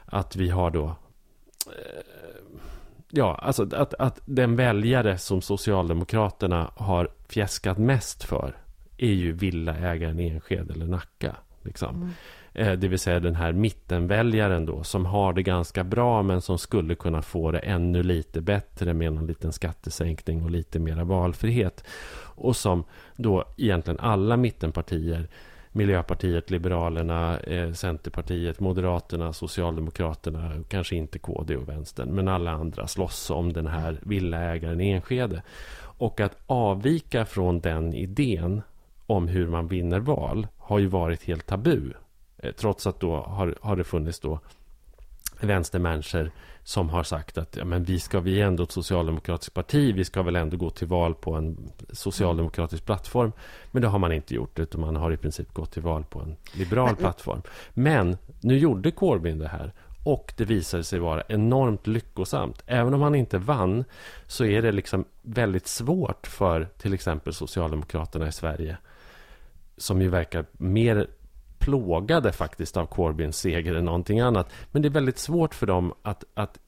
att 0.06 0.36
vi 0.36 0.50
har 0.50 0.72
då 0.72 0.86
eh, 1.68 2.02
Ja, 3.14 3.36
alltså 3.36 3.76
att, 3.76 3.94
att 3.94 4.20
den 4.26 4.56
väljare 4.56 5.18
som 5.18 5.42
Socialdemokraterna 5.42 6.72
har 6.76 7.10
fjäskat 7.30 7.78
mest 7.78 8.24
för 8.24 8.58
är 8.98 9.14
ju 9.14 9.32
villaägaren 9.32 10.20
i 10.20 10.30
Enskede 10.30 10.74
eller 10.74 10.86
Nacka. 10.86 11.36
Liksom. 11.62 11.96
Mm. 11.96 12.10
Eh, 12.54 12.72
det 12.72 12.88
vill 12.88 13.00
säga 13.00 13.20
den 13.20 13.36
här 13.36 13.54
mittenväljaren 13.54 14.66
då 14.66 14.84
som 14.84 15.06
har 15.06 15.34
det 15.34 15.44
ganska 15.44 15.84
bra 15.84 16.24
men 16.24 16.42
som 16.42 16.58
skulle 16.58 16.96
kunna 16.96 17.22
få 17.22 17.52
det 17.52 17.60
ännu 17.60 18.04
lite 18.04 18.42
bättre 18.42 18.94
med 18.94 19.08
en 19.08 19.28
liten 19.28 19.52
skattesänkning 19.52 20.44
och 20.44 20.52
lite 20.52 20.80
mera 20.80 21.04
valfrihet. 21.04 21.84
Och 22.36 22.56
som 22.56 22.84
då 23.16 23.46
egentligen 23.58 24.00
alla 24.00 24.38
mittenpartier 24.38 25.28
Miljöpartiet, 25.74 26.52
Liberalerna, 26.52 27.40
eh, 27.40 27.74
Centerpartiet, 27.74 28.60
Moderaterna, 28.60 29.34
Socialdemokraterna, 29.34 30.64
kanske 30.68 30.96
inte 30.96 31.20
KD 31.20 31.56
och 31.56 31.70
Vänstern, 31.70 32.10
men 32.10 32.28
alla 32.28 32.52
andra 32.52 32.88
slåss 32.88 33.30
om 33.30 33.54
den 33.54 33.68
här 33.68 34.00
villaägaren 34.02 34.82
i 34.82 34.92
Enskede. 34.92 35.44
Och 35.82 36.20
att 36.20 36.38
avvika 36.46 37.26
från 37.26 37.60
den 37.60 37.94
idén 37.94 38.62
om 39.06 39.28
hur 39.28 39.48
man 39.48 39.68
vinner 39.68 40.00
val 40.00 40.48
har 40.58 40.80
ju 40.80 40.88
varit 40.88 41.24
helt 41.24 41.46
tabu 41.46 41.94
trots 42.58 42.88
att 42.88 43.00
då 43.00 43.16
har, 43.16 43.56
har 43.62 43.76
det 43.76 43.84
funnits 43.84 44.20
då 44.20 44.40
vänstermänniskor 45.42 46.32
som 46.64 46.90
har 46.90 47.04
sagt 47.04 47.38
att 47.38 47.56
ja, 47.56 47.66
men 47.66 47.84
vi 47.84 48.00
ska 48.00 48.20
vi 48.20 48.42
är 48.42 48.46
ändå 48.46 48.64
ett 48.64 48.72
socialdemokratiskt 48.72 49.54
parti. 49.54 49.96
Vi 49.96 50.06
ska 50.06 50.22
väl 50.22 50.36
ändå 50.36 50.58
gå 50.58 50.70
till 50.70 50.88
val 50.88 51.16
på 51.16 51.34
en 51.34 51.72
socialdemokratisk 51.92 52.86
plattform. 52.86 53.32
Men 53.72 53.82
det 53.82 53.88
har 53.88 54.00
man 54.00 54.12
inte 54.12 54.36
gjort 54.36 54.60
utan 54.60 54.82
man 54.82 54.96
har 54.96 55.12
i 55.12 55.18
princip 55.18 55.54
gått 55.54 55.72
till 55.72 55.82
val 55.82 56.04
på 56.10 56.20
en 56.20 56.36
liberal 56.54 56.96
plattform. 56.96 57.42
Men 57.74 58.18
nu 58.42 58.58
gjorde 58.58 58.92
Corbyn 58.92 59.40
det 59.40 59.48
här 59.48 59.74
och 60.04 60.34
det 60.38 60.46
visade 60.46 60.84
sig 60.84 61.00
vara 61.00 61.24
enormt 61.28 61.88
lyckosamt. 61.88 62.64
Även 62.66 62.94
om 62.94 63.02
han 63.02 63.16
inte 63.16 63.38
vann 63.38 63.84
så 64.28 64.46
är 64.46 64.62
det 64.62 64.72
liksom 64.72 65.06
väldigt 65.22 65.68
svårt 65.68 66.28
för 66.28 66.68
till 66.78 66.94
exempel 66.94 67.34
Socialdemokraterna 67.34 68.28
i 68.28 68.32
Sverige 68.32 68.78
som 69.78 70.02
ju 70.02 70.08
verkar 70.08 70.46
mer 70.52 71.08
plågade 71.62 72.32
faktiskt 72.32 72.78
av 72.78 72.86
Corbyns 72.86 73.38
seger 73.38 73.76
än 73.76 73.86
någonting 73.86 74.20
annat. 74.20 74.54
Men 74.72 74.82
det 74.82 74.88
är 74.88 74.90
väldigt 74.90 75.18
svårt 75.18 75.56
för 75.56 75.68
dem 75.68 75.94
att, 76.02 76.24
att 76.34 76.60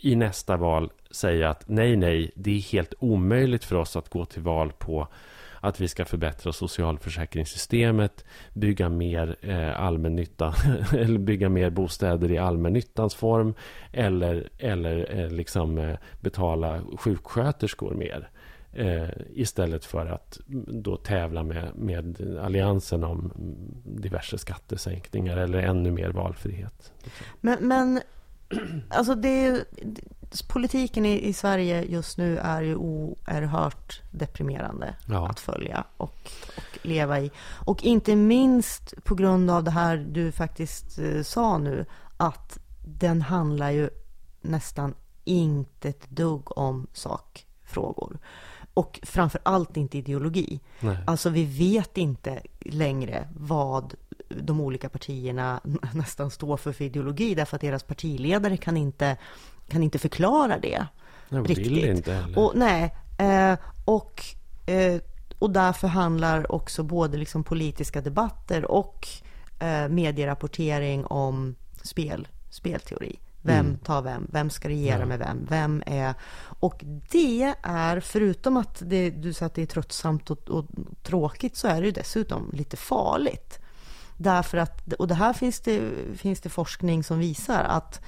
i 0.00 0.16
nästa 0.16 0.56
val 0.56 0.92
säga 1.10 1.50
att 1.50 1.68
nej, 1.68 1.96
nej, 1.96 2.30
det 2.34 2.50
är 2.50 2.72
helt 2.72 2.94
omöjligt 2.98 3.64
för 3.64 3.76
oss 3.76 3.96
att 3.96 4.08
gå 4.08 4.24
till 4.24 4.42
val 4.42 4.72
på 4.78 5.08
att 5.60 5.80
vi 5.80 5.88
ska 5.88 6.04
förbättra 6.04 6.52
socialförsäkringssystemet, 6.52 8.24
bygga 8.52 8.88
mer 8.88 9.36
eh, 9.40 9.80
allmännytta, 9.80 10.54
eller 10.92 11.18
bygga 11.18 11.48
mer 11.48 11.70
bostäder 11.70 12.32
i 12.32 12.38
allmännyttans 12.38 13.14
form, 13.14 13.54
eller, 13.92 14.48
eller 14.58 15.20
eh, 15.20 15.30
liksom 15.30 15.78
eh, 15.78 15.96
betala 16.20 16.80
sjuksköterskor 16.98 17.94
mer. 17.94 18.28
Eh, 18.72 19.08
istället 19.30 19.84
för 19.84 20.06
att 20.06 20.38
då 20.66 20.96
tävla 20.96 21.42
med, 21.42 21.72
med 21.76 22.38
Alliansen 22.42 23.04
om 23.04 23.32
diverse 23.84 24.38
skattesänkningar 24.38 25.36
eller 25.36 25.58
ännu 25.58 25.90
mer 25.90 26.10
valfrihet. 26.10 26.92
Men, 27.40 27.68
men 27.68 28.00
alltså 28.88 29.14
det 29.14 29.46
är, 29.46 29.64
politiken 30.48 31.06
i, 31.06 31.28
i 31.28 31.32
Sverige 31.32 31.82
just 31.84 32.18
nu 32.18 32.38
är 32.38 32.62
ju 32.62 32.76
oerhört 32.76 34.02
deprimerande 34.10 34.94
Ja. 35.06 35.28
att 35.30 35.40
följa 35.40 35.84
och, 35.96 36.14
och 36.56 36.78
leva 36.82 37.20
i. 37.20 37.30
Och 37.66 37.84
inte 37.84 38.16
minst 38.16 39.04
på 39.04 39.14
grund 39.14 39.50
av 39.50 39.64
det 39.64 39.70
här 39.70 39.96
du 39.96 40.32
faktiskt 40.32 40.98
eh, 40.98 41.22
sa 41.22 41.58
nu, 41.58 41.86
att 42.16 42.58
den 42.84 43.22
handlar 43.22 43.70
ju 43.70 43.90
nästan 44.40 44.94
inte 45.24 45.88
ett 45.88 46.10
dugg 46.10 46.58
om 46.58 46.86
sakfrågor. 46.92 48.18
Och 48.78 49.00
framför 49.02 49.40
allt 49.42 49.76
inte 49.76 49.98
ideologi. 49.98 50.60
Nej. 50.80 50.96
Alltså 51.06 51.30
vi 51.30 51.44
vet 51.44 51.98
inte 51.98 52.42
längre 52.60 53.28
vad 53.36 53.94
de 54.28 54.60
olika 54.60 54.88
partierna 54.88 55.60
nästan 55.92 56.30
står 56.30 56.56
för 56.56 56.72
för 56.72 56.84
ideologi 56.84 57.34
därför 57.34 57.56
att 57.56 57.60
deras 57.60 57.82
partiledare 57.82 58.56
kan 58.56 58.76
inte, 58.76 59.16
kan 59.68 59.82
inte 59.82 59.98
förklara 59.98 60.58
det. 60.58 60.86
Jag 61.28 61.42
vill 61.42 61.56
riktigt. 61.56 61.84
inte 61.84 62.12
heller. 62.12 62.38
Och, 62.38 62.52
nej, 62.56 62.94
eh, 63.18 63.58
och, 63.84 64.22
eh, 64.66 65.00
och 65.38 65.50
därför 65.50 65.88
handlar 65.88 66.52
också 66.52 66.82
både 66.82 67.18
liksom 67.18 67.44
politiska 67.44 68.00
debatter 68.00 68.64
och 68.64 69.08
eh, 69.58 69.88
medierapportering 69.88 71.06
om 71.06 71.54
spel, 71.82 72.28
spelteori. 72.50 73.18
Vem 73.48 73.66
Mm. 73.66 73.78
tar 73.78 74.02
vem? 74.02 74.26
Vem 74.32 74.50
ska 74.50 74.68
regera 74.68 74.98
Ja. 75.00 75.06
med 75.06 75.18
vem? 75.18 75.46
Vem 75.50 75.82
är... 75.86 76.14
Och 76.60 76.84
det 77.10 77.54
är, 77.62 78.00
förutom 78.00 78.56
att 78.56 78.82
det, 78.86 79.10
du 79.10 79.32
sa 79.32 79.46
att 79.46 79.54
det 79.54 79.62
är 79.62 79.66
tröttsamt 79.66 80.30
och, 80.30 80.48
och 80.48 80.64
tråkigt, 81.02 81.56
så 81.56 81.68
är 81.68 81.80
det 81.80 81.86
ju 81.86 81.92
dessutom 81.92 82.50
lite 82.52 82.76
farligt. 82.76 83.58
Därför 84.16 84.58
att, 84.58 84.92
och 84.92 85.08
det 85.08 85.14
här 85.14 85.32
finns 85.32 85.60
det, 85.60 85.90
finns 86.16 86.40
det 86.40 86.48
forskning 86.48 87.04
som 87.04 87.18
visar 87.18 87.64
att 87.64 88.00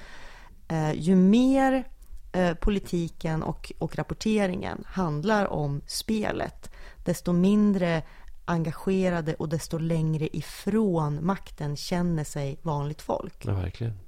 eh, 0.67 0.91
ju 0.93 1.15
mer 1.15 1.83
eh, 2.31 2.53
politiken 2.53 3.43
och, 3.43 3.71
och 3.79 3.95
rapporteringen 3.95 4.83
handlar 4.87 5.45
om 5.47 5.81
spelet, 5.87 6.71
desto 7.05 7.33
mindre 7.33 8.03
engagerade 8.45 9.33
och 9.33 9.49
desto 9.49 9.77
längre 9.77 10.37
ifrån 10.37 11.25
makten 11.25 11.75
känner 11.77 12.23
sig 12.23 12.59
vanligt 12.61 13.01
folk. 13.01 13.45
Ja, 13.45 13.53
verkligen. 13.53 13.99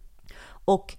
Och 0.66 0.96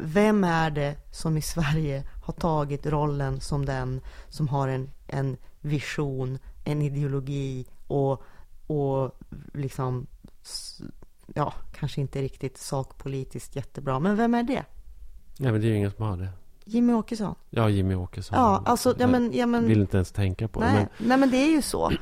vem 0.00 0.44
är 0.44 0.70
det 0.70 0.96
som 1.10 1.36
i 1.36 1.42
Sverige 1.42 2.04
har 2.24 2.32
tagit 2.32 2.86
rollen 2.86 3.40
som 3.40 3.64
den 3.64 4.00
som 4.28 4.48
har 4.48 4.68
en, 4.68 4.90
en 5.06 5.36
vision, 5.60 6.38
en 6.64 6.82
ideologi 6.82 7.66
och, 7.86 8.22
och 8.66 9.18
liksom, 9.52 10.06
ja, 11.34 11.54
kanske 11.78 12.00
inte 12.00 12.22
riktigt 12.22 12.58
sakpolitiskt 12.58 13.56
jättebra, 13.56 13.98
men 13.98 14.16
vem 14.16 14.34
är 14.34 14.42
det? 14.42 14.64
Nej, 15.38 15.52
men 15.52 15.60
det 15.60 15.66
är 15.66 15.68
ju 15.68 15.76
ingen 15.76 15.90
som 15.90 16.04
har 16.04 16.16
det. 16.16 16.28
Jimmy 16.64 16.92
Åkesson? 16.92 17.34
Ja, 17.50 17.68
Jimmy 17.68 17.94
Åkesson. 17.94 18.38
Ja, 18.38 18.62
alltså, 18.66 18.94
ja 18.98 19.06
men, 19.06 19.32
ja, 19.32 19.46
men 19.46 19.66
vill 19.66 19.80
inte 19.80 19.96
ens 19.96 20.12
tänka 20.12 20.48
på 20.48 20.60
det. 20.60 20.66
Nej, 20.66 20.86
Men, 20.98 21.08
nej 21.08 21.18
men 21.18 21.30
det 21.30 21.36
är 21.36 21.50
ju 21.50 21.62
så. 21.62 21.92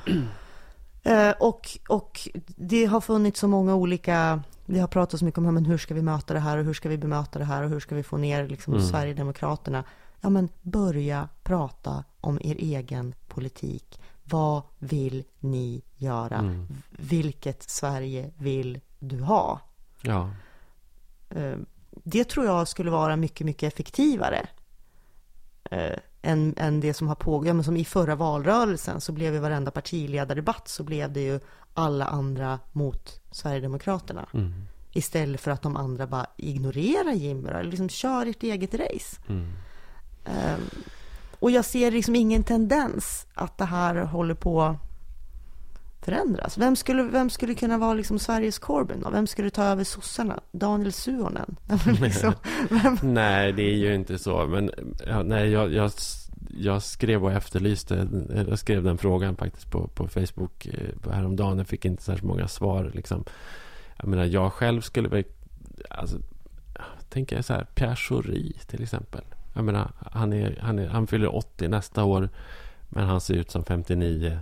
Eh, 1.02 1.30
och, 1.40 1.78
och 1.88 2.28
det 2.46 2.84
har 2.84 3.00
funnits 3.00 3.40
så 3.40 3.48
många 3.48 3.74
olika, 3.74 4.42
det 4.66 4.78
har 4.78 4.88
pratats 4.88 5.18
så 5.18 5.24
mycket 5.24 5.38
om 5.38 5.54
men 5.54 5.64
hur 5.64 5.78
ska 5.78 5.94
vi 5.94 6.02
möta 6.02 6.34
det 6.34 6.40
här 6.40 6.58
och 6.58 6.64
hur 6.64 6.74
ska 6.74 6.88
vi 6.88 6.98
bemöta 6.98 7.38
det 7.38 7.44
här 7.44 7.62
och 7.62 7.70
hur 7.70 7.80
ska 7.80 7.94
vi 7.94 8.02
få 8.02 8.16
ner 8.16 8.48
liksom, 8.48 8.74
Mm. 8.74 8.86
Sverigedemokraterna. 8.86 9.84
Ja 10.20 10.30
men 10.30 10.48
börja 10.62 11.28
prata 11.42 12.04
om 12.20 12.38
er 12.42 12.56
egen 12.58 13.14
politik. 13.28 14.00
Vad 14.24 14.62
vill 14.78 15.24
ni 15.40 15.82
göra? 15.96 16.38
Mm. 16.38 16.66
Vilket 16.90 17.70
Sverige 17.70 18.30
vill 18.38 18.80
du 18.98 19.20
ha? 19.20 19.60
ja. 20.02 20.30
Eh, 21.30 21.56
det 22.04 22.24
tror 22.28 22.46
jag 22.46 22.68
skulle 22.68 22.90
vara 22.90 23.16
mycket, 23.16 23.44
mycket 23.44 23.72
effektivare 23.72 24.46
eh, 25.70 25.98
än, 26.22 26.54
än 26.56 26.80
det 26.80 26.94
som 26.94 27.08
har 27.08 27.14
pågått. 27.14 27.46
Ja, 27.46 27.54
men 27.54 27.64
som 27.64 27.76
i 27.76 27.84
förra 27.84 28.14
valrörelsen 28.14 29.00
så 29.00 29.12
blev 29.12 29.34
ju 29.34 29.40
varenda 29.40 29.70
partiledardebatt 29.70 30.68
så 30.68 30.82
blev 30.82 31.12
det 31.12 31.20
ju 31.20 31.40
alla 31.74 32.06
andra 32.06 32.58
mot 32.72 33.20
Sverigedemokraterna. 33.30 34.26
Mm. 34.34 34.52
Istället 34.92 35.40
för 35.40 35.50
att 35.50 35.62
de 35.62 35.76
andra 35.76 36.06
bara 36.06 36.26
ignorerar 36.36 37.12
Jimmy 37.12 37.50
då, 37.50 37.56
eller 37.56 37.70
liksom 37.70 37.88
kör 37.88 38.26
ert 38.26 38.42
eget 38.42 38.74
race. 38.74 39.16
Mm. 39.28 39.52
Eh, 40.24 40.58
och 41.38 41.50
jag 41.50 41.64
ser 41.64 41.90
liksom 41.90 42.16
ingen 42.16 42.44
tendens 42.44 43.26
att 43.34 43.58
det 43.58 43.64
här 43.64 43.94
håller 43.94 44.34
på 44.34 44.76
förändras. 46.02 46.58
Vem 46.58 46.76
skulle, 46.76 47.02
vem 47.02 47.30
skulle 47.30 47.54
kunna 47.54 47.78
vara 47.78 47.94
liksom 47.94 48.18
Sveriges 48.18 48.58
Corbyn 48.58 49.00
då? 49.00 49.10
Vem 49.10 49.26
skulle 49.26 49.50
ta 49.50 49.64
över 49.64 49.84
sossarna? 49.84 50.40
Daniel 50.52 50.92
Suhonen? 50.92 51.56
liksom? 52.00 52.34
Nej, 53.02 53.52
det 53.52 53.62
är 53.62 53.76
ju 53.76 53.94
inte 53.94 54.18
så. 54.18 54.46
Men 54.46 54.70
ja, 55.06 55.22
nej, 55.22 55.50
jag, 55.50 55.72
jag, 55.72 55.90
jag 56.50 56.82
skrev 56.82 57.24
och 57.24 57.32
efterlyste. 57.32 58.08
Jag 58.48 58.58
skrev 58.58 58.82
den 58.82 58.98
frågan 58.98 59.36
faktiskt 59.36 59.70
på, 59.70 59.88
på 59.88 60.08
Facebook 60.08 60.66
eh, 60.66 61.12
häromdagen. 61.12 61.58
Jag 61.58 61.66
fick 61.66 61.84
inte 61.84 62.02
särskilt 62.02 62.28
många 62.28 62.48
svar. 62.48 62.90
Liksom. 62.94 63.24
Jag 63.96 64.08
menar, 64.08 64.24
jag 64.24 64.52
själv 64.52 64.80
skulle 64.80 65.08
väl... 65.08 65.24
Alltså, 65.90 66.18
tänker 67.08 67.36
jag 67.36 67.44
så 67.44 67.52
här, 67.52 67.66
Pierre 67.74 67.96
Schori 67.96 68.52
till 68.66 68.82
exempel. 68.82 69.24
Jag 69.54 69.64
menar, 69.64 69.90
han, 70.10 70.32
är, 70.32 70.58
han, 70.62 70.78
är, 70.78 70.88
han 70.88 71.06
fyller 71.06 71.34
80 71.34 71.68
nästa 71.68 72.04
år. 72.04 72.28
Men 72.88 73.04
han 73.04 73.20
ser 73.20 73.34
ut 73.34 73.50
som 73.50 73.64
59. 73.64 74.38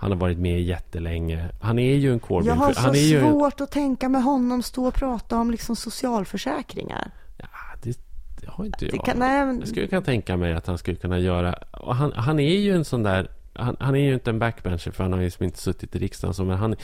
Han 0.00 0.10
har 0.10 0.18
varit 0.18 0.38
med 0.38 0.62
jättelänge. 0.62 1.48
Han 1.60 1.78
är 1.78 1.94
ju 1.94 2.12
en 2.12 2.20
Corbyn. 2.20 2.48
Jag 2.48 2.54
har 2.54 2.72
så 2.72 2.80
han 2.80 2.94
är 2.94 2.98
ju, 2.98 3.20
svårt 3.20 3.60
att 3.60 3.70
tänka 3.70 4.08
med 4.08 4.22
honom 4.22 4.62
stå 4.62 4.86
och 4.86 4.94
prata 4.94 5.36
om 5.36 5.50
liksom 5.50 5.76
socialförsäkringar. 5.76 7.10
Ja, 7.36 7.48
det, 7.82 7.98
det 8.40 8.48
har 8.48 8.64
inte 8.64 8.84
jag. 8.84 8.94
Det 8.94 8.98
kan, 8.98 9.18
nej, 9.18 9.46
men, 9.46 9.58
Jag 9.58 9.68
skulle 9.68 9.86
kunna 9.86 10.02
tänka 10.02 10.36
mig 10.36 10.52
att 10.52 10.66
han 10.66 10.78
skulle 10.78 10.96
kunna 10.96 11.18
göra... 11.18 11.52
Och 11.52 11.96
han, 11.96 12.12
han 12.12 12.38
är 12.38 12.58
ju 12.58 12.74
en 12.74 12.84
sån 12.84 13.02
där... 13.02 13.30
Han, 13.52 13.76
han 13.80 13.94
är 13.94 14.00
ju 14.00 14.14
inte 14.14 14.30
en 14.30 14.38
backbencher 14.38 14.90
för 14.90 15.02
han 15.04 15.12
har 15.12 15.20
ju 15.20 15.24
liksom 15.24 15.44
inte 15.44 15.58
suttit 15.58 15.96
i 15.96 15.98
riksdagen. 15.98 16.34
Så, 16.34 16.44
men, 16.44 16.58
han, 16.58 16.76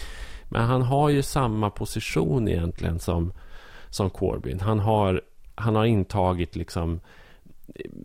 men 0.49 0.63
han 0.63 0.83
har 0.83 1.09
ju 1.09 1.23
samma 1.23 1.71
position 1.71 2.49
egentligen 2.49 2.99
som, 3.01 3.33
som 3.91 4.11
Corbyn. 4.11 4.61
Han 4.61 4.79
har, 4.79 5.23
han 5.55 5.75
har 5.75 5.85
intagit 5.85 6.57
liksom 6.57 7.01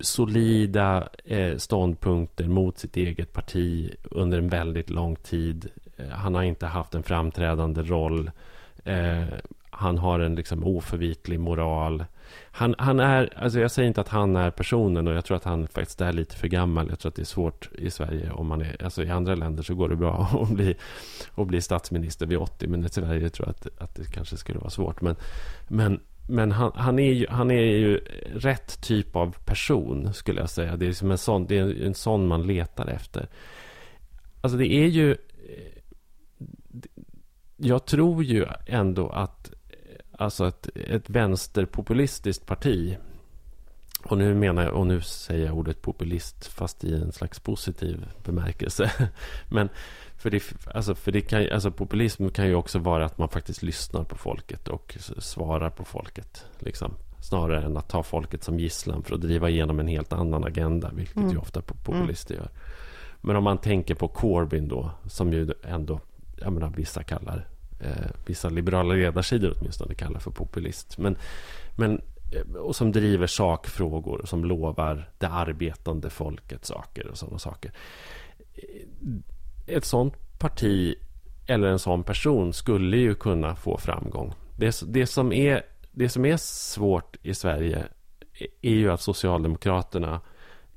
solida 0.02 1.10
eh, 1.26 1.58
ståndpunkter 1.58 2.48
mot 2.48 2.78
sitt 2.78 2.98
eget 2.98 3.34
parti 3.34 3.96
under 4.04 4.38
en 4.38 4.50
väldigt 4.50 4.90
lång 4.90 5.16
tid. 5.16 5.70
Eh, 5.98 6.10
han 6.10 6.36
har 6.36 6.44
inte 6.44 6.66
haft 6.66 6.96
en 6.96 7.04
framträdande 7.04 7.82
roll. 7.82 8.32
Eh, 8.84 9.24
han 9.70 9.98
har 9.98 10.20
en 10.20 10.36
liksom 10.36 10.64
oförvitlig 10.64 11.40
moral. 11.40 12.06
Han, 12.52 12.76
han 12.78 13.00
är, 13.00 13.34
alltså 13.36 13.60
jag 13.60 13.72
säger 13.72 13.88
inte 13.88 14.02
att 14.02 14.10
han 14.10 14.36
är 14.36 14.52
personen 14.52 15.08
och 15.08 15.14
jag 15.14 15.26
tror 15.26 15.38
att 15.38 15.44
han 15.44 15.68
faktiskt 15.68 16.02
är 16.02 16.14
lite 16.14 16.36
för 16.36 16.48
gammal. 16.48 16.90
Jag 16.90 17.00
tror 17.00 17.10
att 17.10 17.16
det 17.16 17.22
är 17.22 17.26
svårt 17.26 17.70
i 17.78 17.92
Sverige 17.92 18.32
om 18.32 18.48
man 18.48 18.62
är, 18.62 18.84
alltså 18.84 19.04
i 19.04 19.10
andra 19.10 19.36
länder 19.36 19.64
så 19.64 19.76
går 19.76 19.90
det 19.90 19.96
bra 19.96 20.30
att 20.42 20.50
bli, 20.50 20.76
att 21.36 21.48
bli 21.48 21.62
statsminister 21.62 22.26
vid 22.26 22.38
80. 22.38 22.68
Men 22.68 22.86
i 22.86 22.90
Sverige 22.90 23.30
tror 23.30 23.48
jag 23.48 23.56
att, 23.56 23.82
att 23.82 23.96
det 23.96 24.12
kanske 24.12 24.38
skulle 24.38 24.60
vara 24.60 24.70
svårt. 24.70 25.02
Men, 25.02 25.16
men, 25.68 26.00
men 26.30 26.52
han, 26.52 26.72
han, 26.76 27.00
är 27.00 27.14
ju, 27.14 27.28
han 27.30 27.52
är 27.52 27.62
ju 27.62 27.98
rätt 28.34 28.82
typ 28.82 29.16
av 29.16 29.36
person 29.46 30.14
skulle 30.14 30.40
jag 30.40 30.50
säga. 30.50 30.78
Det 30.78 30.88
är, 30.88 30.94
som 30.94 31.12
en, 31.12 31.18
sån, 31.18 31.46
det 31.48 31.58
är 31.58 31.84
en 31.84 31.94
sån 31.94 32.28
man 32.28 32.48
letar 32.48 32.88
efter. 32.88 33.28
Alltså 34.42 34.58
det 34.58 34.74
är 34.74 34.88
ju... 34.88 35.18
Jag 37.58 37.86
tror 37.86 38.24
ju 38.24 38.46
ändå 38.66 39.10
att 39.10 39.52
alltså 40.12 40.48
ett, 40.48 40.70
ett 40.76 41.10
vänsterpopulistiskt 41.10 42.46
parti 42.46 42.98
och 44.04 44.18
nu 44.18 44.36
menar 44.36 44.64
jag, 44.64 44.74
och 44.74 44.88
nu 44.88 45.02
säger 45.02 45.46
jag 45.46 45.58
ordet 45.58 45.82
populist 45.82 46.48
fast 46.48 46.84
i 46.84 46.96
en 46.96 47.12
slags 47.12 47.40
positiv 47.40 48.06
bemärkelse. 48.24 48.92
Men 49.50 49.70
för 50.20 50.30
det, 50.30 50.44
alltså 50.74 50.96
för 50.96 51.12
det 51.12 51.22
kan, 51.22 51.48
alltså 51.52 51.72
populism 51.72 52.30
kan 52.30 52.48
ju 52.48 52.56
också 52.56 52.80
vara 52.80 53.06
att 53.06 53.18
man 53.18 53.30
faktiskt 53.30 53.64
lyssnar 53.64 54.04
på 54.04 54.16
folket 54.16 54.68
och 54.68 54.98
svarar 55.18 55.70
på 55.70 55.86
folket. 55.86 56.46
Liksom. 56.60 56.94
Snarare 57.22 57.64
än 57.64 57.78
att 57.78 57.90
ta 57.90 58.04
folket 58.04 58.44
som 58.44 58.60
gisslan 58.60 59.04
för 59.04 59.16
att 59.16 59.22
driva 59.22 59.50
igenom 59.50 59.80
en 59.80 59.88
helt 59.88 60.14
annan 60.14 60.44
agenda, 60.44 60.92
vilket 60.94 61.18
Mm. 61.18 61.32
ju 61.32 61.38
ofta 61.38 61.62
populister 61.62 62.36
gör. 62.36 62.50
Men 63.22 63.36
om 63.36 63.44
man 63.44 63.58
tänker 63.58 63.96
på 63.96 64.08
Corbyn 64.08 64.68
då, 64.68 64.92
som 65.08 65.34
ju 65.34 65.54
ändå 65.64 66.00
jag 66.42 66.54
menar, 66.54 66.70
vissa 66.76 67.04
kallar, 67.04 67.48
eh, 67.80 68.12
vissa 68.26 68.50
liberala 68.50 68.94
ledarsidor 68.94 69.58
åtminstone 69.60 69.94
kallar 69.94 70.20
för 70.20 70.32
populist. 70.32 70.98
Men, 70.98 71.18
men, 71.78 72.02
eh, 72.32 72.56
och 72.56 72.76
som 72.76 72.92
driver 72.92 73.28
sakfrågor, 73.28 74.22
som 74.26 74.46
lovar 74.46 75.10
det 75.18 75.28
arbetande 75.28 76.10
folket 76.10 76.66
saker 76.66 77.08
och 77.08 77.18
sådana 77.18 77.40
saker. 77.40 77.72
Ett 79.70 79.86
sådant 79.86 80.40
parti 80.40 80.96
eller 81.48 81.68
en 81.68 81.80
sån 81.80 82.04
person 82.04 82.54
skulle 82.54 82.98
ju 82.98 83.16
kunna 83.16 83.56
få 83.56 83.78
framgång. 83.78 84.34
Det, 84.58 84.82
det, 84.88 85.08
som, 85.08 85.34
är, 85.34 85.62
det 85.92 86.10
som 86.10 86.26
är 86.26 86.38
svårt 86.38 87.18
i 87.22 87.34
Sverige 87.34 87.86
är 88.62 88.74
ju 88.74 88.92
att 88.92 89.02
Socialdemokraterna 89.02 90.22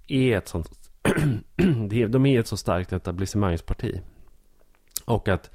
är 0.09 0.39
ett 0.39 0.49
sånt 0.49 0.71
de 2.09 2.27
är 2.27 2.41
ett 2.41 2.47
så 2.47 2.57
starkt 2.57 2.93
etablissemangsparti. 2.93 4.01
Och 5.05 5.29
att, 5.29 5.51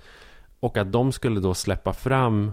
och 0.59 0.77
att 0.77 0.91
de 0.91 1.11
skulle 1.11 1.39
då 1.39 1.53
släppa 1.53 1.93
fram 1.93 2.51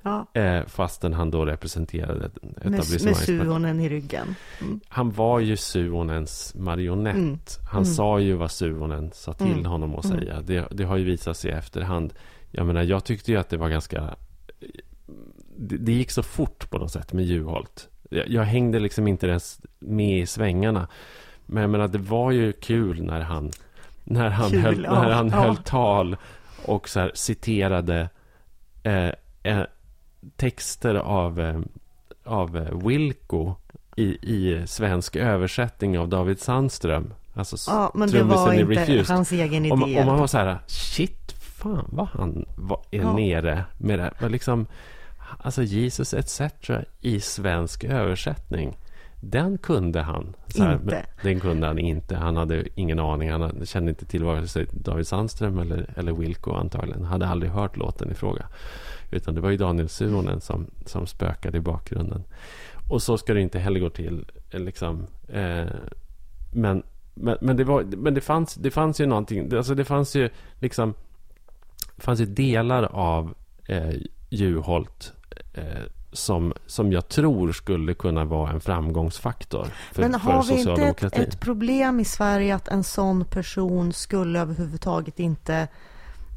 Ja. 0.06 0.26
Eh, 0.32 0.66
fastän 0.66 1.12
han 1.12 1.30
då 1.30 1.44
representerade 1.44 2.30
etablissemanget. 2.56 3.28
Med, 3.28 3.36
med 3.36 3.46
Suonen 3.46 3.80
i 3.80 3.88
ryggen. 3.88 4.34
Mm. 4.60 4.80
Han 4.88 5.10
var 5.10 5.40
ju 5.40 5.56
Suonens 5.56 6.54
marionett. 6.54 7.16
Mm. 7.16 7.38
Han 7.70 7.82
mm. 7.82 7.94
sa 7.94 8.20
ju 8.20 8.34
vad 8.34 8.50
Suonen 8.50 9.10
sa 9.14 9.32
till 9.32 9.52
mm. 9.52 9.66
honom 9.66 9.94
att 9.94 10.04
mm. 10.04 10.18
säga. 10.18 10.40
Det, 10.40 10.68
det, 10.70 10.84
har 10.84 10.96
ju 10.96 11.04
visat 11.04 11.36
sig 11.36 11.50
i 11.50 11.54
efterhand. 11.54 12.14
Jag 12.50 12.66
menar, 12.66 12.82
jag 12.82 13.04
tyckte 13.04 13.32
ju 13.32 13.38
att 13.38 13.48
det 13.48 13.56
var 13.56 13.68
ganska... 13.68 14.16
Det, 15.56 15.76
det 15.76 15.92
gick 15.92 16.10
så 16.10 16.22
fort 16.22 16.70
på 16.70 16.78
något 16.78 16.92
sätt 16.92 17.12
med 17.12 17.24
Juholt. 17.24 17.88
Jag, 18.10 18.28
jag, 18.28 18.42
hängde 18.42 18.78
liksom 18.78 19.08
inte 19.08 19.26
ens 19.26 19.60
med 19.78 20.20
i 20.20 20.26
svängarna. 20.26 20.88
Men 21.46 21.60
jag 21.60 21.70
menar, 21.70 21.88
det 21.88 21.98
var 21.98 22.30
ju 22.30 22.52
kul 22.52 23.02
när 23.02 23.20
han, 23.20 23.50
när 24.04 24.30
han, 24.30 24.50
kul, 24.50 24.60
höll, 24.60 24.84
ja, 24.84 25.02
när 25.02 25.10
han 25.10 25.28
ja. 25.28 25.36
höll 25.36 25.56
tal 25.56 26.16
och 26.64 26.88
så 26.88 27.00
här, 27.00 27.10
citerade 27.14 28.08
eh, 28.82 29.10
eh, 29.42 29.62
texter 30.36 30.94
av, 30.94 31.40
eh, 31.40 31.60
av 32.24 32.56
eh, 32.56 32.86
Wilco 32.86 33.54
i, 33.96 34.04
i 34.04 34.66
svensk 34.66 35.16
översättning 35.16 35.98
av 35.98 36.08
David 36.08 36.40
Sandström. 36.40 37.14
Alltså, 37.34 37.70
ja, 37.70 37.90
men 37.94 38.10
det 38.10 38.22
var 38.22 38.52
inte 38.52 38.80
Refused. 38.80 39.16
hans 39.16 39.32
egen 39.32 39.64
idé. 39.64 39.76
Man, 39.76 39.96
och 39.96 40.06
man 40.06 40.18
var 40.18 40.26
så 40.26 40.38
här, 40.38 40.58
shit, 40.66 41.32
fan 41.32 41.88
vad 41.92 42.08
han 42.08 42.44
var, 42.56 42.80
är 42.90 43.00
ja. 43.00 43.16
nere 43.16 43.64
med 43.78 43.98
det. 43.98 44.12
Men 44.18 44.32
liksom, 44.32 44.66
alltså 45.38 45.62
Jesus 45.62 46.14
etc. 46.14 46.40
i 47.00 47.20
svensk 47.20 47.84
översättning. 47.84 48.76
Den 49.30 49.58
kunde 49.58 50.02
han. 50.02 50.36
Här, 50.58 50.74
inte. 50.74 51.06
Den 51.22 51.40
kunde 51.40 51.66
han 51.66 51.78
inte. 51.78 52.16
Han 52.16 52.36
hade 52.36 52.64
ingen 52.74 52.98
aning. 52.98 53.30
Han 53.30 53.66
kände 53.66 53.90
inte 53.90 54.06
till 54.06 54.24
vare 54.24 54.48
sig 54.48 54.66
David 54.72 55.06
Sandström 55.06 55.58
eller, 55.58 55.90
eller 55.96 56.12
Wilco 56.12 56.52
antagligen. 56.52 57.04
Han 57.04 57.12
hade 57.12 57.26
aldrig 57.26 57.52
hört 57.52 57.76
låten 57.76 58.10
i 58.10 58.14
fråga. 58.14 58.46
Utan 59.10 59.34
det 59.34 59.40
var 59.40 59.50
ju 59.50 59.56
Daniel 59.56 59.88
Suhonen 59.88 60.40
som, 60.40 60.70
som 60.86 61.06
spökade 61.06 61.58
i 61.58 61.60
bakgrunden. 61.60 62.24
Och 62.88 63.02
så 63.02 63.18
ska 63.18 63.34
det 63.34 63.40
inte 63.40 63.58
heller 63.58 63.80
gå 63.80 63.90
till. 63.90 64.24
Eh, 64.50 64.60
liksom, 64.60 65.06
eh, 65.28 65.66
men, 66.52 66.82
men, 67.14 67.38
men, 67.40 67.56
det, 67.56 67.64
var, 67.64 67.82
men 67.82 68.14
det, 68.14 68.20
fanns, 68.20 68.54
det 68.54 68.70
fanns 68.70 69.00
ju 69.00 69.06
någonting. 69.06 69.54
Alltså 69.54 69.74
det 69.74 69.84
fanns 69.84 70.16
ju 70.16 70.30
liksom 70.60 70.94
det 71.96 72.02
fanns 72.02 72.20
ju 72.20 72.26
delar 72.26 72.82
av 72.82 73.34
eh, 73.66 73.94
Juholt 74.28 75.12
som, 76.12 76.52
som 76.66 76.92
jag 76.92 77.08
tror 77.08 77.52
skulle 77.52 77.94
kunna 77.94 78.24
vara 78.24 78.50
en 78.50 78.60
framgångsfaktor 78.60 79.66
för, 79.92 80.02
Men 80.02 80.14
har 80.14 80.44
vi 80.44 80.60
inte 80.60 80.82
ett, 80.82 81.18
ett, 81.18 81.40
problem 81.40 82.00
i 82.00 82.04
Sverige 82.04 82.54
att 82.54 82.68
en 82.68 82.84
sån 82.84 83.24
person 83.24 83.92
skulle 83.92 84.40
överhuvudtaget 84.40 85.20
inte 85.20 85.68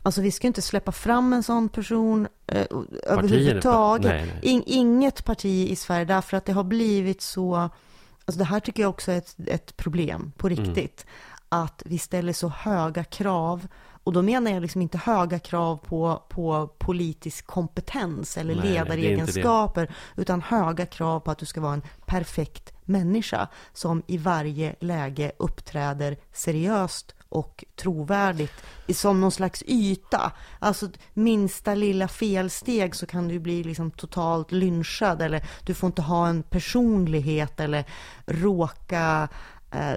Alltså 0.03 0.21
vi 0.21 0.31
ska 0.31 0.47
inte 0.47 0.61
släppa 0.61 0.91
fram 0.91 1.33
en 1.33 1.43
sån 1.43 1.69
person 1.69 2.27
eh, 2.47 2.65
överhuvudtaget. 3.03 4.11
Nej, 4.11 4.25
nej. 4.25 4.39
In, 4.41 4.63
inget 4.65 5.25
parti 5.25 5.69
i 5.69 5.75
Sverige 5.75 6.05
därför 6.05 6.37
att 6.37 6.45
det 6.45 6.53
har 6.53 6.63
blivit 6.63 7.21
så, 7.21 7.55
alltså 7.55 8.39
det 8.39 8.43
här 8.43 8.59
tycker 8.59 8.83
jag 8.83 8.89
också 8.89 9.11
är 9.11 9.17
ett, 9.17 9.35
ett 9.45 9.77
problem 9.77 10.31
på 10.37 10.49
riktigt. 10.49 11.05
Mm. 11.05 11.63
Att 11.63 11.83
vi 11.85 11.97
ställer 11.97 12.33
så 12.33 12.47
höga 12.47 13.03
krav 13.03 13.67
och 14.03 14.13
då 14.13 14.21
menar 14.21 14.51
jag 14.51 14.61
liksom 14.61 14.81
inte 14.81 14.97
höga 14.97 15.39
krav 15.39 15.77
på, 15.77 16.23
på 16.29 16.67
politisk 16.77 17.47
kompetens 17.47 18.37
eller 18.37 18.55
Nej, 18.55 18.73
ledaregenskaper, 18.73 19.95
utan 20.15 20.41
höga 20.41 20.85
krav 20.85 21.19
på 21.19 21.31
att 21.31 21.37
du 21.37 21.45
ska 21.45 21.61
vara 21.61 21.73
en 21.73 21.83
perfekt 22.05 22.73
människa 22.85 23.47
som 23.73 24.03
i 24.07 24.17
varje 24.17 24.75
läge 24.79 25.31
uppträder 25.37 26.17
seriöst 26.33 27.15
och 27.29 27.63
trovärdigt 27.75 28.53
som 28.93 29.21
någon 29.21 29.31
slags 29.31 29.63
yta. 29.67 30.31
Alltså 30.59 30.89
minsta 31.13 31.75
lilla 31.75 32.07
felsteg 32.07 32.95
så 32.95 33.05
kan 33.05 33.27
du 33.27 33.39
bli 33.39 33.63
liksom 33.63 33.91
totalt 33.91 34.51
lynchad 34.51 35.21
eller 35.21 35.47
du 35.63 35.73
får 35.73 35.87
inte 35.87 36.01
ha 36.01 36.27
en 36.27 36.43
personlighet 36.43 37.59
eller 37.59 37.85
råka 38.25 39.29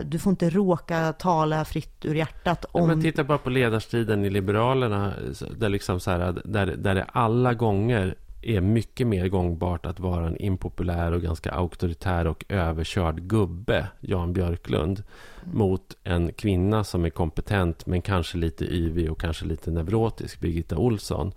du 0.05 0.19
får 0.19 0.31
inte 0.31 0.51
råka 0.51 1.13
tala 1.13 1.65
fritt 1.65 2.05
ur 2.05 2.15
hjärtat 2.15 2.65
om... 2.73 2.87
men 2.87 3.03
titta 3.03 3.25
bara 3.25 3.39
på 3.39 3.51
ledarstriden 3.51 4.25
i 4.25 4.31
Liberalerna. 4.31 5.13
Där, 5.57 5.69
liksom 5.69 6.01
så 6.01 6.11
här, 6.11 6.41
där, 6.45 6.67
där 6.67 6.95
det 6.95 7.05
alla 7.05 7.55
gånger 7.55 8.15
är 8.43 8.61
mycket 8.61 9.07
mer 9.07 9.29
gångbart 9.29 9.87
att 9.87 10.01
vara 10.01 10.27
en 10.27 10.37
impopulär 10.37 11.13
och 11.13 11.23
ganska 11.23 11.53
auktoritär 11.53 12.27
och 12.27 12.45
överkörd 12.49 13.21
gubbe, 13.23 13.87
Jan 14.01 14.33
Björklund, 14.33 15.03
mm. 15.45 15.59
mot 15.59 15.97
en 16.05 16.33
kvinna 16.33 16.85
som 16.85 17.05
är 17.05 17.11
kompetent 17.11 17.87
men 17.87 18.03
kanske 18.03 18.39
lite 18.39 18.65
yvig 18.65 19.13
och 19.13 19.21
kanske 19.21 19.45
lite 19.45 19.71
neurotisk, 19.71 20.41
Birgitta 20.41 20.77
Olsson. 20.77 21.33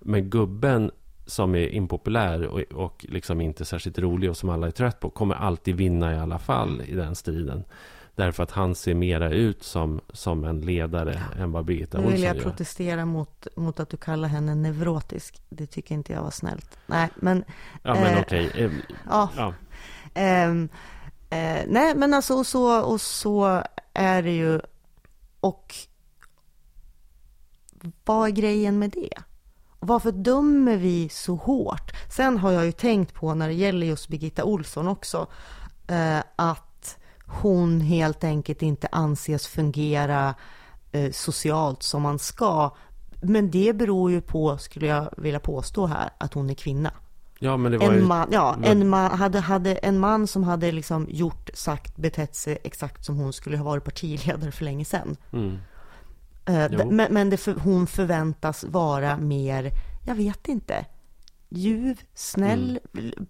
Men 0.00 0.30
gubben 0.30 0.90
som 1.26 1.54
är 1.54 1.68
impopulär 1.68 2.46
och, 2.46 2.60
och 2.60 3.06
liksom 3.08 3.40
inte 3.40 3.64
särskilt 3.64 3.98
rolig 3.98 4.30
och 4.30 4.36
som 4.36 4.48
alla 4.48 4.66
är 4.66 4.70
trött 4.70 5.00
på 5.00 5.10
kommer 5.10 5.34
alltid 5.34 5.76
vinna 5.76 6.14
i 6.14 6.18
alla 6.18 6.38
fall 6.38 6.82
i 6.86 6.94
den 6.94 7.14
striden. 7.14 7.64
Därför 8.14 8.42
att 8.42 8.50
han 8.50 8.74
ser 8.74 8.94
mera 8.94 9.30
ut 9.30 9.62
som, 9.62 10.00
som 10.12 10.44
en 10.44 10.60
ledare 10.60 11.22
ja. 11.34 11.42
än 11.42 11.52
vad 11.52 11.64
Birgitta 11.64 11.98
Olsson 11.98 12.10
gör. 12.10 12.18
Nu 12.18 12.28
vill 12.28 12.36
jag 12.36 12.42
protestera 12.42 13.04
mot, 13.04 13.46
mot 13.56 13.80
att 13.80 13.90
du 13.90 13.96
kallar 13.96 14.28
henne 14.28 14.54
neurotisk. 14.54 15.40
Det 15.48 15.66
tycker 15.66 15.94
inte 15.94 16.12
jag 16.12 16.22
var 16.22 16.30
snällt. 16.30 16.78
Nej, 16.86 17.08
men... 17.16 17.44
Ja, 17.82 17.94
men 17.94 18.14
eh, 18.14 18.20
okej. 18.20 18.46
Okay. 18.46 18.64
Eh, 18.64 18.70
ja. 19.08 19.30
ja. 19.36 19.54
Eh, 20.14 20.50
eh, 21.30 21.64
nej, 21.66 21.94
men 21.96 22.14
alltså 22.14 22.34
och 22.34 22.46
så, 22.46 22.82
och 22.82 23.00
så 23.00 23.62
är 23.94 24.22
det 24.22 24.36
ju. 24.36 24.60
Och 25.40 25.74
vad 28.04 28.28
är 28.28 28.32
grejen 28.32 28.78
med 28.78 28.90
det? 28.90 29.22
Varför 29.86 30.12
dömer 30.12 30.76
vi 30.76 31.08
så 31.08 31.34
hårt? 31.34 31.92
Sen 32.10 32.38
har 32.38 32.52
jag 32.52 32.64
ju 32.66 32.72
tänkt 32.72 33.14
på 33.14 33.34
när 33.34 33.48
det 33.48 33.54
gäller 33.54 33.86
just 33.86 34.08
Birgitta 34.08 34.44
Olsson 34.44 34.88
också, 34.88 35.26
eh, 35.86 36.18
att 36.36 36.98
hon 37.26 37.80
helt 37.80 38.24
enkelt 38.24 38.62
inte 38.62 38.88
anses 38.92 39.46
fungera 39.46 40.34
eh, 40.92 41.10
socialt 41.12 41.82
som 41.82 42.02
man 42.02 42.18
ska. 42.18 42.74
Men 43.22 43.50
det 43.50 43.76
beror 43.76 44.10
ju 44.10 44.20
på, 44.20 44.58
skulle 44.58 44.86
jag 44.86 45.14
vilja 45.16 45.40
påstå 45.40 45.86
här, 45.86 46.10
att 46.18 46.34
hon 46.34 46.50
är 46.50 46.54
kvinna. 46.54 46.92
Ja, 47.38 47.56
men 47.56 47.72
det 47.72 47.78
var 47.78 47.86
en 47.86 47.94
ju... 47.94 48.02
man, 48.02 48.28
ja, 48.32 48.56
en 48.62 48.88
man, 48.88 49.10
hade, 49.10 49.40
hade 49.40 49.74
en 49.74 49.98
man 49.98 50.26
som 50.26 50.44
hade 50.44 50.72
liksom 50.72 51.06
gjort, 51.10 51.50
sagt, 51.54 51.96
betett 51.96 52.34
sig 52.34 52.58
exakt 52.64 53.04
som 53.04 53.16
hon 53.16 53.32
skulle 53.32 53.56
ha 53.56 53.64
varit 53.64 53.84
partiledare 53.84 54.52
för 54.52 54.64
länge 54.64 54.84
sedan. 54.84 55.16
Mm. 55.32 55.58
Uh, 56.50 56.86
men, 56.86 57.12
men 57.12 57.30
det 57.30 57.36
för, 57.36 57.54
hon 57.54 57.86
förväntas 57.86 58.64
vara 58.64 59.16
mer, 59.16 59.70
jag 60.06 60.14
vet 60.14 60.48
inte, 60.48 60.86
ljuv, 61.48 62.00
snäll. 62.14 62.80
Mm. 62.94 63.26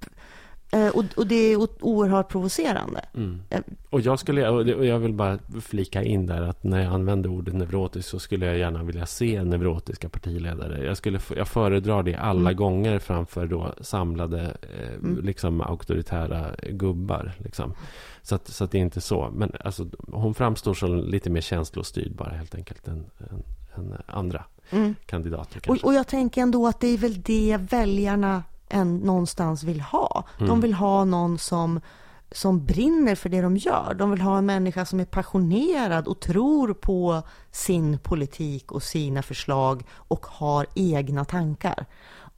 Uh, 0.75 0.89
och, 0.89 1.05
och, 1.17 1.27
det 1.27 1.35
är 1.35 1.57
oerhört 1.81 2.29
provocerande. 2.29 3.05
Mm. 3.15 3.43
Uh, 3.55 3.61
och 3.91 4.01
jag 4.01 4.19
skulle, 4.19 4.49
och 4.49 4.87
jag 4.87 4.99
vill 4.99 5.13
bara 5.13 5.39
flika 5.61 6.03
in 6.03 6.27
där 6.27 6.43
att 6.43 6.65
när 6.65 6.83
jag 6.83 6.93
använder 6.93 7.31
ordet 7.31 7.55
neurotisk 7.55 8.09
så 8.09 8.19
skulle 8.19 8.47
jag 8.47 8.59
gärna 8.59 8.83
vilja 8.83 9.07
se 9.07 9.45
neurotiska 9.45 10.09
partiledare. 10.09 10.85
Jag, 10.85 10.97
skulle, 10.97 11.21
jag 11.37 11.49
föredrar 11.49 12.03
det 12.03 12.15
alla 12.15 12.41
mm. 12.51 12.57
gånger 12.57 12.99
framför 12.99 13.47
då 13.47 13.75
samlade, 13.81 14.57
mm. 14.95 15.25
liksom 15.25 15.61
auktoritära 15.61 16.51
gubbar. 16.71 17.33
Liksom. 17.39 17.75
Så 18.23 18.35
att, 18.35 18.49
så 18.49 18.65
att 18.65 18.71
det 18.71 18.79
är 18.79 18.83
inte 18.83 19.01
så. 19.01 19.31
Men 19.35 19.53
alltså, 19.65 19.87
hon 20.09 20.35
framstår 20.35 20.75
som 20.75 20.99
lite 20.99 21.31
mer 21.31 21.41
känslostyrd 21.41 22.17
bara 22.17 22.31
helt 22.31 22.55
enkelt 22.55 22.89
än, 22.89 23.05
än, 23.19 23.43
än 23.75 23.95
andra 24.07 24.45
mm. 24.71 24.95
kandidater. 25.07 25.71
Och, 25.71 25.85
och, 25.85 25.95
jag 25.95 26.07
tänker 26.07 26.43
ändå 26.43 26.67
att 26.67 26.81
det 26.81 26.89
är 26.89 26.99
väl 26.99 27.23
det 27.23 27.59
väljarna 27.71 28.43
än, 28.69 28.97
någonstans 28.97 29.63
vill 29.63 29.81
ha. 29.81 30.25
Mm. 30.39 30.49
De 30.49 30.61
vill 30.61 30.75
ha 30.75 31.05
någon 31.05 31.39
som 31.39 31.81
som 32.33 32.65
brinner 32.67 33.15
för 33.15 33.29
det 33.29 33.41
de 33.41 33.57
gör. 33.57 33.95
De 33.95 34.11
vill 34.11 34.21
ha 34.21 34.39
en 34.39 34.47
människa 34.47 34.85
som 34.85 35.01
är 35.01 35.05
passionerad 35.05 36.09
och 36.09 36.21
tror 36.21 36.75
på 36.75 37.23
sin 37.51 37.99
politik 37.99 38.73
och 38.73 38.83
sina 38.83 39.23
förslag 39.23 39.85
och 39.91 40.27
har 40.27 40.67
egna 40.75 41.25
tankar. 41.25 41.87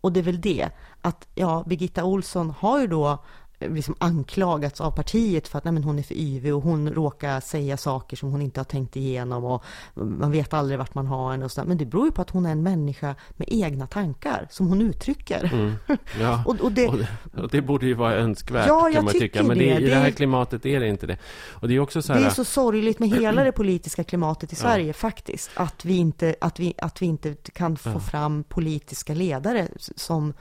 Och 0.00 0.12
det 0.12 0.20
är 0.20 0.24
väl 0.24 0.40
det, 0.40 0.68
att 1.00 1.28
ja, 1.34 1.64
Birgitta 1.66 2.04
Olsson 2.04 2.54
har 2.58 2.80
ju 2.80 2.86
då 2.86 3.24
liksom 3.60 3.94
anklagats 3.98 4.80
av 4.80 4.90
partiet 4.90 5.48
för 5.48 5.58
att 5.58 5.64
nej, 5.64 5.72
men 5.72 5.84
hon 5.84 5.98
är 5.98 6.02
för 6.02 6.14
yvig 6.14 6.54
och 6.54 6.62
hon 6.62 6.90
råkar 6.90 7.40
säga 7.40 7.76
saker 7.76 8.16
som 8.16 8.30
hon 8.30 8.42
inte 8.42 8.60
har 8.60 8.64
tänkt 8.64 8.96
igenom 8.96 9.44
och 9.44 9.64
man 9.94 10.32
vet 10.32 10.54
aldrig 10.54 10.78
vart 10.78 10.94
man 10.94 11.06
har 11.06 11.30
henne 11.30 11.44
och 11.44 11.50
sådär. 11.50 11.68
Men 11.68 11.78
det 11.78 11.86
beror 11.86 12.04
ju 12.04 12.12
på 12.12 12.22
att 12.22 12.30
hon 12.30 12.46
är 12.46 12.52
en 12.52 12.62
människa 12.62 13.14
med 13.30 13.48
egna 13.50 13.86
tankar 13.86 14.46
som 14.50 14.68
hon 14.68 14.82
uttrycker. 14.82 15.50
Mm. 15.52 15.72
Ja, 16.20 16.42
och, 16.46 16.60
och, 16.60 16.72
det, 16.72 16.88
och, 17.36 17.48
det, 17.50 17.62
borde 17.62 17.86
ju 17.86 17.94
vara 17.94 18.14
önskvärt 18.14 18.66
ja, 18.66 18.90
kan 18.92 19.04
man 19.04 19.14
tycka. 19.14 19.42
Men 19.42 19.58
det, 19.58 19.74
det, 19.74 19.80
i 19.80 19.88
det 19.88 19.94
här 19.94 20.10
klimatet 20.10 20.66
är 20.66 20.80
det 20.80 20.88
inte 20.88 21.06
det. 21.06 21.18
Och 21.50 21.68
det 21.68 21.74
är 21.74 21.80
också 21.80 22.02
så 22.02 22.12
här, 22.12 22.20
Det 22.20 22.26
är 22.26 22.30
så 22.30 22.44
sorgligt 22.44 22.98
med 22.98 23.08
hela 23.08 23.44
det 23.44 23.52
politiska 23.52 24.04
klimatet 24.04 24.52
i 24.52 24.56
Sverige 24.56 24.86
ja. 24.86 24.92
faktiskt. 24.92 25.50
Att 25.54 25.84
vi 25.84 25.96
inte, 25.96 26.34
att 26.40 26.60
vi, 26.60 26.74
att 26.78 27.02
vi 27.02 27.06
inte 27.06 27.34
kan 27.34 27.76
få 27.76 28.00
fram 28.00 28.44
politiska 28.44 29.14
ledare 29.14 29.68
som 29.96 30.34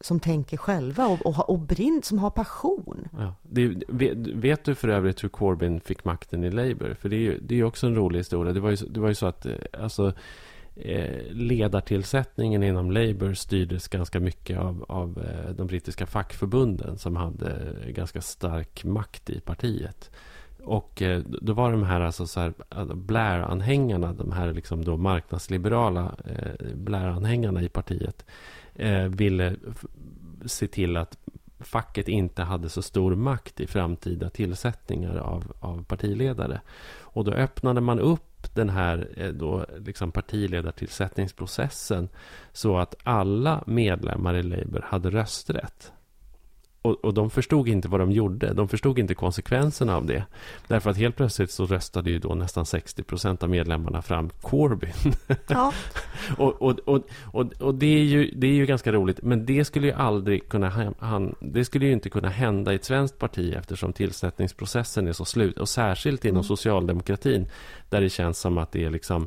som 0.00 0.20
tänker 0.20 0.56
själva 0.56 1.06
och, 1.06 1.26
och, 1.26 1.50
och 1.50 1.58
brinn, 1.58 2.02
som 2.02 2.18
har 2.18 2.30
passion. 2.30 3.08
Ja, 3.18 3.34
det, 3.42 3.74
vet, 3.88 4.16
vet, 4.16 4.64
du 4.64 4.74
för 4.74 4.88
övrigt 4.88 5.24
hur 5.24 5.28
Corbyn 5.28 5.80
fick 5.80 6.04
makten 6.04 6.44
i 6.44 6.50
Labour? 6.50 6.96
För 7.00 7.08
det 7.08 7.16
är 7.16 7.20
ju 7.20 7.38
det 7.38 7.60
är 7.60 7.64
också 7.64 7.86
en 7.86 7.94
rolig 7.94 8.18
historia. 8.18 8.52
Det 8.52 8.60
var 8.60 8.70
ju, 8.70 8.76
det 8.76 9.00
var 9.00 9.08
ju 9.08 9.14
så 9.14 9.26
att 9.26 9.46
eh, 9.46 9.52
alltså, 9.82 10.12
eh, 10.76 11.22
ledartillsättningen 11.30 12.62
inom 12.62 12.90
Labour 12.90 13.34
styrdes 13.34 13.88
ganska 13.88 14.20
mycket 14.20 14.58
av, 14.58 14.84
av 14.88 15.18
eh, 15.18 15.50
de 15.50 15.66
brittiska 15.66 16.06
fackförbunden 16.06 16.98
som 16.98 17.16
hade 17.16 17.50
eh, 17.84 17.90
ganska 17.90 18.20
stark 18.20 18.84
makt 18.84 19.30
i 19.30 19.40
partiet. 19.40 20.10
Och 20.64 21.02
eh, 21.02 21.22
då 21.42 21.52
var 21.52 21.72
de 21.72 21.82
här, 21.82 22.00
alltså 22.00 22.26
så 22.26 22.40
här 22.40 22.52
alltså, 22.68 22.96
Blair-anhängarna, 22.96 24.12
de 24.12 24.32
här 24.32 24.52
liksom 24.52 24.84
då 24.84 24.96
marknadsliberala 24.96 26.16
Blair-anhängarna 26.74 27.62
i 27.62 27.68
partiet 27.68 28.24
Eh, 28.78 29.04
ville 29.04 29.56
se 30.46 30.66
till 30.66 30.96
att 30.96 31.18
facket 31.60 32.08
inte 32.08 32.42
hade 32.42 32.68
så 32.68 32.82
stor 32.82 33.14
makt 33.14 33.60
i 33.60 33.66
framtida 33.66 34.30
tillsättningar 34.30 35.16
av, 35.16 35.52
av 35.60 35.84
partiledare. 35.84 36.60
Och 37.00 37.24
då 37.24 37.32
öppnade 37.32 37.80
man 37.80 38.00
upp 38.00 38.54
den 38.54 38.68
här 38.70 39.08
eh, 39.16 39.28
då, 39.28 39.66
liksom 39.78 40.12
partiledartillsättningsprocessen 40.12 42.08
så 42.52 42.78
att 42.78 42.94
alla 43.02 43.64
medlemmar 43.66 44.34
i 44.34 44.42
Labour 44.42 44.84
hade 44.86 45.10
rösträtt. 45.10 45.92
Och, 46.88 47.04
och, 47.04 47.14
de 47.14 47.30
förstod 47.30 47.68
inte 47.68 47.88
vad 47.88 48.00
de 48.00 48.12
gjorde. 48.12 48.52
De 48.52 48.68
förstod 48.68 48.98
inte 48.98 49.14
konsekvenserna 49.14 49.96
av 49.96 50.06
det. 50.06 50.24
Därför 50.66 50.90
att 50.90 50.96
helt 50.96 51.16
plötsligt 51.16 51.50
så 51.50 51.66
röstade 51.66 52.10
ju 52.10 52.18
då 52.18 52.34
nästan 52.34 52.66
60 52.66 53.02
procent 53.02 53.42
av 53.42 53.50
medlemmarna 53.50 54.02
fram 54.02 54.30
Corbyn. 54.40 54.92
Ja. 55.48 55.72
och, 56.36 56.62
och, 56.62 56.78
och, 56.78 57.02
och, 57.24 57.52
och, 57.60 57.74
det, 57.74 57.86
är 57.86 58.04
ju, 58.04 58.30
det 58.36 58.46
är 58.46 58.52
ju 58.52 58.66
ganska 58.66 58.92
roligt. 58.92 59.22
Men 59.22 59.46
det 59.46 59.64
skulle 59.64 59.86
ju 59.86 59.92
aldrig 59.92 60.48
kunna, 60.48 60.94
han, 60.98 61.34
det 61.40 61.64
skulle 61.64 61.86
ju 61.86 61.92
inte 61.92 62.10
kunna 62.10 62.28
hända 62.28 62.72
i 62.72 62.76
ett 62.76 62.84
svenskt 62.84 63.18
parti 63.18 63.54
eftersom 63.54 63.92
tillsättningsprocessen 63.92 65.08
är 65.08 65.12
så 65.12 65.24
slut. 65.24 65.58
Och 65.58 65.68
särskilt 65.68 66.24
inom 66.24 66.36
mm. 66.36 66.44
socialdemokratin 66.44 67.46
där 67.88 68.00
det 68.00 68.10
känns 68.10 68.38
som 68.38 68.58
att 68.58 68.72
det 68.72 68.84
är 68.84 68.90
liksom 68.90 69.26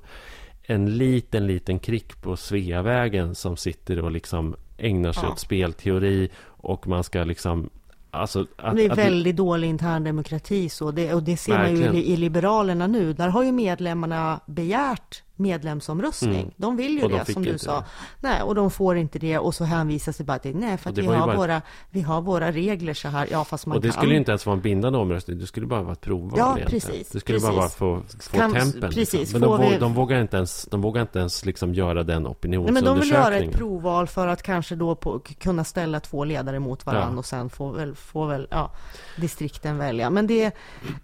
en 0.64 0.98
liten, 0.98 1.48
liten 1.48 1.80
krick 1.80 2.22
på 2.22 2.38
Sveavägen 2.38 3.36
som 3.36 3.58
sitter 3.58 4.00
och 4.00 4.12
liksom 4.12 4.56
ägnar 4.78 5.12
sig 5.12 5.24
ja. 5.24 5.32
åt 5.32 5.40
spelteori 5.40 6.30
och 6.62 6.88
man 6.88 7.04
ska 7.04 7.24
liksom 7.24 7.70
Alltså 8.14 8.46
att, 8.58 8.76
det 8.76 8.86
är 8.86 8.96
väldigt 8.96 9.34
att... 9.34 9.38
dålig 9.38 9.70
intern 9.70 10.04
demokrati 10.04 10.70
så 10.70 10.92
det, 10.92 11.14
och 11.14 11.24
det 11.24 11.38
ser 11.38 11.58
Verkligen. 11.58 11.86
man 11.86 11.96
ju 11.96 12.04
i, 12.04 12.14
i 12.14 12.18
Liberalerna 12.18 12.88
nu. 12.88 13.14
Där 13.14 13.28
har 13.28 13.44
ju 13.44 13.52
medlemmarna 13.52 14.40
begärt 14.46 15.24
medlemsomröstning. 15.42 16.42
Mm. 16.42 16.52
De 16.56 16.78
vill 16.78 17.00
ju 17.00 17.08
det 17.08 17.34
som 17.34 17.44
du 17.44 17.58
sa. 17.58 17.78
Det. 17.78 17.86
Nej, 18.20 18.42
och 18.42 18.56
de 18.56 18.72
får 18.72 18.98
inte 18.98 19.20
det 19.20 19.38
och 19.38 19.56
så 19.56 19.64
hänvisas 19.64 20.18
det 20.18 20.24
bara 20.24 20.40
till 20.40 20.56
nej, 20.56 20.78
för 20.78 20.90
att 20.90 20.98
vi 20.98 21.06
har, 21.06 21.28
bara... 21.28 21.38
våra, 21.38 21.62
vi 21.90 22.02
har 22.02 22.22
våra 22.22 22.52
regler 22.52 22.94
så 22.94 23.08
här. 23.08 23.28
Ja, 23.32 23.46
fast 23.46 23.66
man 23.66 23.78
Och 23.78 23.82
det 23.82 23.88
kan... 23.88 23.98
skulle 23.98 24.16
inte 24.16 24.32
ens 24.32 24.46
vara 24.46 24.56
en 24.56 24.62
bindande 24.62 25.00
omröstning. 25.00 25.40
Det 25.40 25.48
skulle 25.48 25.66
bara 25.66 25.82
vara 25.82 25.94
ett 25.94 26.02
provval. 26.02 26.40
Ja, 26.40 26.58
egentligen. 26.58 26.82
precis. 26.82 27.10
Det 27.10 27.20
skulle 27.20 27.40
precis. 27.40 27.50
bara 27.50 27.58
vara 27.58 27.70
för 27.70 28.02
få 28.30 28.38
kan... 28.38 28.54
tempen. 28.54 28.72
Liksom. 28.72 28.90
Precis. 28.90 29.14
Liksom. 29.14 29.40
Men 29.40 29.50
de, 29.50 29.70
vi... 29.70 29.78
de, 29.78 29.94
vågar 29.94 30.22
inte 30.22 30.38
ens, 30.38 30.68
de 30.72 30.82
vågar 30.82 31.02
inte 31.02 31.20
ens 31.20 31.46
liksom 31.46 31.74
göra 31.74 32.04
den 32.04 32.28
opinionsundersökningen. 32.28 32.74
Men 32.74 32.84
de 32.84 33.00
vill 33.00 33.12
göra 33.12 33.36
ett 33.36 33.58
provval 33.58 34.08
för 34.08 34.28
att 34.28 34.44
kanske 34.44 34.76
då 34.76 34.96
på, 34.96 35.20
kunna 35.20 35.64
ställa 35.64 36.00
två 36.00 36.24
ledare 36.24 36.60
mot 36.60 36.86
varandra 36.86 37.14
ja. 37.14 37.20
och 37.20 37.26
sen 37.26 37.50
få 37.50 37.72
väl, 37.72 37.96
få 37.96 38.26
väl 38.26 38.48
ja, 38.52 38.72
distrikten 39.18 39.78
välja. 39.78 40.10
Men 40.10 40.28
det, 40.28 40.52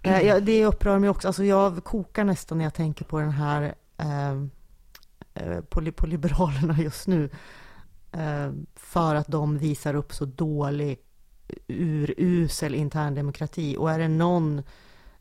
eh, 0.02 0.36
det 0.36 0.64
upprör 0.64 0.98
mig 0.98 1.10
också. 1.10 1.28
Alltså 1.28 1.44
jag 1.44 1.84
kokar 1.84 2.24
nästan 2.24 2.58
när 2.58 2.64
jag 2.64 2.74
tänker 2.74 3.04
på 3.04 3.20
den 3.20 3.30
här 3.30 3.74
Ehm, 3.98 4.50
eh, 5.34 5.60
på, 5.60 5.92
på 5.92 6.06
Liberalerna 6.06 6.78
just 6.82 7.06
nu 7.06 7.30
eh, 8.12 8.52
för 8.74 9.14
att 9.14 9.28
de 9.28 9.58
visar 9.58 9.94
upp 9.94 10.12
så 10.12 10.24
dålig 10.24 10.98
urusel 11.66 12.74
interndemokrati. 12.74 13.76
Och 13.78 13.90
är 13.90 13.98
det 13.98 14.08
någon 14.08 14.58
Eh, 14.58 14.64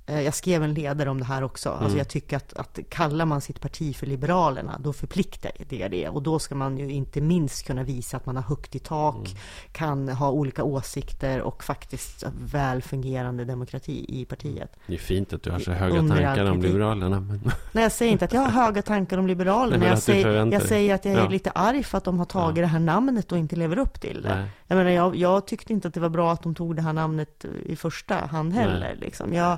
jag 0.07 0.33
skrev 0.33 0.63
en 0.63 0.73
ledare 0.73 1.09
om 1.09 1.19
det 1.19 1.25
här 1.25 1.43
också. 1.43 1.69
Alltså, 1.69 1.85
mm. 1.85 1.97
Jag 1.97 2.07
tycker 2.07 2.37
att, 2.37 2.53
att 2.53 2.79
kallar 2.89 3.25
man 3.25 3.41
sitt 3.41 3.61
parti 3.61 3.95
för 3.95 4.05
Liberalerna, 4.05 4.79
då 4.83 4.93
förpliktar 4.93 5.51
det 5.69 5.87
det. 5.87 6.09
Och 6.09 6.23
då 6.23 6.39
ska 6.39 6.55
man 6.55 6.77
ju 6.77 6.91
inte 6.91 7.21
minst 7.21 7.67
kunna 7.67 7.83
visa 7.83 8.17
att 8.17 8.25
man 8.25 8.35
har 8.35 8.43
högt 8.43 8.75
i 8.75 8.79
tak, 8.79 9.15
mm. 9.15 9.37
kan 9.71 10.09
ha 10.09 10.31
olika 10.31 10.63
åsikter 10.63 11.41
och 11.41 11.63
faktiskt 11.63 12.23
väl 12.51 12.81
fungerande 12.81 13.45
demokrati 13.45 14.05
i 14.09 14.25
partiet. 14.25 14.75
Det 14.87 14.93
är 14.93 14.97
fint 14.97 15.33
att 15.33 15.43
du 15.43 15.51
har 15.51 15.59
så 15.59 15.71
höga 15.71 15.97
tankar 15.97 16.51
om 16.51 16.61
Liberalerna. 16.61 17.19
Men... 17.19 17.51
Nej, 17.71 17.83
jag 17.83 17.91
säger 17.91 18.11
inte 18.11 18.25
att 18.25 18.33
jag 18.33 18.41
har 18.41 18.65
höga 18.65 18.81
tankar 18.81 19.17
om 19.17 19.27
Liberalerna. 19.27 19.77
Nej, 19.77 19.89
jag, 19.89 19.99
säger, 19.99 20.45
jag 20.53 20.61
säger 20.61 20.95
att 20.95 21.05
jag 21.05 21.13
är 21.13 21.17
ja. 21.17 21.29
lite 21.29 21.51
arg 21.51 21.83
för 21.83 21.97
att 21.97 22.03
de 22.03 22.19
har 22.19 22.25
tagit 22.25 22.57
ja. 22.57 22.61
det 22.61 22.67
här 22.67 22.79
namnet 22.79 23.31
och 23.31 23.37
inte 23.37 23.55
lever 23.55 23.77
upp 23.77 24.01
till 24.01 24.21
det. 24.21 24.35
Nej. 24.35 24.49
Jag 24.67 24.77
menar, 24.77 24.91
jag, 24.91 25.15
jag 25.15 25.47
tyckte 25.47 25.73
inte 25.73 25.87
att 25.87 25.93
det 25.93 25.99
var 25.99 26.09
bra 26.09 26.31
att 26.31 26.43
de 26.43 26.55
tog 26.55 26.75
det 26.75 26.81
här 26.81 26.93
namnet 26.93 27.45
i 27.65 27.75
första 27.75 28.15
hand 28.15 28.53
heller. 28.53 28.95
Liksom. 28.99 29.33
Jag, 29.33 29.57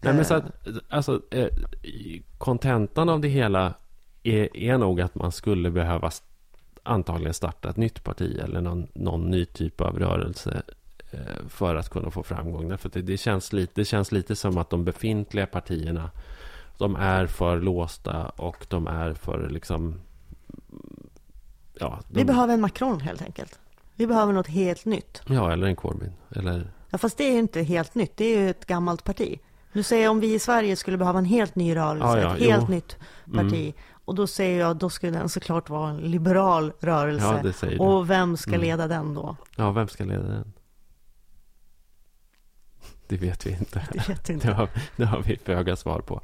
Nej, 0.00 0.14
men 0.14 0.24
så 0.24 0.34
att, 0.34 0.44
alltså, 0.88 1.20
eh, 1.30 1.48
kontentan 2.38 3.08
av 3.08 3.20
det 3.20 3.28
hela 3.28 3.74
är, 4.22 4.56
är 4.56 4.78
nog 4.78 5.00
att 5.00 5.14
man 5.14 5.32
skulle 5.32 5.70
behöva 5.70 6.10
antagligen 6.82 7.34
starta 7.34 7.70
ett 7.70 7.76
nytt 7.76 8.04
parti 8.04 8.40
eller 8.44 8.60
någon, 8.60 8.86
någon 8.94 9.30
ny 9.30 9.44
typ 9.44 9.80
av 9.80 9.98
rörelse 9.98 10.62
eh, 11.10 11.48
för 11.48 11.76
att 11.76 11.88
kunna 11.88 12.10
få 12.10 12.22
framgång. 12.22 12.68
Därför 12.68 12.88
det, 12.88 13.02
det, 13.02 13.16
känns 13.16 13.52
lite, 13.52 13.72
det 13.74 13.84
känns 13.84 14.12
lite 14.12 14.36
som 14.36 14.58
att 14.58 14.70
de 14.70 14.84
befintliga 14.84 15.46
partierna 15.46 16.10
de 16.78 16.96
är 16.96 17.26
för 17.26 17.60
låsta 17.60 18.28
och 18.28 18.66
de 18.68 18.86
är 18.86 19.14
för 19.14 19.48
liksom... 19.48 20.00
Ja, 21.74 22.00
de... 22.08 22.18
Vi 22.18 22.24
behöver 22.24 22.54
en 22.54 22.60
Macron 22.60 23.00
helt 23.00 23.22
enkelt. 23.22 23.58
Vi 23.94 24.06
behöver 24.06 24.32
något 24.32 24.46
helt 24.46 24.84
nytt. 24.84 25.22
Ja, 25.26 25.52
eller 25.52 25.66
en 25.66 25.76
Corbyn. 25.76 26.12
Eller... 26.30 26.70
Ja, 26.90 26.98
fast 26.98 27.18
det 27.18 27.24
är 27.24 27.32
ju 27.32 27.38
inte 27.38 27.62
helt 27.62 27.94
nytt. 27.94 28.16
Det 28.16 28.24
är 28.24 28.38
ju 28.38 28.50
ett 28.50 28.66
gammalt 28.66 29.04
parti. 29.04 29.38
Nu 29.76 29.82
säger 29.82 30.02
jag 30.02 30.10
om 30.10 30.20
vi 30.20 30.34
i 30.34 30.38
Sverige 30.38 30.76
skulle 30.76 30.96
behöva 30.96 31.18
en 31.18 31.24
helt 31.24 31.54
ny 31.56 31.76
rörelse, 31.76 32.06
ja, 32.06 32.18
ja, 32.18 32.34
ett 32.36 32.42
helt 32.42 32.64
jo. 32.68 32.74
nytt 32.74 32.96
parti. 33.34 33.62
Mm. 33.62 33.72
Och 34.04 34.14
då 34.14 34.26
säger 34.26 34.60
jag, 34.60 34.76
då 34.76 34.90
skulle 34.90 35.18
den 35.18 35.28
såklart 35.28 35.70
vara 35.70 35.90
en 35.90 35.96
liberal 35.96 36.72
rörelse. 36.80 37.54
Ja, 37.60 37.84
och 37.84 38.10
vem 38.10 38.36
ska 38.36 38.50
mm. 38.50 38.60
leda 38.60 38.88
den 38.88 39.14
då? 39.14 39.36
Ja, 39.56 39.70
vem 39.70 39.88
ska 39.88 40.04
leda 40.04 40.22
den? 40.22 40.52
Det 43.08 43.16
vet 43.16 43.46
vi 43.46 43.50
inte. 43.50 43.88
Det, 43.92 44.08
vet 44.08 44.30
inte. 44.30 44.48
det, 44.48 44.54
har, 44.54 44.68
det 44.96 45.04
har 45.04 45.22
vi 45.22 45.36
föga 45.36 45.76
svar 45.76 46.00
på. 46.00 46.20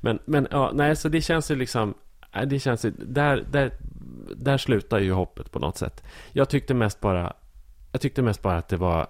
Men, 0.00 0.18
men 0.24 0.48
ja, 0.50 0.70
nej, 0.74 0.96
så 0.96 1.08
det 1.08 1.20
känns 1.20 1.50
ju 1.50 1.56
liksom... 1.56 1.94
Det 2.46 2.58
känns 2.58 2.84
ju, 2.84 2.90
där, 2.90 3.44
där, 3.50 3.72
där 4.36 4.58
slutar 4.58 4.98
ju 4.98 5.12
hoppet 5.12 5.50
på 5.50 5.58
något 5.58 5.78
sätt. 5.78 6.04
Jag 6.32 6.48
tyckte 6.48 6.74
mest 6.74 7.00
bara... 7.00 7.32
Jag 7.92 8.00
tyckte 8.00 8.22
mest 8.22 8.42
bara 8.42 8.56
att 8.56 8.68
det 8.68 8.76
var 8.76 9.06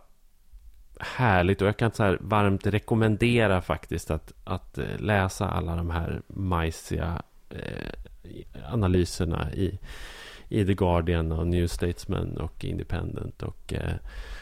härligt 1.00 1.62
och 1.62 1.68
jag 1.68 1.76
kan 1.76 1.92
så 1.92 2.02
här 2.02 2.18
varmt 2.20 2.66
rekommendera 2.66 3.60
faktiskt 3.60 4.10
att, 4.10 4.32
att 4.44 4.78
eh, 4.78 4.98
läsa 4.98 5.48
alla 5.48 5.76
de 5.76 5.90
här 5.90 6.22
majsiga 6.26 7.22
eh, 7.50 7.92
analyserna 8.72 9.52
i, 9.52 9.78
i 10.48 10.66
The 10.66 10.74
Guardian 10.74 11.32
och 11.32 11.46
New 11.46 11.66
Statesman 11.66 12.36
och 12.36 12.64
Independent 12.64 13.42
och, 13.42 13.74
eh, 13.74 13.94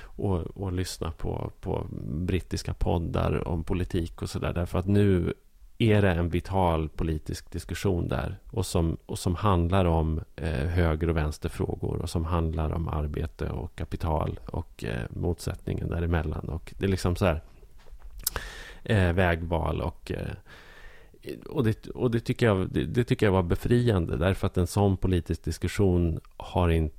och, 0.02 0.38
och 0.38 0.72
lyssna 0.72 1.11
på, 1.11 1.52
på 1.61 1.86
brittiska 2.02 2.74
poddar 2.74 3.48
om 3.48 3.64
politik 3.64 4.22
och 4.22 4.30
sådär. 4.30 4.52
Därför 4.52 4.78
att 4.78 4.86
nu 4.86 5.34
är 5.79 6.03
det 6.03 6.11
en 6.11 6.29
vital 6.29 6.89
politisk 6.89 7.51
diskussion 7.51 8.09
där 8.09 8.39
och 8.51 8.66
som, 8.66 8.97
och 9.07 9.18
som 9.18 9.35
handlar 9.35 9.85
om 9.85 10.20
eh, 10.37 10.66
höger 10.66 11.09
och 11.11 11.16
vänsterfrågor 11.16 11.97
och 12.03 12.11
som 12.11 12.24
handlar 12.24 12.70
om 12.70 12.89
arbete 12.89 13.49
och 13.51 13.76
kapital 13.76 14.41
och 14.47 14.85
eh, 14.85 15.03
motsättningen 15.11 15.89
däremellan. 15.89 16.49
Och 16.49 16.74
det 16.79 16.85
är 16.85 16.89
liksom 16.89 17.16
så 17.16 17.26
här 17.26 17.43
eh, 18.83 19.12
vägval 19.12 19.81
och 19.81 20.12
eh, 20.12 20.33
och, 21.47 21.64
det, 21.64 21.87
och 21.87 22.11
det, 22.11 22.20
tycker 22.20 22.47
jag, 22.47 22.68
det, 22.70 22.85
det, 22.85 23.05
tycker 23.05 23.26
jag 23.26 23.33
var 23.33 23.43
befriande 23.43 24.16
därför 24.16 24.47
att 24.47 24.57
en 24.57 24.66
sån 24.66 24.97
politisk 24.97 25.45
diskussion 25.45 26.20
har 26.37 26.68
inte 26.68 26.99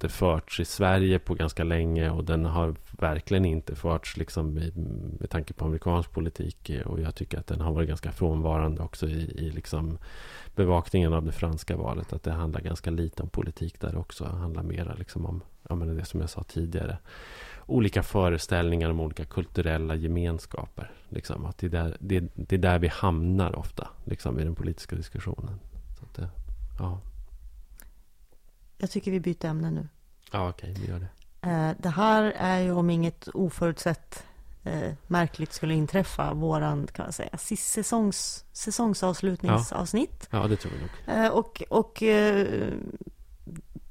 inte 0.00 0.14
förts 0.14 0.60
i 0.60 0.64
Sverige 0.64 1.18
på 1.18 1.34
ganska 1.34 1.64
länge 1.64 2.10
och 2.10 2.24
den 2.24 2.44
har 2.44 2.74
verkligen 2.90 3.44
inte 3.44 3.74
förts 3.74 4.16
liksom 4.16 4.58
i, 4.58 4.72
med 5.20 5.30
tanke 5.30 5.54
på 5.54 5.64
amerikansk 5.64 6.12
politik 6.12 6.70
och 6.86 7.00
jag 7.00 7.14
tycker 7.14 7.38
att 7.38 7.46
den 7.46 7.60
har 7.60 7.72
varit 7.72 7.88
ganska 7.88 8.12
frånvarande 8.12 8.82
också 8.82 9.06
i, 9.06 9.30
i 9.38 9.50
liksom 9.50 9.98
bevakningen 10.56 11.12
av 11.12 11.24
det 11.24 11.32
franska 11.32 11.76
valet. 11.76 12.12
Att 12.12 12.22
det 12.22 12.32
handlar 12.32 12.60
ganska 12.60 12.90
lite 12.90 13.22
om 13.22 13.28
politik 13.28 13.80
där 13.80 13.96
också. 13.96 14.24
Det 14.24 14.36
handlar 14.36 14.62
mer 14.62 14.94
liksom 14.98 15.26
om 15.26 15.42
ja, 15.68 15.74
men 15.74 15.96
det 15.96 16.04
som 16.04 16.20
jag 16.20 16.30
sa 16.30 16.42
tidigare. 16.42 16.98
Olika 17.66 18.02
föreställningar 18.02 18.90
om 18.90 19.00
olika 19.00 19.24
kulturella 19.24 19.94
gemenskaper. 19.94 20.90
Liksom. 21.08 21.46
Att 21.46 21.58
det, 21.58 21.66
är 21.66 21.70
där, 21.70 21.96
det, 22.00 22.24
det 22.34 22.56
är 22.56 22.58
där 22.58 22.78
vi 22.78 22.88
hamnar 22.88 23.56
ofta 23.58 23.88
liksom, 24.04 24.40
i 24.40 24.44
den 24.44 24.54
politiska 24.54 24.96
diskussionen. 24.96 25.60
Så 25.98 26.04
att 26.04 26.14
det, 26.14 26.28
ja. 26.78 27.00
Jag 28.80 28.90
tycker 28.90 29.10
vi 29.10 29.20
byter 29.20 29.44
ämne 29.46 29.70
nu. 29.70 29.88
Ja, 30.32 30.48
okej, 30.48 30.74
vi 30.80 30.86
gör 30.88 30.98
det. 31.00 31.08
Eh, 31.50 31.72
det 31.78 31.88
här 31.88 32.22
är 32.36 32.58
ju 32.58 32.72
om 32.72 32.90
inget 32.90 33.28
oförutsett 33.28 34.24
eh, 34.64 34.92
märkligt 35.06 35.52
skulle 35.52 35.74
inträffa 35.74 36.34
våran, 36.34 36.86
kan 36.86 37.04
man 37.04 37.12
säga, 37.12 37.36
säsongs, 37.58 38.44
säsongsavslutningsavsnitt. 38.52 40.28
Ja, 40.30 40.46
det 40.46 40.56
tror 40.56 40.74
jag 40.74 40.80
nog. 41.16 41.24
Eh, 41.24 41.30
och 41.30 41.62
och 41.70 42.02
eh, 42.02 42.68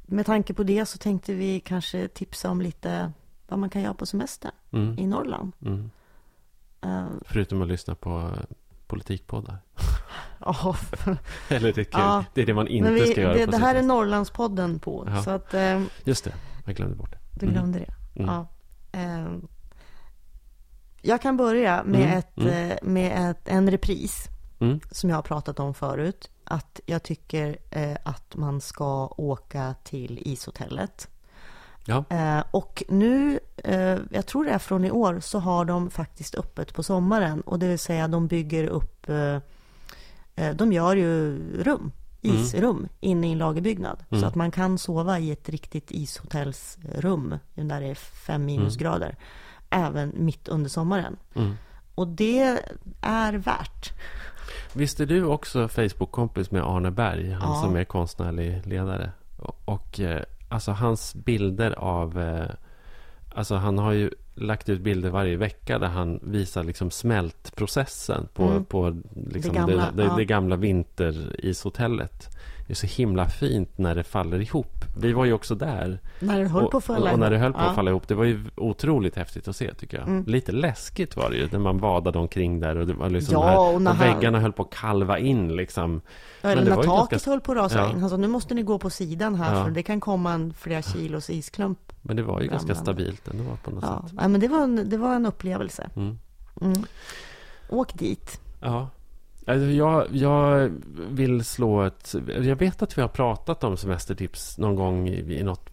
med 0.06 0.26
tanke 0.26 0.54
på 0.54 0.64
det 0.64 0.86
så 0.86 0.98
tänkte 0.98 1.34
vi 1.34 1.60
kanske 1.60 2.08
tipsa 2.08 2.50
om 2.50 2.62
lite 2.62 3.12
vad 3.48 3.60
man 3.60 3.70
kan 3.70 3.82
göra 3.82 3.94
på 3.94 4.06
semester 4.06 4.52
Mm. 4.72 5.00
i 5.00 5.08
Norrland. 5.08 5.52
Mm. 5.62 5.92
Förutom 7.26 7.62
att 7.62 7.68
lyssna 7.68 7.96
på 7.96 8.32
politikpoddar. 8.88 9.58
Ja, 10.46 10.76
Eller 11.50 11.74
det 11.74 11.82
är, 11.82 11.84
kul. 11.84 11.86
Ja, 12.02 12.26
det 12.34 12.42
är 12.42 12.46
det 12.46 12.54
man 12.54 12.68
inte 12.68 12.92
vi, 12.92 13.12
ska 13.12 13.22
göra 13.22 13.34
det, 13.34 13.46
det 13.46 13.58
här 13.58 13.76
är. 13.76 13.82
Norrlandspodden 13.84 14.80
på, 14.80 15.08
Ja. 15.08 15.24
så 15.24 15.30
att 15.30 15.54
eh, 15.54 15.82
Just 16.04 16.24
det, 16.24 16.34
jag 16.66 16.76
glömde 16.76 16.96
bort 16.96 17.12
det. 17.12 17.18
du 17.40 17.46
Mm. 17.46 17.54
glömde 17.54 17.80
det. 17.80 17.94
Mm. 18.22 18.34
Ja. 18.36 18.48
Eh, 19.00 19.28
jag 21.02 21.22
kan 21.22 21.38
börja 21.38 21.84
med, 21.84 22.02
Mm, 22.02 22.18
ett, 22.18 22.38
mm. 22.38 22.72
eh, 22.72 22.78
med 22.84 23.32
ett, 23.32 23.48
en 23.48 23.72
repris 23.72 24.26
Mm. 24.62 24.80
som 24.92 25.10
jag 25.10 25.18
har 25.18 25.22
pratat 25.24 25.60
om 25.60 25.74
förut. 25.74 26.30
Att 26.44 26.80
jag 26.86 27.04
tycker 27.04 27.58
eh, 27.72 27.98
att 28.04 28.36
man 28.36 28.62
ska 28.62 29.08
åka 29.08 29.76
till 29.84 30.20
ishotellet. 30.26 31.08
Ja. 31.86 32.04
Eh, 32.10 32.44
och 32.52 32.84
nu, 32.90 33.40
eh, 33.58 33.98
jag 34.12 34.26
tror 34.26 34.46
det 34.46 34.52
är 34.52 34.60
från 34.60 34.86
i 34.86 34.92
år, 34.92 35.20
så 35.20 35.40
har 35.40 35.66
de 35.66 35.90
faktiskt 35.90 36.36
öppet 36.36 36.74
på 36.74 36.84
sommaren. 36.84 37.42
Och 37.42 37.60
det 37.60 37.68
vill 37.68 37.80
säga 37.80 38.08
de 38.08 38.28
bygger 38.28 38.64
upp, 38.68 39.10
de 40.56 40.72
gör 40.74 40.96
ju 40.96 41.38
rum, 41.64 41.92
isrum, 42.22 42.88
inne 43.00 43.28
i 43.28 43.32
en 43.32 43.38
lagerbyggnad. 43.38 44.04
Mm. 44.10 44.22
Så 44.22 44.28
att 44.28 44.36
man 44.36 44.52
kan 44.52 44.78
sova 44.78 45.20
i 45.20 45.32
ett 45.32 45.50
riktigt 45.50 45.92
ishotellsrum, 45.92 47.36
där 47.56 47.82
det 47.82 47.88
är 47.88 47.96
fem 47.96 48.46
minusgrader. 48.46 49.16
Även 49.70 50.14
mitt 50.16 50.48
under 50.48 50.70
sommaren. 50.70 51.18
Mm. 51.36 51.54
Och 51.96 52.08
det 52.08 52.58
är 53.02 53.34
värt. 53.34 53.94
Visste 54.74 55.06
du 55.06 55.24
också 55.26 55.68
Facebook-kompis 55.68 56.52
med 56.52 56.64
Arne 56.64 56.92
Berg? 56.92 57.32
Han 57.32 57.54
Ja. 57.54 57.62
som 57.62 57.76
är 57.76 57.84
konstnärlig 57.84 58.66
ledare. 58.68 59.12
Och, 59.38 59.62
och 59.66 60.00
eh, 60.00 60.24
alltså 60.50 60.72
hans 60.72 61.16
bilder 61.16 61.72
av... 61.72 62.18
Alltså 63.34 63.56
han 63.56 63.78
har 63.78 63.92
ju 63.92 64.10
lagt 64.36 64.70
ut 64.70 64.82
bilder 64.82 65.10
varje 65.10 65.38
vecka 65.38 65.80
där 65.80 65.88
han 65.88 66.20
visar 66.24 66.64
liksom 66.64 66.92
smältprocessen 66.92 68.28
på, 68.34 68.44
Mm. 68.44 68.66
på 68.66 68.90
liksom 69.16 69.34
Det 69.34 69.48
det, 69.50 69.54
gamla, 69.56 69.92
det, 69.92 70.04
ja. 70.04 70.16
det 70.16 70.26
gamla 70.26 70.56
vinterishotellet. 70.56 72.30
Det 72.70 72.74
är 72.74 72.88
så 72.88 72.88
himla 72.88 73.26
fint 73.30 73.78
när 73.78 73.96
det 73.96 74.04
faller 74.04 74.42
ihop. 74.42 74.86
Vi 74.98 75.14
var 75.14 75.26
ju 75.26 75.34
också 75.34 75.56
där. 75.56 76.00
När 76.20 76.40
det 76.40 76.48
höll 76.48 76.68
på 76.68 76.78
att 76.78 76.84
falla 76.84 77.06
och, 77.08 77.14
och 77.14 77.20
när 77.20 77.30
det 77.30 77.36
ihop. 77.36 77.44
höll 77.44 77.54
på 77.54 77.60
Ja. 77.60 77.70
att 77.70 77.76
falla 77.76 77.92
ihop. 77.92 78.08
Det 78.08 78.16
var 78.16 78.24
ju 78.24 78.44
otroligt 78.56 79.16
häftigt 79.16 79.48
att 79.48 79.56
se 79.56 79.74
tycker 79.74 79.98
jag. 79.98 80.08
Mm. 80.08 80.24
Lite 80.26 80.52
läskigt 80.52 81.16
var 81.16 81.30
det 81.30 81.36
ju 81.38 81.48
när 81.52 81.60
man 81.60 81.78
vadade 81.78 82.20
omkring 82.20 82.60
där. 82.60 82.76
Och 82.78 82.88
det 82.88 82.94
var 82.94 83.10
liksom 83.10 83.34
Ja, 83.34 83.48
här, 83.48 83.74
och 83.76 83.82
när 83.82 83.92
och 83.92 83.98
han- 83.98 84.14
väggarna 84.16 84.40
höll 84.40 84.52
på 84.54 84.64
att 84.64 84.70
kalva 84.70 85.20
in 85.20 85.56
liksom. 85.56 86.02
Ja, 86.42 86.50
eller 86.50 86.64
när 86.76 86.84
taket 86.84 87.10
ganska- 87.12 87.30
höll 87.30 87.42
på 87.42 87.52
att 87.52 87.58
rasa 87.58 87.78
Ja. 87.80 87.92
in. 87.92 88.02
Alltså, 88.04 88.18
nu 88.18 88.28
måste 88.28 88.54
ni 88.54 88.64
gå 88.64 88.80
på 88.80 88.90
sidan 88.90 89.36
här 89.36 89.56
Ja. 89.56 89.64
för 89.64 89.72
det 89.72 89.84
kan 89.84 90.00
komma 90.00 90.34
en 90.34 90.54
flera 90.54 90.82
kilos 90.82 91.30
isklump. 91.30 91.80
Men 92.02 92.16
det 92.16 92.24
var 92.24 92.42
ju 92.42 92.48
ganska 92.48 92.76
stabilt 92.76 93.28
ändå 93.28 93.44
på 93.64 93.72
något 93.72 93.84
Ja. 93.88 94.02
sätt. 94.08 94.14
Nej, 94.18 94.30
men 94.30 94.42
det 94.42 94.48
var 94.48 94.64
en, 94.64 94.90
det 94.90 94.98
var 94.98 95.16
en 95.16 95.26
upplevelse. 95.26 95.90
Mm. 95.96 96.20
Mm. 96.62 96.84
Åk 97.70 97.94
dit. 97.94 98.42
Ja. 98.62 98.88
Alltså 99.50 99.66
jag, 99.66 100.08
jag 100.12 100.72
vill 101.10 101.46
slå 101.46 101.82
ett... 101.82 102.16
Jag 102.28 102.56
vet 102.56 102.82
att 102.82 102.98
vi 102.98 103.02
har 103.02 103.10
pratat 103.10 103.64
om 103.64 103.78
semestertips 103.78 104.58
någon 104.58 104.76
gång 104.76 105.10
i, 105.10 105.40
i 105.40 105.44
något 105.44 105.70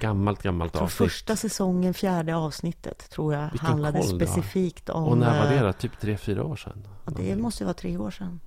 gammalt, 0.00 0.42
gammalt 0.42 0.76
avsnitt. 0.76 1.10
första 1.10 1.36
säsongen, 1.36 1.94
fjärde 1.94 2.36
avsnittet, 2.36 3.10
tror 3.10 3.34
jag 3.34 3.50
Vilken 3.50 3.66
handlade 3.66 4.02
specifikt 4.02 4.88
om... 4.88 5.04
Och 5.04 5.18
när 5.18 5.44
var 5.44 5.50
det 5.50 5.58
eh, 5.58 5.66
då? 5.66 5.72
Typ 5.72 6.00
tre, 6.00 6.16
fyra 6.16 6.44
år 6.44 6.56
sedan? 6.56 6.86
Ja, 7.04 7.12
det 7.16 7.36
måste 7.36 7.64
vara 7.64 7.74
tre 7.74 7.98
år 7.98 8.10
sedan. 8.10 8.40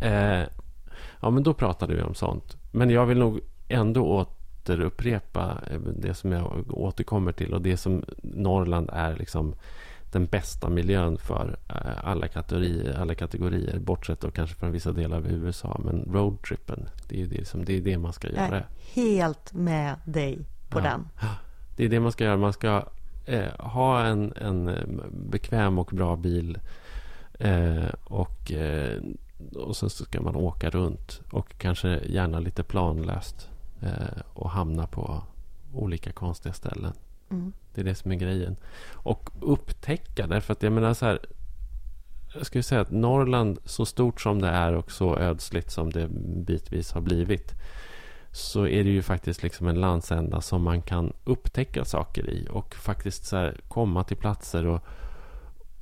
Eh, 0.00 0.48
ja, 1.20 1.30
men 1.30 1.42
då 1.42 1.54
pratade 1.54 1.94
vi 1.94 2.02
om 2.02 2.14
sånt. 2.14 2.56
Men 2.72 2.90
jag 2.90 3.06
vill 3.06 3.18
nog 3.18 3.40
ändå 3.68 4.04
återupprepa 4.06 5.58
eh, 5.70 5.80
det 5.80 6.14
som 6.14 6.32
jag 6.32 6.64
återkommer 6.74 7.32
till 7.32 7.54
och 7.54 7.62
det 7.62 7.76
som 7.76 8.04
Norrland 8.22 8.90
är 8.92 9.16
liksom 9.16 9.54
den 10.12 10.26
bästa 10.26 10.68
miljön 10.68 11.18
för 11.18 11.56
eh, 11.68 12.08
alla 12.08 12.28
kategorier, 12.28 12.98
alla 13.00 13.14
kategorier 13.14 13.78
bortsett 13.78 14.20
då 14.20 14.30
kanske 14.30 14.56
från 14.56 14.72
vissa 14.72 14.92
delar 14.92 15.16
av 15.16 15.26
USA. 15.26 15.80
Men 15.84 16.08
roadtrippen, 16.12 16.88
det 17.08 17.22
är 17.22 17.26
det, 17.26 17.48
som, 17.48 17.64
det, 17.64 17.76
är 17.76 17.80
det 17.80 17.98
man 17.98 18.12
ska 18.12 18.28
Jag 18.28 18.36
göra. 18.36 18.56
är 18.56 18.66
helt 18.94 19.52
med 19.52 19.94
dig 20.04 20.38
på 20.68 20.78
Ja. 20.78 20.82
den. 20.82 21.08
Det 21.76 21.84
är 21.84 21.88
det 21.88 22.00
man 22.00 22.12
ska 22.12 22.24
göra. 22.24 22.36
Man 22.36 22.52
ska 22.52 22.84
eh, 23.26 23.50
ha 23.58 24.04
en, 24.04 24.32
en 24.36 24.68
eh, 24.68 24.84
bekväm 25.12 25.78
och 25.78 25.90
bra 25.92 26.16
bil. 26.16 26.58
Eh, 27.38 27.84
och, 28.04 28.52
eh, 28.52 29.00
och 29.56 29.76
sen 29.76 29.90
så 29.90 30.04
ska 30.04 30.20
man 30.20 30.36
åka 30.36 30.70
runt. 30.70 31.20
Och 31.30 31.58
kanske 31.58 32.00
gärna 32.06 32.38
lite 32.40 32.62
planlöst. 32.62 33.48
Eh, 33.82 34.20
och 34.34 34.50
hamna 34.50 34.86
på 34.86 35.22
olika 35.72 36.12
konstiga 36.12 36.52
ställen. 36.52 36.92
Mm. 37.30 37.52
Det 37.74 37.80
är 37.80 37.84
det 37.84 37.94
som 37.94 38.12
är 38.12 38.16
grejen. 38.16 38.56
Och 38.92 39.30
upptäcka, 39.40 40.26
därför 40.26 40.52
att 40.52 40.62
jag 40.62 40.72
menar 40.72 40.94
så 40.94 41.06
här. 41.06 41.18
Jag 42.34 42.46
skulle 42.46 42.62
säga 42.62 42.80
att 42.80 42.90
Norrland, 42.90 43.58
så 43.64 43.86
stort 43.86 44.20
som 44.20 44.40
det 44.40 44.48
är 44.48 44.72
och 44.72 44.92
så 44.92 45.16
ödsligt 45.16 45.70
som 45.70 45.90
det 45.90 46.08
bitvis 46.46 46.92
har 46.92 47.00
blivit. 47.00 47.54
Så 48.32 48.66
är 48.66 48.84
det 48.84 48.90
ju 48.90 49.02
faktiskt 49.02 49.42
liksom 49.42 49.68
en 49.68 49.80
landsända 49.80 50.40
som 50.40 50.62
man 50.62 50.82
kan 50.82 51.12
upptäcka 51.24 51.84
saker 51.84 52.30
i. 52.30 52.48
Och 52.50 52.74
faktiskt 52.74 53.24
så 53.24 53.36
här 53.36 53.60
komma 53.68 54.04
till 54.04 54.16
platser 54.16 54.66
och, 54.66 54.80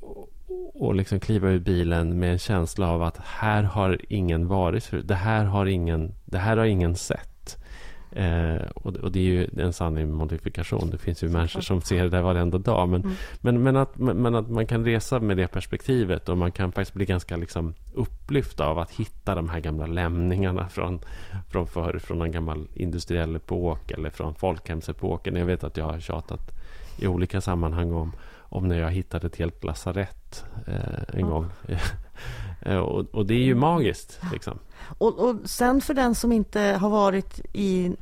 och, 0.00 0.28
och 0.74 0.94
liksom 0.94 1.20
kliva 1.20 1.48
ur 1.48 1.60
bilen 1.60 2.18
med 2.18 2.32
en 2.32 2.38
känsla 2.38 2.88
av 2.88 3.02
att 3.02 3.18
här 3.18 3.62
har 3.62 4.00
ingen 4.08 4.48
varit 4.48 4.84
förut. 4.84 5.08
Det 5.08 5.14
här 5.14 5.44
har 5.44 5.66
ingen, 5.66 6.14
det 6.24 6.38
här 6.38 6.56
har 6.56 6.64
ingen 6.64 6.96
sett. 6.96 7.37
Eh, 8.12 8.56
och, 8.74 8.96
och 8.96 9.12
det 9.12 9.18
är 9.18 9.24
ju 9.24 9.48
en 9.56 9.72
sanning 9.72 10.12
modifikation. 10.14 10.90
Det 10.90 10.98
finns 10.98 11.22
ju 11.22 11.28
människor 11.28 11.60
som 11.60 11.80
ser 11.82 12.02
det 12.02 12.08
där 12.08 12.22
varenda 12.22 12.58
dag. 12.58 12.88
Men, 12.88 13.00
Mm. 13.02 13.14
men, 13.40 13.62
men, 13.62 13.76
att, 13.76 13.98
men, 13.98 14.34
att 14.34 14.48
man 14.50 14.66
kan 14.66 14.84
resa 14.84 15.20
med 15.20 15.36
det 15.36 15.46
perspektivet 15.48 16.28
och 16.28 16.38
man 16.38 16.52
kan 16.52 16.72
faktiskt 16.72 16.94
bli 16.94 17.04
ganska 17.04 17.36
liksom 17.36 17.74
upplyft 17.94 18.60
av 18.60 18.78
att 18.78 18.90
hitta 18.90 19.34
de 19.34 19.48
här 19.48 19.60
gamla 19.60 19.86
lämningarna 19.86 20.68
från, 20.68 21.00
från 21.50 21.66
förr, 21.66 21.98
från 21.98 22.22
en 22.22 22.32
gammal 22.32 22.66
industriell 22.74 23.36
epok 23.36 23.90
eller 23.90 24.10
från 24.10 24.34
folkhemsepoken. 24.34 25.36
Jag 25.36 25.46
vet 25.46 25.64
att 25.64 25.76
jag 25.76 25.84
har 25.84 26.00
tjatat 26.00 26.52
i 26.98 27.06
olika 27.06 27.40
sammanhang 27.40 27.92
om, 27.92 28.12
om 28.38 28.68
när 28.68 28.78
jag 28.80 28.90
hittade 28.90 29.26
ett 29.26 29.36
helt 29.36 29.64
lasarett 29.64 30.44
eh, 30.66 30.74
en 31.14 31.20
Ja. 31.20 31.26
gång. 31.26 31.46
Eh, 32.60 32.76
och, 32.78 33.14
och 33.14 33.26
det 33.26 33.34
är 33.34 33.44
ju 33.44 33.54
magiskt. 33.54 34.20
Liksom. 34.32 34.58
Och, 34.98 35.18
och 35.18 35.36
sen 35.44 35.80
för 35.80 35.94
den 35.94 36.14
som 36.14 36.32
inte 36.32 36.60
har 36.60 36.90
varit 36.90 37.40
i, 37.52 37.96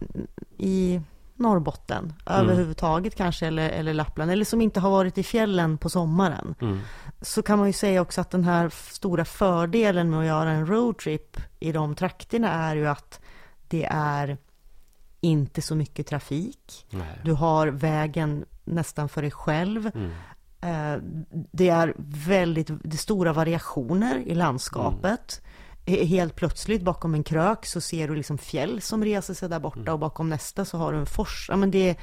i 0.58 1.00
Norrbotten 1.34 2.12
Mm. 2.26 2.42
överhuvudtaget 2.42 3.14
kanske, 3.14 3.46
eller, 3.46 3.68
eller 3.70 3.94
Lappland, 3.94 4.30
eller 4.30 4.44
som 4.44 4.60
inte 4.60 4.80
har 4.80 4.90
varit 4.90 5.18
i 5.18 5.22
fjällen 5.22 5.78
på 5.78 5.88
sommaren, 5.90 6.54
Mm. 6.60 6.80
så 7.20 7.42
kan 7.42 7.58
man 7.58 7.66
ju 7.66 7.72
säga 7.72 8.00
också 8.00 8.20
att 8.20 8.30
den 8.30 8.44
här 8.44 8.68
stora 8.92 9.24
fördelen 9.24 10.10
med 10.10 10.20
att 10.20 10.26
göra 10.26 10.50
en 10.50 10.66
roadtrip 10.66 11.36
i 11.60 11.72
de 11.72 11.94
trakterna 11.94 12.48
är 12.52 12.76
ju 12.76 12.86
att 12.86 13.20
det 13.68 13.84
är 13.90 14.36
inte 15.20 15.62
så 15.62 15.74
mycket 15.74 16.06
trafik. 16.06 16.86
Nej. 16.90 17.20
Du 17.24 17.32
har 17.32 17.66
vägen 17.68 18.44
nästan 18.64 19.08
för 19.08 19.22
dig 19.22 19.30
själv. 19.30 19.90
Mm. 19.94 20.10
Eh, 20.60 20.96
Det 21.52 21.68
är 21.68 21.94
väldigt 22.26 22.66
det 22.84 22.94
är 22.94 22.98
stora 22.98 23.32
variationer 23.32 24.18
i 24.26 24.34
landskapet. 24.34 25.42
Eh, 25.86 26.06
Helt 26.06 26.36
plötsligt 26.36 26.82
bakom 26.82 27.14
en 27.14 27.22
krök 27.24 27.66
så 27.66 27.80
ser 27.80 28.08
du 28.08 28.14
liksom 28.14 28.38
fjäll 28.38 28.80
som 28.80 29.04
reser 29.04 29.34
sig 29.34 29.48
där 29.48 29.60
borta 29.60 29.92
och 29.92 29.98
bakom 29.98 30.28
nästa 30.28 30.64
så 30.64 30.78
har 30.78 30.92
du 30.92 30.98
en 30.98 31.06
fors. 31.06 31.46
Ja, 31.50 31.56
men 31.56 31.70
det, 31.70 31.96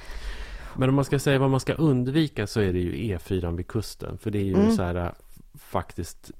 Men 0.75 0.89
om 0.89 0.95
man 0.95 1.05
ska 1.05 1.19
säga 1.19 1.39
vad 1.39 1.49
man 1.49 1.59
ska 1.59 1.73
undvika 1.73 2.47
så 2.47 2.59
är 2.59 2.73
det 2.73 2.79
ju 2.79 2.93
E4 3.17 3.55
vid 3.57 3.67
kusten. 3.67 4.17
För 4.17 4.31
det 4.31 4.39
är 4.39 4.43
ju 4.43 4.53
Mm. 4.55 4.75
så 4.75 4.83
här 4.83 4.95
äh, 4.95 5.09
faktiskt, 5.55 6.31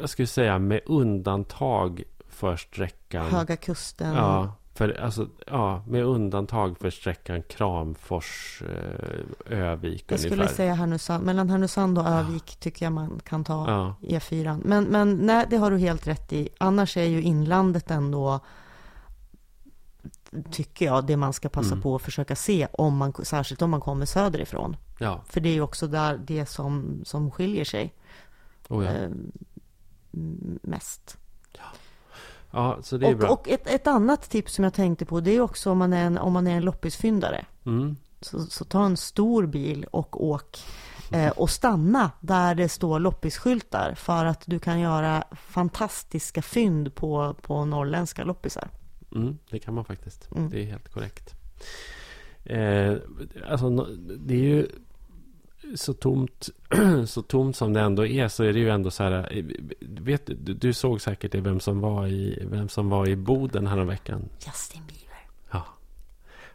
jag 0.00 0.10
skulle 0.10 0.26
säga 0.28 0.58
med 0.58 0.80
undantag 0.86 2.02
för 2.28 2.56
sträckan. 2.56 3.26
Höga 3.30 3.56
kusten. 3.56 4.14
Ja, 4.16 4.54
För 4.74 5.00
alltså, 5.00 5.28
ja, 5.46 5.82
med 5.86 6.04
undantag 6.04 6.78
för 6.78 6.90
sträckan 6.90 7.42
Kramfors, 7.42 8.62
eh, 8.62 9.58
Övik 9.58 10.04
Jag 10.08 10.20
skulle 10.20 10.34
ungefär. 10.34 10.54
säga 10.54 10.74
Härnösand. 10.74 11.24
Mellan 11.26 11.50
Härnösand 11.50 11.98
och 11.98 12.06
Övik 12.06 12.56
tycker 12.56 12.86
jag 12.86 12.92
man 12.92 13.20
kan 13.24 13.44
ta 13.44 13.70
Ja, 13.70 14.18
E4. 14.18 14.60
Men, 14.64 14.84
men 14.84 15.14
nej, 15.16 15.46
det 15.50 15.56
har 15.56 15.70
du 15.70 15.78
helt 15.78 16.06
rätt 16.06 16.32
i. 16.32 16.48
Annars 16.58 16.96
är 16.96 17.04
ju 17.04 17.22
inlandet 17.22 17.90
ändå, 17.90 18.40
tycker 20.50 20.86
jag, 20.86 21.06
det 21.06 21.16
man 21.16 21.32
ska 21.32 21.48
passa 21.48 21.68
Mm. 21.72 21.82
på 21.82 21.96
att 21.96 22.02
försöka 22.02 22.36
se, 22.36 22.68
om 22.72 22.96
man, 22.96 23.12
särskilt 23.22 23.62
om 23.62 23.70
man 23.70 23.80
kommer 23.80 24.06
söderifrån. 24.06 24.76
ja, 24.98 25.20
För 25.28 25.40
det 25.40 25.48
är 25.48 25.54
ju 25.54 25.60
också 25.60 25.86
där 25.86 26.18
det 26.26 26.46
som, 26.46 27.00
som 27.04 27.30
skiljer 27.30 27.64
sig 27.64 27.94
oh 28.68 28.84
ja. 28.84 28.90
eh, 28.90 29.10
mest. 30.62 31.18
ja, 31.52 31.62
så 32.82 32.96
det 32.96 33.08
är 33.08 33.14
bra. 33.14 33.28
Och, 33.28 33.40
och 33.40 33.48
ett, 33.48 33.66
ett 33.66 33.86
annat 33.86 34.30
tips 34.30 34.54
som 34.54 34.64
jag 34.64 34.74
tänkte 34.74 35.04
på, 35.04 35.20
det 35.20 35.30
är 35.30 35.40
också 35.40 35.70
om 35.70 35.78
man 35.78 35.92
är 35.92 36.04
en, 36.04 36.18
om 36.18 36.32
man 36.32 36.46
är 36.46 36.56
en 36.56 36.62
loppisfyndare. 36.62 37.44
Mm. 37.66 37.96
Så, 38.20 38.40
så 38.40 38.64
ta 38.64 38.84
en 38.84 38.96
stor 38.96 39.46
bil 39.46 39.86
och 39.90 40.24
åk 40.24 40.58
eh, 41.12 41.30
och 41.30 41.50
stanna 41.50 42.10
där 42.20 42.54
det 42.54 42.68
står 42.68 42.98
loppisskyltar 42.98 43.94
för 43.94 44.24
att 44.24 44.42
du 44.46 44.58
kan 44.58 44.80
göra 44.80 45.24
fantastiska 45.32 46.42
fynd 46.42 46.94
på, 46.94 47.34
på 47.42 47.64
norrländska 47.64 48.24
loppisar. 48.24 48.68
Mm, 49.14 49.38
det 49.50 49.58
kan 49.58 49.74
man 49.74 49.84
faktiskt. 49.84 50.28
Mm. 50.36 50.50
Det 50.50 50.62
är 50.62 50.66
helt 50.66 50.88
korrekt. 50.88 51.34
Eh, 52.44 52.96
alltså, 53.48 53.70
det 54.18 54.34
är 54.34 54.38
ju 54.38 54.68
så 55.76 55.92
tomt, 55.94 56.48
så 57.06 57.22
tomt 57.22 57.56
som 57.56 57.72
det 57.72 57.80
ändå 57.80 58.06
är 58.06 58.28
så 58.28 58.44
är 58.44 58.52
det 58.52 58.58
ju 58.58 58.70
ändå 58.70 58.90
så 58.90 59.02
här. 59.02 59.36
eh, 59.38 59.44
Vet, 59.80 60.26
du, 60.26 60.54
du 60.54 60.72
såg 60.72 61.00
säkert 61.00 61.32
det, 61.32 61.40
vem 61.40 61.60
som 61.60 61.80
var 61.80 62.06
i, 62.06 62.42
vem 62.50 62.68
som 62.68 62.88
var 62.90 63.08
i 63.08 63.16
Boden 63.16 63.66
häromveckan. 63.66 64.28
Justin 64.46 64.82
Bieber. 64.88 65.26
Ja. 65.50 65.62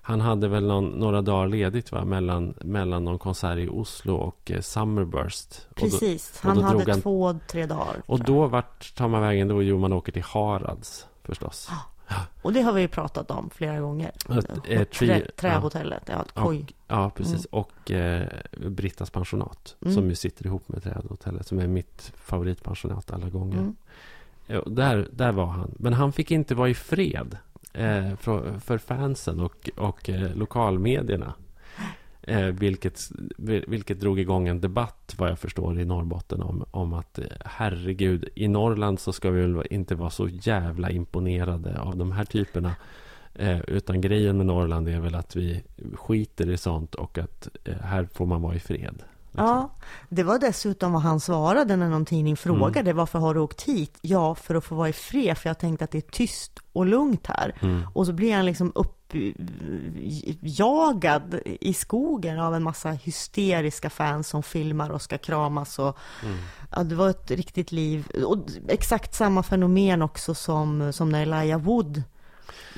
Han 0.01 0.22
hade 0.22 0.47
väl 0.47 0.66
någon, 0.68 0.86
några 0.89 1.22
dagar 1.22 1.47
ledigt 1.47 1.91
va? 1.91 2.06
Mellan, 2.06 2.53
mellan 2.62 3.03
någon 3.03 3.20
konsert 3.20 3.58
i 3.58 3.68
Oslo 3.70 4.16
och 4.16 4.51
eh, 4.51 4.62
Summerburst. 4.62 5.68
Och 5.70 5.76
då, 5.76 5.82
Precis, 5.82 6.39
och 6.43 6.49
han 6.49 6.64
hade 6.64 6.91
han- 6.91 7.01
två, 7.01 7.39
tre 7.47 7.66
dagar. 7.66 8.01
och 8.06 8.20
då 8.20 8.47
vart 8.47 8.95
tar 8.95 9.08
man 9.08 9.22
vägen 9.22 9.47
då? 9.47 9.64
Jo, 9.64 9.80
man 9.80 9.93
åker 9.93 10.12
till 10.12 10.24
Harads 10.24 11.08
förstås. 11.24 11.70
Och 12.41 12.53
det 12.53 12.62
har 12.62 12.74
vi 12.74 12.82
ju 12.82 12.88
pratat 12.88 13.32
om 13.32 13.49
flera 13.49 13.80
gånger. 13.80 14.12
Ett, 14.30 14.51
eh, 14.70 14.84
Trä, 14.84 15.28
trähotellet, 15.36 16.03
ja, 16.06 16.22
ett 16.22 16.32
koj. 16.32 16.66
Ja, 16.88 17.12
precis. 17.16 17.45
Och 17.45 17.91
eh, 17.91 18.28
Brittas 18.70 19.10
pensionat. 19.10 19.76
Mm. 19.82 19.93
Som 19.93 20.10
ju 20.10 20.16
sitter 20.16 20.45
ihop 20.45 20.70
med 20.70 20.84
Trädhotellet. 20.84 21.47
Som 21.47 21.60
är 21.60 21.68
mitt 21.68 22.14
favoritpensionat 22.16 23.12
alla 23.12 23.30
gånger. 23.30 23.58
Mm. 23.58 23.76
Ja, 24.47 24.64
där, 24.68 25.10
där 25.12 25.32
var 25.32 25.45
han. 25.45 25.72
Men 25.80 25.93
han 25.93 26.14
fick 26.14 26.32
inte 26.32 26.56
vara 26.56 26.70
i 26.70 26.74
fred. 26.74 27.38
Eh, 27.74 28.16
för, 28.16 28.60
för 28.60 28.78
fansen 28.78 29.39
och, 29.39 29.70
och 29.78 30.10
eh, 30.10 30.36
lokalmedierna. 30.36 31.34
Eh, 32.28 32.45
vilket, 32.45 33.09
vilket 33.67 33.99
drog 33.99 34.19
igång 34.19 34.47
en 34.47 34.61
debatt, 34.61 35.15
vad 35.17 35.30
jag 35.30 35.39
förstår, 35.39 35.80
i 35.80 35.86
Norrbotten 35.86 36.41
om, 36.41 36.65
om 36.71 36.93
att 36.93 37.19
eh, 37.19 37.26
herregud, 37.45 38.30
i 38.36 38.47
Norrland 38.47 38.99
så 38.99 39.13
ska 39.13 39.30
vi 39.32 39.41
väl 39.41 39.63
inte 39.69 39.95
vara 39.95 40.09
så 40.09 40.28
jävla 40.28 40.89
imponerade 40.89 41.80
av 41.80 41.97
de 41.97 42.11
här 42.11 42.26
typerna. 42.26 42.76
Eh, 43.36 43.59
utan 43.59 44.01
grejen 44.01 44.38
med 44.38 44.45
Norrland 44.45 44.88
är 44.88 44.99
väl 44.99 45.15
att 45.15 45.36
vi 45.36 45.63
skiter 45.93 46.49
i 46.49 46.57
sånt 46.57 46.95
och 46.95 47.17
att 47.17 47.47
eh, 47.63 47.78
här 47.78 48.07
får 48.13 48.26
man 48.26 48.41
vara 48.41 48.55
i 48.55 48.59
fred. 48.59 49.03
Liksom. 49.36 49.45
Ja, 49.45 49.69
det 50.09 50.23
var 50.23 50.39
dessutom 50.39 50.93
vad 50.93 51.01
han 51.01 51.19
svarade 51.19 51.76
när 51.76 51.89
någon 51.89 52.05
tidning 52.05 52.38
frågade 52.38 52.80
Mm. 52.89 52.97
varför 52.97 53.19
har 53.19 53.34
du 53.34 53.39
åkt 53.39 53.61
hit? 53.61 53.97
Ja, 54.01 54.36
för 54.36 54.55
att 54.55 54.63
få 54.63 54.76
vara 54.76 54.89
i 54.89 54.93
fred, 54.93 55.38
för 55.38 55.49
jag 55.49 55.59
tänkte 55.59 55.86
att 55.86 55.91
det 55.91 55.97
är 55.97 56.11
tyst 56.11 56.59
och 56.73 56.86
lugnt 56.86 57.28
här. 57.28 57.55
Mm. 57.61 57.82
Och 57.93 58.05
så 58.05 58.13
blir 58.13 58.36
han 58.36 58.45
liksom 58.45 58.71
uppjagad 60.28 61.39
i 61.45 61.74
skogen 61.74 62.39
av 62.39 62.56
en 62.56 62.64
massa 62.64 62.89
hysteriska 62.91 63.89
fans 63.89 64.28
som 64.28 64.43
filmar 64.43 64.89
och 64.89 65.01
ska 65.01 65.18
kramas. 65.18 65.80
Och, 65.80 65.97
Mm. 66.24 66.38
ja, 66.72 66.84
det 66.84 66.95
var 66.95 67.10
ett 67.10 67.32
riktigt 67.32 67.72
liv. 67.72 68.08
Och 68.26 68.38
exakt 68.68 69.14
samma 69.16 69.43
fenomen 69.43 70.01
också 70.01 70.36
som, 70.36 70.93
som 70.93 71.10
när 71.10 71.22
Elijah 71.22 71.62
Wood 71.62 72.03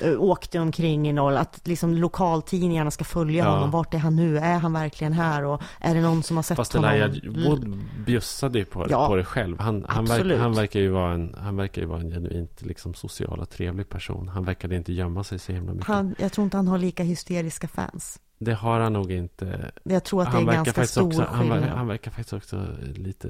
eh, 0.02 0.20
åkte 0.20 0.58
omkring 0.60 1.08
i 1.08 1.12
Norrland, 1.12 1.42
att 1.42 1.68
liksom 1.68 1.94
lokaltidningarna 1.94 2.90
ska 2.90 3.04
följa 3.04 3.44
Ja. 3.44 3.50
honom. 3.50 3.70
Vart 3.70 3.94
är 3.94 3.98
han 3.98 4.16
nu? 4.16 4.38
Är 4.38 4.58
han 4.58 4.72
verkligen 4.72 5.12
här? 5.12 5.44
Och 5.44 5.62
är 5.80 5.94
det 5.94 6.00
någon 6.00 6.22
som 6.22 6.36
har 6.36 6.42
sett 6.42 6.56
Fast 6.56 6.72
honom? 6.72 6.90
Elijah 6.90 7.48
Wood 7.48 7.78
bjussade 8.12 8.58
ju 8.58 8.64
på, 8.64 8.86
Ja, 8.90 9.08
på 9.08 9.16
det 9.16 9.24
själv. 9.24 9.60
Han, 9.60 9.84
han, 9.88 10.04
verk, 10.04 10.38
han, 10.38 10.52
verkar 10.52 10.80
ju 10.80 10.88
vara 10.88 11.12
en, 11.12 11.34
han 11.38 11.56
verkar 11.56 11.82
ju 11.82 11.88
vara 11.88 12.00
en 12.00 12.10
genuint 12.10 12.62
liksom, 12.62 12.94
social 12.94 13.40
och 13.40 13.50
trevlig 13.50 13.88
person. 13.88 14.28
Han 14.28 14.44
verkade 14.44 14.76
inte 14.76 14.92
gömma 14.92 15.24
sig 15.24 15.38
så 15.38 15.52
himla 15.52 15.72
mycket. 15.72 15.86
Han, 15.88 16.14
jag 16.18 16.32
tror 16.32 16.44
inte 16.44 16.56
han 16.56 16.68
har 16.68 16.78
lika 16.78 17.02
hysteriska 17.02 17.68
fans. 17.68 18.20
Det 18.38 18.54
har 18.54 18.80
han 18.80 18.92
nog 18.92 19.12
inte. 19.12 19.70
Jag 19.82 20.04
tror 20.04 20.22
att 20.22 20.28
det 20.28 20.32
han, 20.32 20.42
är 20.42 20.46
verkar 20.46 20.64
ganska 20.64 20.86
stor 20.86 21.06
också, 21.06 21.22
han, 21.22 21.40
skillnad. 21.40 21.62
ver- 21.62 21.68
han 21.76 21.86
verkar 21.86 22.10
faktiskt 22.10 22.32
också 22.32 22.66
lite 22.94 23.28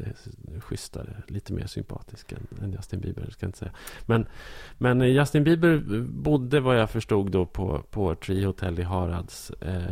schysstare. 0.61 1.22
Lite 1.26 1.52
mer 1.52 1.66
sympatisk 1.66 2.32
än, 2.32 2.46
än 2.62 2.72
Justin 2.72 3.00
Bieber. 3.00 3.30
Ska 3.30 3.46
inte 3.46 3.59
säga. 3.59 3.72
Men, 4.06 4.26
men 4.78 5.00
Justin 5.00 5.44
Bieber 5.44 5.78
bodde 6.09 6.61
vad 6.61 6.78
jag 6.78 6.90
förstod 6.90 7.30
då 7.30 7.46
på, 7.46 7.82
på 7.90 8.14
Tree 8.14 8.46
Hotel 8.46 8.78
i 8.78 8.82
Harads. 8.82 9.50
Eh, 9.50 9.82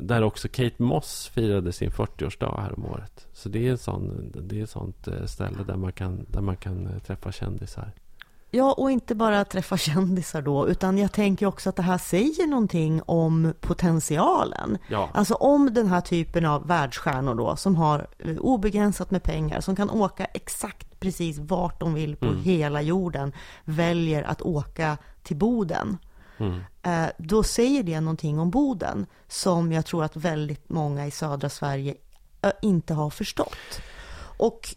där 0.00 0.22
också 0.22 0.48
Kate 0.48 0.82
Moss 0.82 1.30
firade 1.34 1.72
sin 1.72 1.90
40-årsdag 1.90 2.60
här 2.60 2.72
om 2.76 2.84
året. 2.84 3.26
Så 3.32 3.48
det 3.48 3.66
är, 3.66 3.70
en 3.70 3.78
sån, 3.78 4.32
det 4.42 4.58
är 4.58 4.62
ett 4.62 4.70
sånt 4.70 5.08
eh, 5.08 5.24
ställe 5.24 5.64
där 5.66 5.76
man 5.76 5.92
kan, 5.92 6.26
där 6.28 6.40
man 6.40 6.56
kan 6.56 6.86
eh, 6.86 6.98
träffa 6.98 7.32
kändisar. 7.32 7.92
Ja, 8.54 8.72
och 8.72 8.90
inte 8.90 9.14
bara 9.14 9.44
träffa 9.44 9.76
kändisar 9.76 10.42
då, 10.42 10.68
utan 10.68 10.98
jag 10.98 11.12
tänker 11.12 11.46
också 11.46 11.68
att 11.68 11.76
det 11.76 11.82
här 11.82 11.98
säger 11.98 12.46
någonting 12.46 13.02
om 13.06 13.54
potentialen. 13.60 14.78
Ja, 14.88 15.10
Alltså 15.14 15.34
om 15.34 15.74
den 15.74 15.86
här 15.86 16.00
typen 16.00 16.44
av 16.46 16.66
världsstjärnor 16.66 17.34
då, 17.34 17.56
som 17.56 17.76
har 17.76 18.06
eh, 18.18 18.36
obegränsat 18.36 19.10
med 19.10 19.22
pengar, 19.22 19.60
som 19.60 19.76
kan 19.76 19.90
åka 19.90 20.24
exakt 20.24 21.00
precis 21.00 21.38
vart 21.38 21.80
de 21.80 21.94
vill 21.94 22.16
på 22.16 22.26
Mm. 22.26 22.42
hela 22.42 22.82
jorden, 22.82 23.32
väljer 23.64 24.22
att 24.22 24.42
åka 24.42 24.98
till 25.22 25.36
Boden. 25.36 25.98
mm. 26.38 26.60
Eh, 26.82 27.06
då 27.18 27.42
säger 27.42 27.82
det 27.82 28.00
någonting 28.00 28.38
om 28.38 28.50
Boden, 28.50 29.06
som 29.28 29.72
jag 29.72 29.86
tror 29.86 30.04
att 30.04 30.16
väldigt 30.16 30.68
många 30.68 31.06
i 31.06 31.10
södra 31.10 31.48
Sverige 31.48 31.94
eh, 32.42 32.50
inte 32.62 32.94
har 32.94 33.10
förstått. 33.10 33.80
Och 34.38 34.74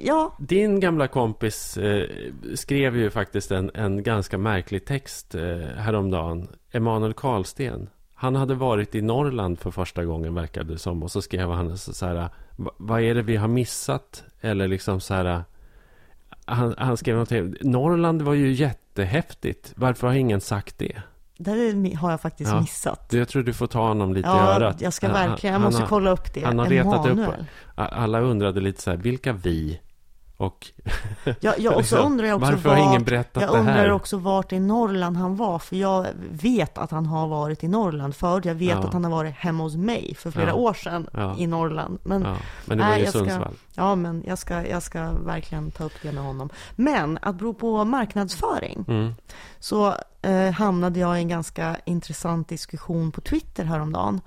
ja, 0.00 0.36
Din 0.38 0.80
gamla 0.80 1.08
kompis 1.08 1.76
eh, 1.76 2.08
skrev 2.54 2.96
ju 2.96 3.10
faktiskt 3.10 3.50
en, 3.50 3.70
en 3.74 4.02
ganska 4.02 4.38
märklig 4.38 4.84
text 4.84 5.34
eh, 5.34 5.58
häromdagen. 5.58 6.48
Emanuel 6.72 7.14
Karlsten. 7.14 7.88
Han 8.14 8.36
hade 8.36 8.54
varit 8.54 8.94
i 8.94 9.02
Norrland 9.02 9.58
för 9.58 9.70
första 9.70 10.04
gången 10.04 10.34
verkade 10.34 10.72
det 10.72 10.78
som. 10.78 11.02
Och 11.02 11.10
så 11.10 11.22
skrev 11.22 11.50
han 11.50 11.78
så, 11.78 12.06
här. 12.06 12.28
Vad 12.56 13.02
är 13.02 13.14
det 13.14 13.22
vi 13.22 13.36
har 13.36 13.48
missat? 13.48 14.24
Eller 14.40 14.68
liksom 14.68 15.00
så 15.00 15.14
här. 15.14 15.44
Han, 16.44 16.74
han 16.78 16.96
skrev 16.96 17.14
någonting. 17.14 17.54
Norrland 17.60 18.22
var 18.22 18.34
ju 18.34 18.52
jättehäftigt. 18.52 19.72
Varför 19.76 20.06
har 20.06 20.14
ingen 20.14 20.40
sagt 20.40 20.78
det? 20.78 21.02
Det 21.44 21.94
har 21.94 22.10
jag 22.10 22.20
faktiskt 22.20 22.50
Ja. 22.50 22.60
missat. 22.60 23.08
Jag 23.12 23.28
tror 23.28 23.42
du 23.42 23.52
får 23.52 23.66
ta 23.66 23.88
honom 23.88 24.14
lite 24.14 24.28
i 24.28 24.30
Ja, 24.30 24.52
örat. 24.54 24.80
jag 24.80 24.92
ska 24.92 25.08
verkligen, 25.08 25.52
jag 25.52 25.62
måste 25.62 25.84
kolla 25.88 26.10
upp 26.10 26.34
det. 26.34 26.44
han 26.44 26.58
har 26.58 26.66
retat 26.66 27.06
upp- 27.06 27.12
Emanuel. 27.12 27.44
Alla 27.74 28.20
undrade 28.20 28.60
lite 28.60 28.82
så 28.82 28.90
här. 28.90 28.96
Vilka 28.96 29.32
vi? 29.32 29.80
Och 30.40 30.66
Ja, 31.40 31.54
ja, 31.58 31.70
och 31.70 31.74
så 31.74 31.78
Liksom, 31.78 31.98
undrar 32.12 32.26
jag 32.26 32.36
också 32.36 32.50
varför 32.52 32.68
har 32.68 32.76
ingen 32.76 32.90
vart, 32.92 33.04
berättat 33.04 33.42
jag 33.42 33.52
det 33.54 33.58
undrar 33.58 33.74
här? 33.74 33.92
också 33.92 34.16
vart 34.16 34.52
i 34.52 34.60
Norrland 34.60 35.16
han 35.16 35.36
var, 35.36 35.58
för 35.58 35.76
jag 35.76 36.06
vet 36.30 36.78
att 36.78 36.90
han 36.90 37.06
har 37.06 37.28
varit 37.28 37.64
i 37.64 37.68
Norrland 37.68 38.14
förut. 38.14 38.44
Jag 38.44 38.54
vet 38.54 38.68
Ja. 38.70 38.78
att 38.78 38.92
han 38.92 39.04
har 39.04 39.10
varit 39.10 39.34
hemma 39.34 39.62
hos 39.62 39.76
mig 39.76 40.14
för 40.18 40.30
flera 40.30 40.48
Ja. 40.48 40.54
år 40.54 40.74
sedan 40.74 41.08
Ja. 41.12 41.36
i 41.38 41.46
Norrland. 41.46 41.98
Men 42.02 42.22
men 42.64 42.78
det 42.78 42.84
var 42.84 42.90
Nej, 42.90 42.98
ju 42.98 43.04
jag 43.04 43.08
ska- 43.14 43.18
Sundsvall. 43.18 43.54
ja, 43.74 43.94
men 43.94 44.22
jag 44.26 44.38
ska, 44.38 44.66
jag 44.66 44.82
ska 44.82 45.10
verkligen 45.12 45.70
ta 45.70 45.84
upp 45.84 45.92
det 46.02 46.12
med 46.12 46.22
honom. 46.24 46.50
Men 46.76 47.18
att 47.22 47.34
bero 47.36 47.54
på 47.54 47.84
marknadsföring 47.84 48.84
Mm. 48.88 49.14
så 49.58 49.94
eh, 50.22 50.50
hamnade 50.50 51.00
jag 51.00 51.16
i 51.18 51.20
en 51.22 51.28
ganska 51.28 51.76
intressant 51.84 52.48
diskussion 52.48 53.12
på 53.12 53.20
Twitter 53.20 53.64
häromdagen. 53.64 54.20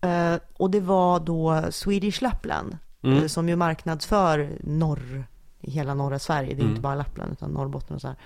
Eh, 0.00 0.34
och 0.56 0.70
det 0.70 0.80
var 0.80 1.20
då 1.20 1.62
Swedish 1.70 2.22
Lapland 2.22 2.78
Mm. 3.06 3.18
eh, 3.22 3.26
som 3.26 3.48
ju 3.48 3.56
marknadsför 3.56 4.58
norr, 4.60 5.24
i 5.60 5.70
hela 5.70 5.94
norra 5.94 6.18
Sverige, 6.18 6.48
det 6.48 6.54
är 6.54 6.60
Mm. 6.60 6.68
inte 6.70 6.80
bara 6.80 6.94
Lappland 6.94 7.32
utan 7.32 7.50
Norrbotten 7.50 7.94
och 7.96 8.00
så 8.02 8.08
här, 8.08 8.16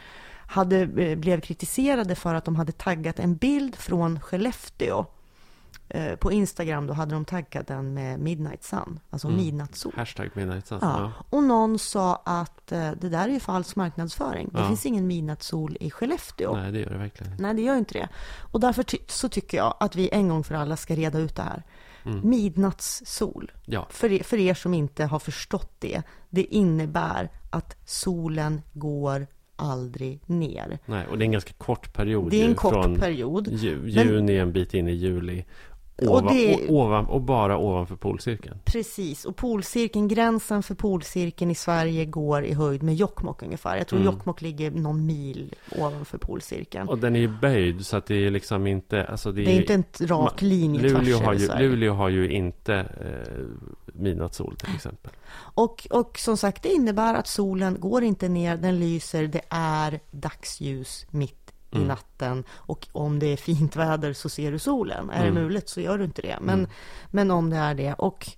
hade, 0.47 0.77
eh, 0.81 1.19
blev 1.19 1.41
kritiserade 1.41 2.15
för 2.15 2.35
att 2.35 2.45
de 2.45 2.57
hade 2.57 2.73
taggat 2.73 3.19
en 3.19 3.37
bild 3.37 3.77
från 3.77 4.21
Skellefteå. 4.21 5.05
Eh, 5.89 6.15
På 6.17 6.33
Instagram 6.33 6.87
då 6.87 6.93
hade 6.95 7.15
de 7.15 7.25
taggat 7.25 7.67
den 7.67 7.95
med 7.95 8.21
Midnight 8.21 8.65
Sun, 8.65 9.01
alltså 9.11 9.29
Mm. 9.29 9.41
midnattssol. 9.41 9.93
Hashtag 9.97 10.31
Midnight 10.35 10.67
Sun. 10.67 10.79
Ja. 10.83 11.01
Ja. 11.01 11.13
Och 11.31 11.43
någon 11.43 11.79
sa 11.79 12.23
att 12.25 12.67
det 12.67 12.95
där 13.09 13.29
är 13.29 13.33
ju 13.33 13.41
falsk 13.41 13.77
marknadsföring. 13.77 14.49
Det 14.53 14.59
Ja. 14.61 14.67
finns 14.69 14.87
ingen 14.87 15.07
midnattssol 15.07 15.77
i 15.81 15.91
Skellefteå. 15.91 16.53
Nej. 16.55 16.63
Nej, 16.63 16.73
det 16.73 16.79
gör 16.81 16.91
det 16.91 16.99
verkligen 16.99 17.33
inte. 17.33 17.53
det 17.53 17.63
gör 17.63 17.77
inte 17.77 17.95
det. 17.95 18.09
Och 18.53 18.61
därför 18.61 18.83
ty- 18.83 18.99
så 19.07 19.29
tycker 19.29 19.57
jag 19.57 19.75
att 19.81 19.97
vi 19.97 20.09
en 20.13 20.29
gång 20.29 20.45
för 20.45 20.55
alla 20.55 20.77
ska 20.77 20.95
reda 20.95 21.19
ut 21.19 21.37
det 21.37 21.43
här. 21.43 21.63
Mm. 22.05 22.29
Midnattssol. 22.29 23.53
Ja. 23.65 23.87
För 23.91 24.13
er, 24.13 24.23
för 24.23 24.37
er 24.37 24.55
som 24.55 24.75
inte 24.75 25.05
har 25.05 25.19
förstått 25.19 25.73
det, 25.79 26.03
det 26.31 26.45
innebär 26.45 27.31
att 27.51 27.77
solen 27.85 28.63
går 28.73 29.27
aldrig 29.57 30.21
ner. 30.27 30.79
Nej, 30.87 31.07
och 31.07 31.19
det 31.19 31.23
är 31.23 31.27
en 31.27 31.33
ganska 31.33 31.53
kort 31.53 31.93
period. 31.93 32.31
Det 32.31 32.43
är 32.43 32.49
en 32.49 32.55
kort 32.55 32.99
period. 32.99 33.49
Ju, 33.49 33.89
juni 33.89 34.37
en 34.37 34.53
bit 34.53 34.75
in 34.75 34.89
i 34.89 34.93
juli. 34.93 35.45
Ovan, 36.09 36.25
Och 36.27 36.33
det- 36.35 36.69
ovan, 36.69 37.07
och 37.07 37.21
bara 37.21 37.59
ovanför 37.59 37.97
polcirkeln. 37.97 38.59
Precis, 38.65 39.25
och 39.25 39.37
polcirkeln, 39.37 40.09
gränsen 40.09 40.63
för 40.63 40.75
polcirkeln 40.75 41.51
i 41.51 41.55
Sverige 41.55 42.05
går 42.05 42.45
i 42.45 42.53
höjd 42.55 42.83
med 42.83 42.95
Jokkmokk 42.95 43.43
ungefär. 43.43 43.77
Jag 43.77 43.87
tror 43.87 44.01
Mm. 44.01 44.13
Jokkmokk 44.13 44.41
ligger 44.43 44.71
någon 44.71 45.07
mil 45.07 45.55
ovanför 45.79 46.19
polcirkeln. 46.19 46.89
Och 46.89 46.99
den 46.99 47.17
är 47.17 47.21
ju 47.21 47.29
böjd 47.29 47.87
så 47.87 47.97
att 47.97 48.07
det 48.07 48.27
är 48.27 48.31
liksom 48.31 48.67
inte... 48.67 49.05
Alltså 49.07 49.33
det 49.33 49.43
är, 49.43 49.45
det 49.45 49.51
är 49.51 49.55
ju- 49.55 49.61
inte 49.61 49.75
en 49.75 49.85
rak 50.09 50.43
linje 50.43 50.81
Luleå 50.83 51.17
tvärs 51.19 51.27
har, 51.27 51.33
ju, 51.33 51.39
Sverige. 51.47 51.69
Luleå 51.69 51.93
har 51.95 52.09
ju 52.09 52.31
inte 52.33 52.75
eh, 52.75 53.45
midnattssol 53.93 54.57
till 54.57 54.75
exempel. 54.75 55.11
Och, 55.55 55.87
och 55.91 56.19
som 56.19 56.37
sagt, 56.37 56.63
det 56.63 56.69
innebär 56.69 57.15
att 57.15 57.27
solen 57.27 57.77
går 57.81 58.03
inte 58.05 58.29
ner, 58.29 58.57
den 58.57 58.79
lyser, 58.81 59.27
det 59.27 59.41
är 59.51 60.01
dagsljus 60.11 61.07
mitt 61.11 61.40
i 61.71 61.77
Mm. 61.77 61.89
natten. 61.89 62.45
Och 62.57 62.89
om 62.93 63.19
det 63.19 63.27
är 63.27 63.37
fint 63.37 63.77
väder 63.77 64.13
så 64.13 64.29
ser 64.29 64.53
du 64.53 64.59
solen. 64.59 65.11
Är 65.11 65.23
Mm. 65.23 65.35
det 65.35 65.41
mulet 65.41 65.69
så 65.69 65.81
gör 65.81 65.99
du 65.99 66.05
inte 66.05 66.23
det. 66.23 66.39
Men, 66.41 66.59
Mm. 66.59 66.71
men 67.11 67.31
om 67.31 67.51
det 67.51 67.57
är 67.57 67.75
det. 67.75 67.95
Och, 67.95 68.29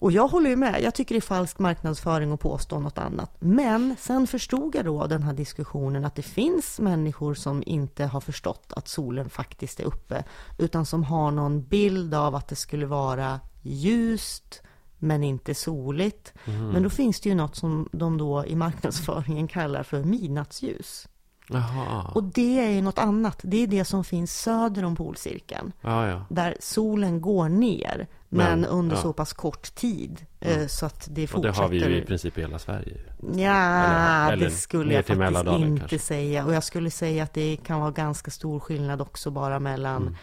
och 0.00 0.12
jag 0.12 0.28
håller 0.28 0.50
ju 0.50 0.56
med, 0.56 0.82
jag 0.82 0.94
tycker 0.94 1.14
det 1.14 1.18
är 1.18 1.20
falsk 1.20 1.58
marknadsföring 1.58 2.32
att 2.32 2.40
påstå 2.40 2.80
något 2.80 2.98
annat. 2.98 3.36
Men 3.40 3.96
sen 3.98 4.26
förstod 4.26 4.74
jag 4.74 4.84
då 4.84 5.06
den 5.06 5.22
här 5.22 5.32
diskussionen 5.32 6.04
att 6.04 6.14
det 6.14 6.22
finns 6.22 6.80
människor 6.80 7.34
som 7.34 7.62
inte 7.66 8.04
har 8.04 8.20
förstått 8.20 8.72
att 8.76 8.88
solen 8.88 9.30
faktiskt 9.30 9.80
är 9.80 9.84
uppe. 9.84 10.24
Utan 10.58 10.86
som 10.86 11.04
har 11.04 11.30
någon 11.30 11.62
bild 11.62 12.14
av 12.14 12.34
att 12.34 12.48
det 12.48 12.56
skulle 12.56 12.86
vara 12.86 13.40
ljust 13.62 14.62
men 14.98 15.24
inte 15.24 15.54
soligt. 15.54 16.32
Mm. 16.44 16.68
Men 16.68 16.82
då 16.82 16.90
finns 16.90 17.20
det 17.20 17.28
ju 17.28 17.34
något 17.34 17.56
som 17.56 17.88
de 17.92 18.18
då 18.18 18.44
i 18.46 18.54
marknadsföringen 18.56 19.48
kallar 19.48 19.82
för 19.82 20.04
midnattsljus. 20.04 21.08
Jaha. 21.50 22.02
Och 22.14 22.24
det 22.24 22.60
är 22.60 22.70
ju 22.70 22.82
något 22.82 22.98
annat. 22.98 23.40
Det 23.42 23.62
är 23.62 23.66
det 23.66 23.84
som 23.84 24.04
finns 24.04 24.40
söder 24.40 24.84
om 24.84 24.96
polcirkeln. 24.96 25.72
Ja, 25.80 26.06
ja. 26.08 26.24
Där 26.28 26.56
solen 26.60 27.20
går 27.20 27.48
ner, 27.48 28.06
men, 28.28 28.60
Men, 28.60 28.70
under 28.70 28.96
ja. 28.96 29.02
så 29.02 29.12
pass 29.12 29.32
kort 29.32 29.74
tid. 29.74 30.26
Mm. 30.40 30.60
eh, 30.60 30.66
Så 30.66 30.86
att 30.86 31.08
det 31.10 31.24
Och 31.24 31.30
fortsätter. 31.30 31.52
det 31.52 31.62
har 31.62 31.68
vi 31.68 31.78
ju 31.84 31.96
i 31.96 32.02
princip 32.04 32.38
i 32.38 32.40
hela 32.40 32.58
Sverige. 32.58 32.96
Ja, 33.20 33.28
Eller- 33.36 34.32
eller 34.32 34.44
det 34.44 34.50
skulle 34.50 34.94
jag 34.94 35.06
faktiskt 35.06 35.46
inte 35.46 35.78
kanske. 35.78 35.98
säga. 35.98 36.44
Och 36.44 36.54
jag 36.54 36.64
skulle 36.64 36.90
säga 36.90 37.22
att 37.22 37.34
det 37.34 37.56
kan 37.66 37.80
vara 37.80 37.90
ganska 37.90 38.30
stor 38.30 38.60
skillnad 38.60 39.00
också 39.00 39.30
bara 39.30 39.58
mellan 39.60 40.02
Mm. 40.02 40.16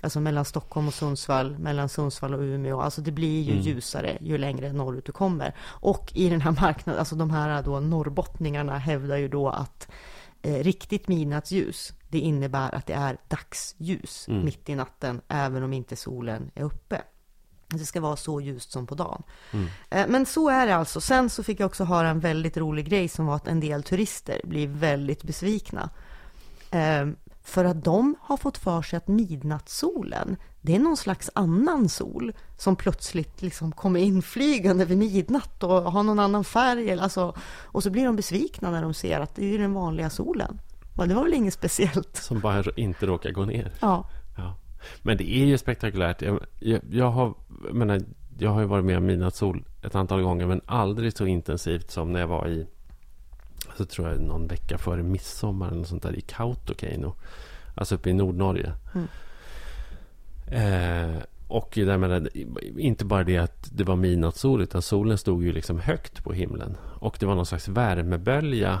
Alltså 0.00 0.20
mellan 0.20 0.44
Stockholm 0.44 0.88
och 0.88 0.94
Sundsvall, 0.94 1.58
mellan 1.58 1.88
Sundsvall 1.88 2.34
och 2.34 2.40
Umeå. 2.40 2.80
Alltså 2.80 3.00
det 3.00 3.10
blir 3.12 3.42
ju 3.42 3.52
Mm. 3.52 3.64
ljusare 3.64 4.18
ju 4.20 4.38
längre 4.38 4.72
norrut 4.72 5.04
du 5.06 5.12
kommer. 5.12 5.54
Och 5.64 6.12
i 6.14 6.28
den 6.28 6.40
här 6.40 6.50
marknaden, 6.60 6.98
alltså 6.98 7.16
de 7.16 7.30
här 7.30 7.62
då 7.62 7.80
norrbottningarna 7.80 8.78
hävdar 8.78 9.16
ju 9.16 9.28
då 9.28 9.48
att 9.48 9.88
riktigt 10.62 11.08
midnattsljus, 11.08 11.92
det 12.08 12.18
innebär 12.18 12.74
att 12.74 12.86
det 12.86 12.92
är 12.94 13.16
dagsljus 13.28 14.28
Mm. 14.28 14.44
mitt 14.44 14.68
i 14.68 14.74
natten, 14.74 15.20
även 15.28 15.62
om 15.62 15.72
inte 15.72 15.96
solen 15.96 16.50
är 16.54 16.62
uppe. 16.62 17.02
Det 17.68 17.84
ska 17.86 18.00
vara 18.00 18.16
så 18.16 18.40
ljust 18.40 18.70
som 18.72 18.86
på 18.86 18.94
dagen. 18.94 19.22
Mm. 19.52 19.66
Eh, 19.90 20.06
Men 20.08 20.26
så 20.26 20.48
är 20.48 20.66
det 20.66 20.76
alltså. 20.76 21.00
Sen 21.00 21.30
så 21.30 21.42
fick 21.42 21.60
jag 21.60 21.66
också 21.66 21.84
höra 21.84 22.08
en 22.08 22.20
väldigt 22.20 22.56
rolig 22.56 22.88
grej 22.88 23.08
som 23.08 23.26
var 23.26 23.36
att 23.36 23.48
en 23.48 23.60
del 23.60 23.82
turister 23.82 24.40
blir 24.44 24.68
väldigt 24.68 25.22
besvikna. 25.22 25.90
För 27.46 27.64
att 27.64 27.84
de 27.84 28.14
har 28.20 28.36
fått 28.36 28.58
för 28.58 28.82
sig 28.82 28.96
att 28.96 29.08
midnattssolen, 29.08 30.36
det 30.60 30.74
är 30.74 30.78
någon 30.78 30.96
slags 30.96 31.30
annan 31.34 31.88
sol 31.88 32.32
som 32.56 32.76
plötsligt 32.76 33.42
liksom 33.42 33.72
kommer 33.72 34.00
inflygande 34.00 34.84
vid 34.84 34.98
midnatt 34.98 35.62
och 35.62 35.92
har 35.92 36.02
någon 36.02 36.18
annan 36.18 36.44
färg. 36.44 36.92
Alltså, 36.92 37.34
och 37.64 37.82
så 37.82 37.90
blir 37.90 38.04
de 38.04 38.16
besvikna 38.16 38.70
när 38.70 38.82
de 38.82 38.94
ser 38.94 39.20
att 39.20 39.34
det 39.34 39.54
är 39.54 39.58
den 39.58 39.74
vanliga 39.74 40.10
solen. 40.10 40.60
Men 40.96 41.08
det 41.08 41.14
var 41.14 41.22
väl 41.22 41.34
inget 41.34 41.54
speciellt. 41.54 42.16
Som 42.16 42.40
bara 42.40 42.64
inte 42.76 43.06
råkar 43.06 43.30
gå 43.30 43.44
ner. 43.44 43.72
Ja, 43.80 44.08
Ja. 44.36 44.54
Men 45.02 45.16
det 45.16 45.36
är 45.36 45.44
ju 45.44 45.58
spektakulärt. 45.58 46.22
Jag, 46.22 46.40
jag, 46.58 46.80
jag, 46.90 47.10
har, 47.10 47.34
jag, 47.66 47.74
menar, 47.74 48.00
jag 48.38 48.50
har 48.50 48.60
ju 48.60 48.66
varit 48.66 48.84
med 48.84 48.96
om 48.96 49.06
midnattssol 49.06 49.64
ett 49.82 49.94
antal 49.94 50.22
gånger, 50.22 50.46
men 50.46 50.60
aldrig 50.66 51.16
så 51.16 51.26
intensivt 51.26 51.90
som 51.90 52.12
när 52.12 52.20
jag 52.20 52.26
var 52.26 52.48
i, 52.48 52.66
så 53.76 53.84
tror 53.84 54.08
jag 54.08 54.20
någon 54.20 54.46
vecka 54.46 54.78
före 54.78 55.02
midsommar 55.02 55.70
eller 55.70 55.84
sånt 55.84 56.02
där, 56.02 56.16
i 56.16 56.20
Kautokeino. 56.20 57.14
Alltså 57.74 57.94
uppe 57.94 58.10
i 58.10 58.12
Nordnorge. 58.12 58.72
Mm. 58.94 59.08
Eh, 60.46 61.22
och 61.48 61.72
där 61.74 61.98
menar, 61.98 62.28
inte 62.78 63.04
bara 63.04 63.24
det 63.24 63.38
att 63.38 63.68
det 63.72 63.84
var 63.84 63.96
midnattssol, 63.96 64.62
utan 64.62 64.82
solen 64.82 65.18
stod 65.18 65.44
ju 65.44 65.52
liksom 65.52 65.80
högt 65.80 66.24
på 66.24 66.32
himlen. 66.32 66.76
Och 67.00 67.16
det 67.20 67.26
var 67.26 67.34
någon 67.34 67.46
slags 67.46 67.68
värmebölja. 67.68 68.80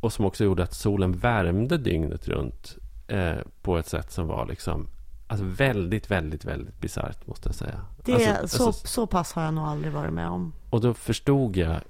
Och 0.00 0.12
som 0.12 0.24
också 0.24 0.44
gjorde 0.44 0.62
att 0.62 0.74
solen 0.74 1.12
värmde 1.12 1.78
dygnet 1.78 2.28
runt. 2.28 2.76
Eh, 3.08 3.36
på 3.62 3.78
ett 3.78 3.86
sätt 3.86 4.12
som 4.12 4.26
var 4.26 4.46
liksom 4.46 4.88
Alltså 5.30 5.46
väldigt, 5.46 6.10
väldigt, 6.10 6.44
väldigt 6.44 6.80
bisarrt 6.80 7.26
måste 7.26 7.48
jag 7.48 7.54
säga. 7.54 7.80
det, 8.04 8.12
alltså, 8.12 8.56
så, 8.58 8.66
alltså, 8.66 8.86
så 8.86 9.06
pass 9.06 9.32
har 9.32 9.42
jag 9.42 9.54
nog 9.54 9.64
aldrig 9.64 9.92
varit 9.92 10.12
med 10.12 10.28
om. 10.28 10.52
och 10.70 10.80
då 10.80 10.94
förstod 10.94 11.56
jag 11.56 11.80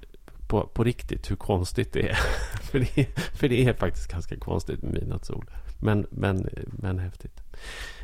på, 0.49 0.67
på 0.67 0.83
riktigt 0.83 1.31
hur 1.31 1.35
konstigt 1.35 1.93
det 1.93 2.09
är. 2.09 2.13
för, 2.61 2.79
det, 2.79 2.97
är- 2.97 3.19
för 3.37 3.49
det 3.49 3.65
är 3.67 3.73
faktiskt 3.73 4.11
ganska 4.11 4.37
konstigt 4.37 4.81
med 4.81 4.93
midnattssol. 4.93 5.45
Men, 5.79 6.07
men, 6.11 6.49
men 6.65 6.99
häftigt. 6.99 7.43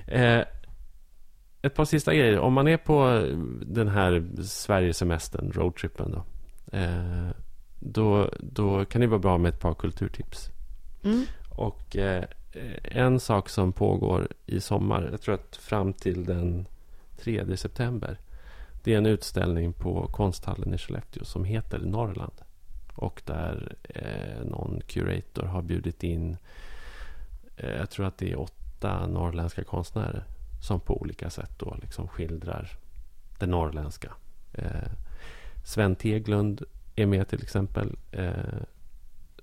Eh, 0.08 0.42
ett 1.62 1.76
par 1.76 1.86
sista 1.86 2.14
grejer. 2.14 2.40
Om 2.40 2.54
man 2.54 2.68
är 2.68 2.78
på 2.78 3.26
den 3.66 3.88
här 3.88 4.26
Sverigesemestern, 4.44 5.52
roadtrippen 5.52 6.12
då. 6.12 6.24
Eh, 6.78 7.30
då, 7.80 8.30
då 8.40 8.86
kan 8.86 9.02
det 9.02 9.08
vara 9.08 9.20
bra 9.20 9.38
med 9.38 9.50
ett 9.54 9.60
par 9.60 9.74
kulturtips. 9.74 10.50
Mm. 11.04 11.26
Och 11.50 11.96
eh, 11.98 12.24
en 12.84 13.20
sak 13.20 13.50
som 13.50 13.74
pågår 13.74 14.28
i 14.46 14.60
sommar, 14.60 15.08
jag 15.12 15.22
tror 15.22 15.36
att 15.36 15.56
fram 15.56 15.94
till 15.94 16.26
den 16.26 16.68
3 17.18 17.58
september. 17.58 18.20
Det 18.86 18.94
är 18.94 18.98
en 18.98 19.06
utställning 19.06 19.74
på 19.74 20.08
konsthallen 20.08 20.74
i 20.74 20.78
Skellefteå 20.78 21.26
som 21.26 21.44
heter 21.44 21.80
Norrland. 21.80 22.42
Och 22.96 23.22
där 23.26 23.76
eh, 23.84 24.46
någon 24.46 24.82
curator 24.88 25.44
har 25.44 25.62
bjudit 25.62 26.04
in, 26.04 26.38
eh, 27.58 27.70
jag 27.70 27.90
tror 27.90 28.06
att 28.06 28.18
det 28.18 28.32
är 28.32 28.40
åtta 28.40 29.08
norrländska 29.08 29.64
konstnärer. 29.64 30.24
Som 30.62 30.80
på 30.80 31.02
olika 31.02 31.30
sätt 31.30 31.52
då 31.60 31.78
liksom 31.82 32.08
skildrar 32.08 32.72
det 33.40 33.46
norrländska. 33.46 34.14
Eh, 34.54 34.92
Sven 35.64 35.96
Teglund 35.96 36.64
är 36.96 37.06
med 37.06 37.28
till 37.28 37.44
exempel. 37.44 37.98
Eh, 38.12 38.34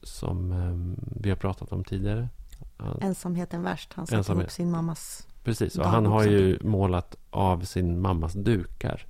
som 0.03 0.53
eh, 0.53 1.05
vi 1.20 1.30
har 1.30 1.36
pratat 1.36 1.72
om 1.72 1.84
tidigare. 1.84 2.28
Han, 2.76 2.99
Ensamheten 3.03 3.62
värst. 3.62 3.93
Han 3.93 4.07
satte 4.07 4.16
Ensamhet. 4.16 4.43
ihop 4.43 4.51
sin 4.51 4.70
mammas... 4.70 5.28
precis, 5.45 5.78
och 5.78 5.86
han 5.86 6.07
har 6.07 6.24
ju 6.24 6.59
målat 6.62 7.16
av 7.30 7.61
sin 7.61 8.01
mammas 8.01 8.32
dukar 8.32 9.07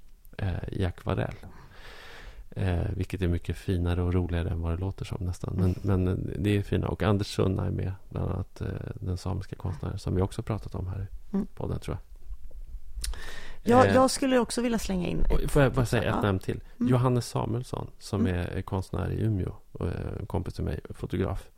i 0.69 0.85
akvarell. 0.85 1.35
Eh, 2.51 2.83
vilket 2.97 3.23
är 3.23 3.29
mycket 3.29 3.57
finare 3.57 4.03
och 4.03 4.15
roligare 4.15 4.49
än 4.51 4.61
vad 4.61 4.73
det 4.73 4.77
låter 4.81 5.05
som 5.05 5.25
nästan. 5.27 5.55
Men, 5.57 5.75
men 5.83 6.09
eh, 6.09 6.15
det 6.39 6.57
är 6.57 6.63
fina. 6.63 6.89
Och 6.89 7.03
Anders 7.03 7.27
Sunna 7.35 7.67
är 7.67 7.71
med, 7.71 7.93
bland 8.09 8.31
annat 8.33 8.61
eh, 8.61 8.67
den 8.95 9.17
samiska 9.19 9.57
konstnären 9.57 9.99
som 9.99 10.15
vi 10.15 10.23
också 10.23 10.43
pratat 10.43 10.75
om 10.75 10.87
här 10.87 11.01
i 11.01 11.35
Mm. 11.35 11.47
podden 11.55 11.81
tror 11.81 11.97
jag. 11.97 12.03
Jag, 13.65 13.87
Eh, 13.89 13.95
jag 13.95 14.11
skulle 14.11 14.39
också 14.39 14.63
vilja 14.63 14.79
slänga 14.79 15.09
in 15.09 15.21
ett- 15.25 15.51
Får 15.51 15.63
jag 15.63 15.73
bara 15.73 15.87
säga 15.87 16.03
ett 16.03 16.09
Ja. 16.09 16.21
namn 16.23 16.39
till? 16.39 16.61
Mm. 16.81 16.93
Johannes 16.93 17.27
Samuelsson, 17.29 17.91
som 17.99 18.27
Mm. 18.27 18.47
är 18.57 18.63
konstnär 18.63 19.11
i 19.11 19.21
Umeå. 19.23 19.53
Och 19.73 19.87
eh, 19.87 19.93
en 20.21 20.27
kompis 20.27 20.55
till 20.55 20.65
mig, 20.65 20.81
fotograf. 20.91 21.49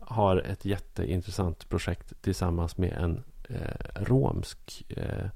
Har 0.00 0.36
ett 0.36 0.64
jätteintressant 0.64 1.68
projekt 1.68 2.22
tillsammans 2.22 2.76
med 2.76 2.92
en 2.92 3.24
eh, 3.48 4.02
romsk 4.04 4.84
eh, 4.88 5.04
eh, 5.24 5.30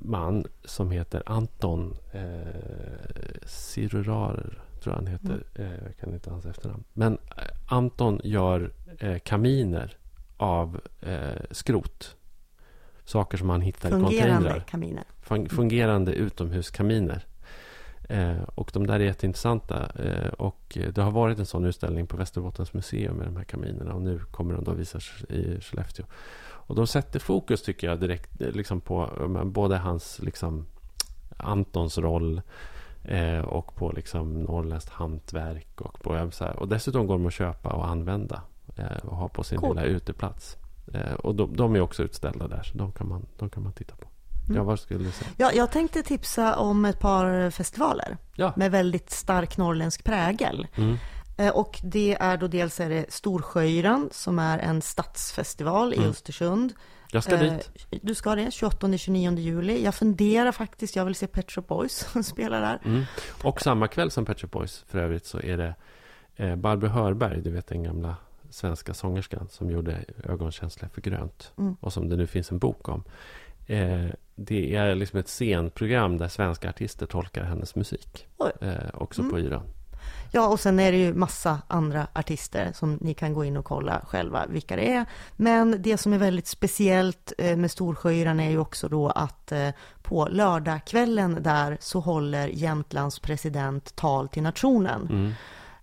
man 0.00 0.44
som 0.64 0.90
heter 0.90 1.22
Anton 1.26 1.96
eh, 2.12 2.20
Sirurar, 3.46 4.58
tror 4.82 4.94
jag 4.94 5.02
han 5.02 5.06
heter. 5.06 5.44
Mm. 5.54 5.72
Eh, 5.72 5.78
jag 5.86 5.96
kan 5.96 6.14
inte 6.14 6.30
hans 6.30 6.46
efternamn. 6.46 6.84
Men 6.92 7.12
eh, 7.12 7.42
Anton 7.66 8.20
gör 8.24 8.72
eh, 8.98 9.18
kaminer 9.18 9.96
av 10.36 10.80
eh, 11.00 11.42
skrot. 11.50 12.16
Saker 13.04 13.38
som 13.38 13.50
han 13.50 13.60
hittar 13.60 13.88
i 13.88 13.92
containrar 13.92 14.20
fungerande 14.20 14.64
kaminer. 14.68 15.04
fun- 15.22 15.48
fungerande 15.48 16.12
utomhuskaminer. 16.12 17.26
Eh, 18.08 18.42
och 18.42 18.70
de 18.74 18.86
där 18.86 18.94
är 19.00 19.04
jätteintressanta. 19.04 19.90
Eh, 20.04 20.28
och 20.28 20.78
eh, 20.80 20.92
det 20.92 21.02
har 21.02 21.10
varit 21.10 21.38
en 21.38 21.46
sån 21.46 21.64
utställning 21.64 22.06
på 22.06 22.16
Västerbottens 22.16 22.72
museum 22.72 23.16
med 23.16 23.26
de 23.26 23.36
här 23.36 23.44
kaminerna. 23.44 23.94
Och 23.94 24.02
nu 24.02 24.18
kommer 24.18 24.54
de 24.54 24.64
då 24.64 24.72
visas 24.72 25.22
i 25.28 25.60
Skellefteå. 25.60 26.06
Och 26.66 26.74
de 26.74 26.86
sätter 26.86 27.20
fokus 27.20 27.62
tycker 27.62 27.86
jag 27.86 28.00
direkt 28.00 28.40
eh, 28.40 28.50
liksom 28.50 28.80
på 28.80 29.10
eh, 29.20 29.44
både 29.44 29.76
hans 29.76 30.18
liksom 30.18 30.66
Antons 31.36 31.98
roll 31.98 32.42
eh, 33.04 33.38
och 33.38 33.74
på 33.76 33.92
liksom 33.92 34.42
norrländskt 34.42 34.90
hantverk. 34.90 35.80
Och, 35.80 36.00
på, 36.02 36.16
eh, 36.16 36.30
så 36.30 36.44
här, 36.44 36.56
och 36.56 36.68
dessutom 36.68 37.06
går 37.06 37.14
de 37.14 37.26
att 37.26 37.32
köpa 37.32 37.68
och 37.68 37.88
använda 37.88 38.42
eh, 38.76 38.96
och 39.04 39.16
ha 39.16 39.28
på 39.28 39.44
sin 39.44 39.58
Cool. 39.58 39.76
lilla 39.76 39.86
uteplats. 39.86 40.56
Eh, 40.94 41.12
och 41.12 41.34
de, 41.34 41.56
de 41.56 41.76
är 41.76 41.80
också 41.80 42.02
utställda 42.02 42.48
där, 42.48 42.62
så 42.62 42.78
de 42.78 42.92
kan 42.92 43.08
man, 43.08 43.26
de 43.38 43.50
kan 43.50 43.62
man 43.62 43.72
titta 43.72 43.94
på. 43.96 44.08
Mm. 44.44 44.56
Ja, 44.56 44.62
vad 44.64 44.80
skulle 44.80 45.04
du 45.04 45.10
säga? 45.10 45.30
Ja, 45.36 45.52
jag 45.52 45.72
tänkte 45.72 46.02
tipsa 46.02 46.56
om 46.56 46.84
ett 46.84 47.00
par 47.00 47.50
festivaler 47.50 48.16
Ja. 48.34 48.52
med 48.56 48.70
väldigt 48.70 49.10
stark 49.10 49.56
norrländsk 49.56 50.04
prägel. 50.04 50.66
Mm. 50.76 50.96
Eh, 51.36 51.48
Och 51.56 51.80
det 51.82 52.16
är 52.20 52.36
då 52.36 52.46
dels 52.46 52.80
är 52.80 52.88
det 52.90 53.06
Storsjöyran 53.12 54.08
som 54.12 54.38
är 54.38 54.58
en 54.58 54.82
stadsfestival 54.82 55.92
i 55.94 55.96
Mm. 55.96 56.10
Östersund. 56.10 56.72
Jag 57.12 57.22
ska 57.24 57.34
Eh, 57.34 57.40
dit. 57.40 57.70
Du 58.02 58.14
ska 58.14 58.34
det, 58.34 58.50
28-29 58.50 59.38
juli. 59.38 59.84
Jag 59.84 59.94
funderar 59.94 60.52
faktiskt, 60.52 60.96
jag 60.96 61.04
vill 61.04 61.14
se 61.14 61.26
Pet 61.26 61.50
Shop 61.50 61.62
Boys 61.62 61.92
som 62.12 62.22
spelar 62.24 62.60
där. 62.60 62.80
Mm. 62.84 63.04
Och 63.42 63.60
samma 63.60 63.88
kväll 63.88 64.10
som 64.10 64.24
Pet 64.24 64.40
Shop 64.40 64.48
Boys 64.48 64.84
för 64.88 64.98
övrigt 64.98 65.26
så 65.26 65.40
är 65.40 65.56
det 65.56 65.74
eh, 66.36 66.56
Barbro 66.56 66.88
Hörberg, 66.88 67.42
du 67.42 67.50
vet 67.50 67.66
den 67.66 67.82
gamla 67.82 68.16
svenska 68.50 68.94
sångerskan 68.94 69.48
som 69.50 69.70
gjorde 69.70 70.04
Ögonkänsla 70.24 70.88
för 70.88 71.00
grönt 71.00 71.52
Mm. 71.58 71.76
och 71.80 71.92
som 71.92 72.08
det 72.08 72.16
nu 72.16 72.26
finns 72.26 72.50
en 72.50 72.58
bok 72.58 72.88
om. 72.88 73.04
Eh, 73.66 74.06
det 74.34 74.74
är 74.76 74.94
liksom 74.94 75.18
ett 75.20 75.28
scenprogram 75.28 76.18
där 76.18 76.28
svenska 76.28 76.68
artister 76.68 77.06
tolkar 77.06 77.44
hennes 77.44 77.74
musik. 77.74 78.26
Eh, 78.60 78.72
också 78.94 79.20
Mm. 79.20 79.32
på 79.32 79.38
Yran. 79.40 79.62
Ja, 80.30 80.48
och 80.48 80.60
sen 80.60 80.80
är 80.80 80.92
det 80.92 80.98
ju 80.98 81.14
massa 81.14 81.58
andra 81.68 82.06
artister 82.12 82.72
som 82.74 82.98
ni 83.00 83.14
kan 83.14 83.32
gå 83.34 83.44
in 83.44 83.56
och 83.56 83.64
kolla 83.64 84.00
själva 84.08 84.46
vilka 84.46 84.76
det 84.76 84.92
är. 84.92 85.06
Men 85.36 85.82
det 85.82 85.98
som 85.98 86.12
är 86.12 86.18
väldigt 86.18 86.46
speciellt 86.46 87.32
eh, 87.38 87.56
med 87.56 87.70
Storsjöyran 87.70 88.40
är 88.40 88.50
ju 88.50 88.58
också 88.58 88.88
då 88.88 89.08
att 89.10 89.52
eh, 89.52 89.68
på 90.02 90.28
lördagskvällen 90.30 91.38
där 91.42 91.76
så 91.80 92.00
håller 92.00 92.48
Jämtlands 92.48 93.18
president 93.18 93.96
tal 93.96 94.28
till 94.28 94.42
nationen. 94.42 95.08
Mm. 95.10 95.32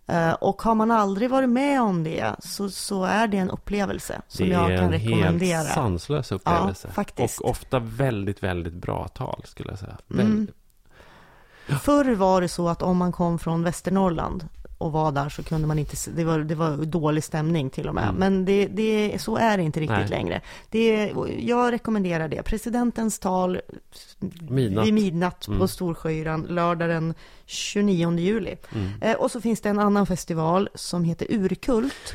Eh, 0.07 0.33
Och 0.33 0.61
har 0.61 0.75
man 0.75 0.91
aldrig 0.91 1.29
varit 1.29 1.49
med 1.49 1.81
om 1.81 2.03
det 2.03 2.35
så, 2.39 2.69
så 2.69 3.03
är 3.03 3.27
det 3.27 3.37
en 3.37 3.49
upplevelse 3.49 4.21
som 4.27 4.45
Det 4.47 4.53
jag 4.53 4.71
är 4.71 4.77
kan 4.77 4.85
en 4.85 4.91
rekommendera. 4.91 5.57
helt 5.57 5.73
sanslös 5.73 6.31
upplevelse. 6.31 6.87
faktiskt. 6.91 7.41
Och 7.41 7.49
ofta 7.49 7.79
väldigt, 7.79 8.43
väldigt 8.43 8.73
bra 8.73 9.07
tal 9.07 9.41
skulle 9.45 9.69
jag 9.69 9.79
säga. 9.79 9.97
Mm. 10.13 10.47
Förr 11.67 12.15
var 12.15 12.41
det 12.41 12.47
så 12.47 12.69
att 12.69 12.81
om 12.81 12.97
man 12.97 13.11
kom 13.11 13.39
från 13.39 13.63
Västernorrland 13.63 14.47
och 14.77 14.91
var 14.91 15.11
där 15.11 15.29
så 15.29 15.43
kunde 15.43 15.67
man 15.67 15.79
inte, 15.79 15.95
det 16.15 16.23
var, 16.23 16.39
det 16.39 16.55
var 16.55 16.77
dålig 16.77 17.23
stämning 17.23 17.69
till 17.69 17.87
och 17.89 17.95
med. 17.95 18.03
Mm. 18.03 18.15
Men 18.15 18.45
det, 18.45 18.67
det, 18.67 19.21
så 19.21 19.37
är 19.37 19.57
det 19.57 19.63
inte 19.63 19.79
riktigt 19.79 19.97
Nej. 19.99 20.09
längre. 20.09 20.41
Det, 20.69 21.13
jag 21.39 21.71
rekommenderar 21.71 22.27
det. 22.27 22.43
Presidentens 22.43 23.19
tal 23.19 23.59
Midnatt. 24.49 24.85
vid 24.87 24.93
midnatt 24.93 25.45
på 25.45 25.51
Mm. 25.53 25.67
Storsjöyran, 25.67 26.41
lördag 26.49 26.89
den 26.89 27.13
29 27.45 28.17
juli. 28.19 28.55
Mm. 28.75 28.89
Eh, 29.01 29.15
och 29.15 29.31
så 29.31 29.41
finns 29.41 29.61
det 29.61 29.69
en 29.69 29.79
annan 29.79 30.05
festival 30.05 30.69
som 30.75 31.03
heter 31.03 31.27
Urkult. 31.29 32.13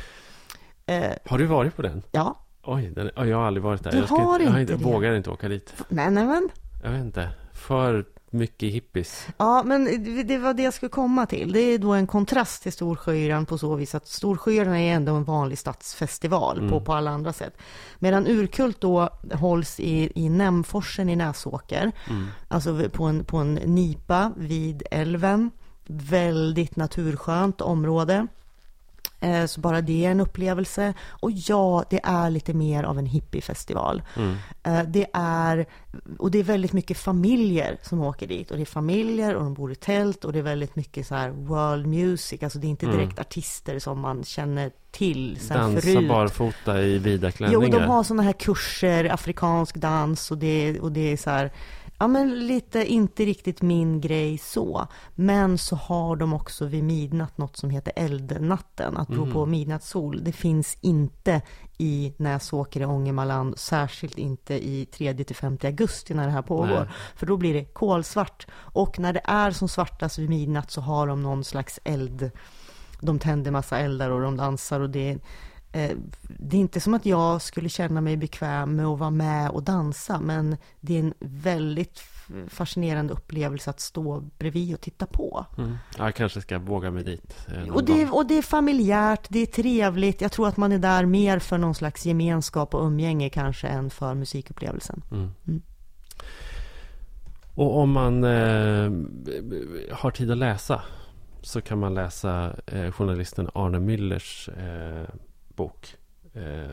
Eh, 0.85 1.11
Har 1.25 1.37
du 1.37 1.45
varit 1.45 1.75
på 1.75 1.81
den? 1.81 2.03
ja, 2.11 2.39
Oj, 2.63 2.89
den, 2.95 3.11
jag 3.29 3.37
har 3.37 3.47
aldrig 3.47 3.63
varit 3.63 3.83
där. 3.83 3.91
Du 3.91 3.97
jag 3.97 4.05
har 4.07 4.39
jag 4.39 4.61
inte 4.61 4.75
vågar 4.75 5.13
inte 5.15 5.29
åka 5.29 5.47
dit. 5.47 5.73
men, 5.89 6.13
men, 6.13 6.27
men. 6.27 6.49
Jag 6.83 6.91
vet 6.91 7.01
inte. 7.01 7.29
För 7.53 8.05
mycket 8.31 8.73
hippies. 8.73 9.27
Ja, 9.37 9.63
men 9.63 10.03
det 10.27 10.37
var 10.37 10.53
det 10.53 10.63
jag 10.63 10.73
skulle 10.73 10.89
komma 10.89 11.25
till. 11.25 11.51
Det 11.51 11.59
är 11.59 11.77
då 11.77 11.93
en 11.93 12.07
kontrast 12.07 12.63
till 12.63 12.71
Storsjöyran 12.71 13.45
på 13.45 13.57
så 13.57 13.75
vis 13.75 13.95
att 13.95 14.07
Storsjöyran 14.07 14.75
är 14.75 14.95
ändå 14.95 15.15
en 15.15 15.23
vanlig 15.23 15.57
stadsfestival 15.57 16.57
på, 16.59 16.65
Mm. 16.65 16.83
på 16.83 16.93
alla 16.93 17.11
andra 17.11 17.33
sätt. 17.33 17.57
Medan 17.99 18.27
Urkult 18.27 18.81
då 18.81 19.09
hålls 19.33 19.79
i, 19.79 20.11
i 20.15 20.29
Nämforsen 20.29 21.09
i 21.09 21.15
Näsåker, 21.15 21.91
Mm. 22.09 22.27
alltså 22.47 22.89
på 22.89 23.03
en, 23.03 23.23
på 23.25 23.37
en 23.37 23.53
nipa 23.53 24.31
vid 24.37 24.83
älven. 24.91 25.51
Väldigt 25.91 26.75
naturskönt 26.75 27.61
område. 27.61 28.27
Eh, 29.21 29.45
Så 29.45 29.61
bara 29.61 29.81
det 29.81 30.05
är 30.05 30.11
en 30.11 30.19
upplevelse. 30.19 30.93
Och 31.09 31.31
ja, 31.31 31.83
det 31.89 31.99
är 32.03 32.29
lite 32.29 32.53
mer 32.53 32.83
av 32.83 32.99
en 32.99 33.05
hippiefestival. 33.05 34.01
Mm. 34.15 34.35
Eh, 34.63 34.83
Det 34.87 35.07
är, 35.13 35.65
och 36.17 36.31
det 36.31 36.39
är 36.39 36.43
väldigt 36.43 36.73
mycket 36.73 36.97
familjer 36.97 37.77
som 37.81 38.01
åker 38.01 38.27
dit. 38.27 38.51
Och 38.51 38.57
det 38.57 38.63
är 38.63 38.65
familjer 38.65 39.35
och 39.35 39.43
de 39.43 39.53
bor 39.53 39.71
i 39.71 39.75
tält 39.75 40.25
och 40.25 40.33
det 40.33 40.39
är 40.39 40.43
väldigt 40.43 40.75
mycket 40.75 41.07
så 41.07 41.15
här 41.15 41.29
world 41.29 41.85
music. 41.87 42.43
Alltså 42.43 42.59
det 42.59 42.67
är 42.67 42.69
inte 42.69 42.85
Mm. 42.85 42.97
direkt 42.97 43.19
artister 43.19 43.79
som 43.79 43.99
man 43.99 44.23
känner 44.23 44.71
till 44.91 45.37
sen 45.39 45.57
Dansa 45.57 45.81
förut. 45.81 46.09
barfota 46.09 46.81
i 46.81 46.97
vida 46.97 47.27
Jo, 47.27 47.31
klänningar. 47.31 47.79
de 47.79 47.85
har 47.85 48.03
sådana 48.03 48.23
här 48.23 48.33
kurser, 48.33 49.13
afrikansk 49.13 49.75
dans 49.75 50.31
och 50.31 50.37
det, 50.37 50.79
och 50.79 50.91
det 50.91 51.11
är 51.11 51.17
så 51.17 51.29
här, 51.29 51.51
ja 51.99 52.07
men 52.07 52.47
lite 52.47 52.85
inte 52.85 53.25
riktigt 53.25 53.61
min 53.61 54.01
grej 54.01 54.37
så. 54.37 54.87
Men 55.15 55.57
så 55.57 55.75
har 55.75 56.15
de 56.15 56.33
också 56.33 56.65
vid 56.65 56.83
midnatt 56.83 57.37
något 57.37 57.57
som 57.57 57.69
heter 57.69 57.93
eldnatten, 57.95 58.97
apropå 58.97 59.39
Mhm. 59.45 59.51
midnattssol. 59.51 60.23
Det 60.23 60.31
finns 60.31 60.77
inte 60.81 61.41
i 61.77 62.13
Näsåker 62.17 62.81
i 62.81 62.85
Ångermanland, 62.85 63.57
särskilt 63.59 64.17
inte 64.17 64.53
i 64.67 64.85
3 64.85 65.13
till 65.23 65.35
5 65.35 65.57
augusti 65.63 66.13
när 66.13 66.25
det 66.25 66.31
här 66.31 66.41
pågår. 66.41 66.67
Nej. 66.67 66.89
För 67.15 67.25
då 67.25 67.37
blir 67.37 67.53
det 67.53 67.65
kolsvart. 67.65 68.47
Och 68.53 68.99
när 68.99 69.13
det 69.13 69.21
är 69.23 69.51
som 69.51 69.69
svartast 69.69 70.17
vid 70.19 70.29
midnatt 70.29 70.71
så 70.71 70.81
har 70.81 71.07
de 71.07 71.23
någon 71.23 71.43
slags 71.43 71.79
eld. 71.83 72.31
De 73.01 73.19
tänder 73.19 73.51
massa 73.51 73.79
eldar 73.79 74.09
och 74.09 74.21
de 74.21 74.37
dansar 74.37 74.79
och 74.79 74.89
det 74.89 75.09
eh, 75.09 75.17
det 76.27 76.57
är 76.57 76.61
inte 76.61 76.79
som 76.79 76.93
att 76.93 77.05
jag 77.05 77.41
skulle 77.41 77.69
känna 77.69 78.01
mig 78.01 78.17
bekväm 78.17 78.75
med 78.75 78.85
att 78.85 78.99
vara 78.99 79.09
med 79.09 79.49
och 79.49 79.63
dansa, 79.63 80.19
men 80.19 80.57
det 80.79 80.95
är 80.95 80.99
en 80.99 81.13
väldigt 81.19 82.01
fascinerande 82.47 83.13
upplevelse 83.13 83.69
att 83.69 83.79
stå 83.79 84.23
bredvid 84.37 84.73
och 84.73 84.81
titta 84.81 85.05
på. 85.05 85.45
Mm. 85.57 85.77
Ja, 85.97 86.03
jag 86.05 86.15
kanske 86.15 86.41
ska 86.41 86.59
våga 86.59 86.91
mig 86.91 87.03
dit. 87.03 87.47
eh, 87.47 87.73
Och 87.73 87.83
det, 87.83 88.03
gång. 88.03 88.09
och 88.09 88.25
det 88.27 88.37
är 88.37 88.41
familjärt, 88.41 89.25
det 89.29 89.39
är 89.39 89.45
trevligt. 89.45 90.21
Jag 90.21 90.31
tror 90.31 90.47
att 90.47 90.57
man 90.57 90.71
är 90.71 90.77
där 90.79 91.05
mer 91.05 91.39
för 91.39 91.57
någon 91.57 91.75
slags 91.75 92.05
gemenskap 92.05 92.73
och 92.73 92.85
umgänge 92.85 93.29
kanske 93.29 93.67
än 93.67 93.89
för 93.89 94.13
musikupplevelsen. 94.13 95.01
Mm. 95.11 95.31
Mm. 95.47 95.61
Och 97.55 97.77
om 97.77 97.91
man 97.91 98.23
eh, 98.23 98.91
har 99.91 100.11
tid 100.11 100.31
att 100.31 100.37
läsa 100.37 100.81
så 101.41 101.61
kan 101.61 101.79
man 101.79 101.93
läsa 101.93 102.55
eh, 102.65 102.91
journalisten 102.91 103.49
Arne 103.53 103.79
Müllers 103.79 104.49
eh, 104.49 105.07
bok 105.59 105.95
eh, 106.33 106.71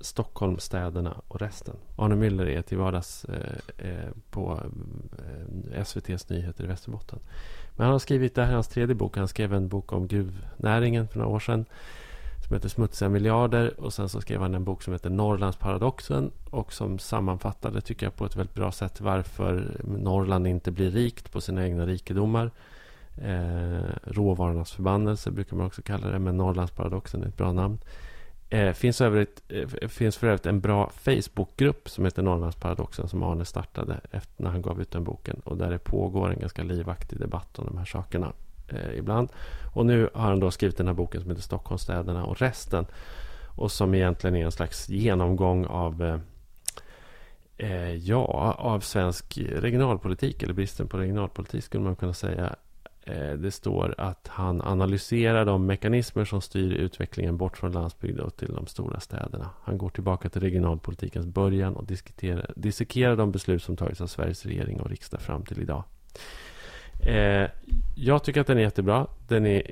Stockholm, 0.00 0.58
städerna 0.58 1.20
och 1.28 1.40
resten. 1.40 1.76
Arne 1.96 2.14
Müller 2.14 2.46
är 2.46 2.62
till 2.62 2.78
vardags 2.78 3.24
eh, 3.24 3.88
eh, 3.88 4.10
på 4.30 4.60
eh, 5.18 5.80
SVTs 5.80 6.28
nyheter 6.28 6.64
i 6.64 6.66
Västerbotten. 6.66 7.18
Men 7.76 7.84
han 7.84 7.92
har 7.92 7.98
skrivit, 7.98 8.34
det 8.34 8.42
här 8.42 8.50
är 8.50 8.54
hans 8.54 8.68
tredje 8.68 8.94
bok, 8.94 9.16
han 9.16 9.28
skrev 9.28 9.54
en 9.54 9.68
bok 9.68 9.92
om 9.92 10.08
gruvnäringen 10.08 11.08
för 11.08 11.18
några 11.18 11.30
år 11.30 11.40
sedan 11.40 11.64
som 12.46 12.54
heter 12.54 12.68
Smutsiga 12.68 13.08
miljarder 13.08 13.80
och 13.80 13.92
sen 13.92 14.08
så 14.08 14.20
skrev 14.20 14.40
han 14.40 14.54
en 14.54 14.64
bok 14.64 14.82
som 14.82 14.92
heter 14.92 15.10
Norrlandsparadoxen 15.10 16.30
och 16.50 16.72
som 16.72 16.98
sammanfattade, 16.98 17.80
tycker 17.80 18.06
jag, 18.06 18.16
på 18.16 18.26
ett 18.26 18.36
väldigt 18.36 18.54
bra 18.54 18.72
sätt 18.72 19.00
varför 19.00 19.80
Norrland 19.84 20.46
inte 20.46 20.70
blir 20.70 20.90
rikt 20.90 21.32
på 21.32 21.40
sina 21.40 21.64
egna 21.64 21.86
rikedomar. 21.86 22.50
Eh, 23.22 23.80
råvarornas 24.04 24.72
förbannelse 24.72 25.30
brukar 25.30 25.56
man 25.56 25.66
också 25.66 25.82
kalla 25.82 26.08
det, 26.08 26.18
men 26.18 26.36
Norrlandsparadoxen 26.36 27.22
är 27.22 27.26
ett 27.26 27.36
bra 27.36 27.52
namn. 27.52 27.78
Eh, 28.52 28.72
finns, 28.72 29.00
övrigt, 29.00 29.42
eh, 29.48 29.88
finns 29.88 30.16
för 30.16 30.26
övrigt 30.26 30.46
en 30.46 30.60
bra 30.60 30.90
Facebookgrupp 30.90 31.88
som 31.88 32.04
heter 32.04 32.22
Norrlandsparadoxen 32.22 33.08
som 33.08 33.22
Arne 33.22 33.44
startade 33.44 34.00
efter 34.10 34.42
när 34.42 34.50
han 34.50 34.62
gav 34.62 34.80
ut 34.80 34.90
den 34.90 35.04
boken 35.04 35.40
och 35.44 35.56
där 35.56 35.70
det 35.70 35.78
pågår 35.78 36.30
en 36.30 36.38
ganska 36.38 36.62
livaktig 36.62 37.18
debatt 37.18 37.58
om 37.58 37.66
de 37.66 37.78
här 37.78 37.84
sakerna 37.84 38.32
eh, 38.68 38.98
ibland. 38.98 39.28
Och 39.74 39.86
nu 39.86 40.10
har 40.14 40.22
han 40.22 40.40
då 40.40 40.50
skrivit 40.50 40.76
den 40.76 40.86
här 40.86 40.94
boken 40.94 41.20
som 41.20 41.30
heter 41.30 41.42
Stockholmsstäderna 41.42 42.24
och 42.24 42.40
resten 42.40 42.86
och 43.56 43.72
som 43.72 43.94
egentligen 43.94 44.36
är 44.36 44.44
en 44.44 44.52
slags 44.52 44.88
genomgång 44.88 45.66
av 45.66 46.02
eh, 46.02 46.18
eh 47.56 47.94
ja, 47.94 48.54
av 48.58 48.80
svensk 48.80 49.38
regionalpolitik 49.38 50.42
eller 50.42 50.54
bristen 50.54 50.88
på 50.88 50.98
regionalpolitik 50.98 51.64
skulle 51.64 51.84
man 51.84 51.96
kunna 51.96 52.14
säga. 52.14 52.56
Eh, 53.02 53.32
det 53.32 53.50
står 53.50 53.94
att 53.98 54.28
han 54.28 54.62
analyserar 54.62 55.44
de 55.44 55.66
mekanismer 55.66 56.24
som 56.24 56.40
styr 56.40 56.72
utvecklingen 56.72 57.36
bort 57.36 57.56
från 57.56 57.72
landsbygden 57.72 58.24
och 58.24 58.36
till 58.36 58.54
de 58.54 58.66
stora 58.66 59.00
städerna. 59.00 59.50
Han 59.62 59.78
går 59.78 59.88
tillbaka 59.88 60.28
till 60.28 60.40
regionalpolitikens 60.40 61.26
början 61.26 61.76
och 61.76 61.86
diskuterar, 61.86 62.52
dissekerar 62.56 63.16
de 63.16 63.32
beslut 63.32 63.62
som 63.62 63.76
tagits 63.76 64.00
av 64.00 64.06
Sveriges 64.06 64.46
regering 64.46 64.80
och 64.80 64.90
riksdag 64.90 65.20
fram 65.20 65.44
till 65.44 65.62
idag. 65.62 65.84
Eh, 67.06 67.50
jag 67.94 68.24
tycker 68.24 68.40
att 68.40 68.46
den 68.46 68.58
är 68.58 68.62
jättebra. 68.62 69.06
Den 69.28 69.46
är, 69.46 69.62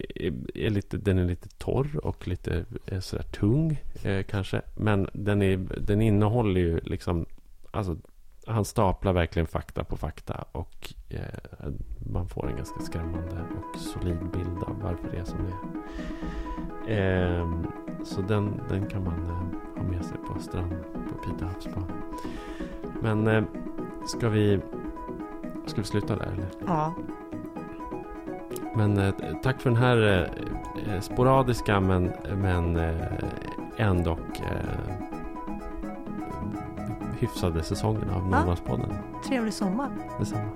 är, 0.58 0.70
lite, 0.70 0.96
den 0.96 1.18
är 1.18 1.24
lite 1.24 1.48
torr 1.48 2.00
och 2.02 2.28
lite 2.28 2.64
eh, 2.86 3.00
sådär 3.00 3.22
tung 3.22 3.82
eh, 4.02 4.22
kanske. 4.22 4.62
Men 4.76 5.08
den, 5.12 5.42
är, 5.42 5.56
den 5.80 6.02
innehåller 6.02 6.60
ju 6.60 6.80
liksom... 6.80 7.26
Alltså, 7.70 7.96
han 8.48 8.64
staplar 8.64 9.12
verkligen 9.12 9.46
fakta 9.46 9.84
på 9.84 9.96
fakta 9.96 10.44
och 10.52 10.94
eh, 11.08 11.68
man 12.12 12.28
får 12.28 12.50
en 12.50 12.56
ganska 12.56 12.80
skrämmande 12.80 13.44
och 13.56 13.78
solid 13.80 14.30
bild 14.32 14.62
av 14.62 14.80
varför 14.82 15.10
det 15.10 15.18
är 15.18 15.24
som 15.24 15.38
det 15.46 15.52
är. 16.94 17.40
Eh, 17.40 17.48
så 18.04 18.20
den, 18.20 18.60
den 18.68 18.86
kan 18.86 19.04
man 19.04 19.26
eh, 19.26 19.82
ha 19.82 19.90
med 19.90 20.04
sig 20.04 20.16
på 20.18 20.40
strand 20.40 20.74
på 20.92 21.30
Pita 21.30 21.44
havsbad. 21.44 21.84
Men 23.02 23.26
eh, 23.26 23.44
ska 24.06 24.28
vi... 24.28 24.60
Ska 25.66 25.80
vi 25.80 25.86
sluta 25.86 26.16
där 26.16 26.26
eller? 26.26 26.46
Ja, 26.66 26.94
Men 28.76 28.98
eh, 28.98 29.14
tack 29.42 29.60
för 29.60 29.70
den 29.70 29.78
här 29.78 30.30
eh, 30.86 31.00
sporadiska 31.00 31.80
men, 31.80 32.12
men 32.36 32.76
ändå 33.76 34.18
eh, 34.34 35.07
hyfsade 37.18 37.62
säsongen 37.62 38.10
av 38.10 38.28
Norrlandspodden. 38.28 38.90
trevlig 39.28 39.54
sommar. 39.54 39.90
Detsamma. 40.18 40.50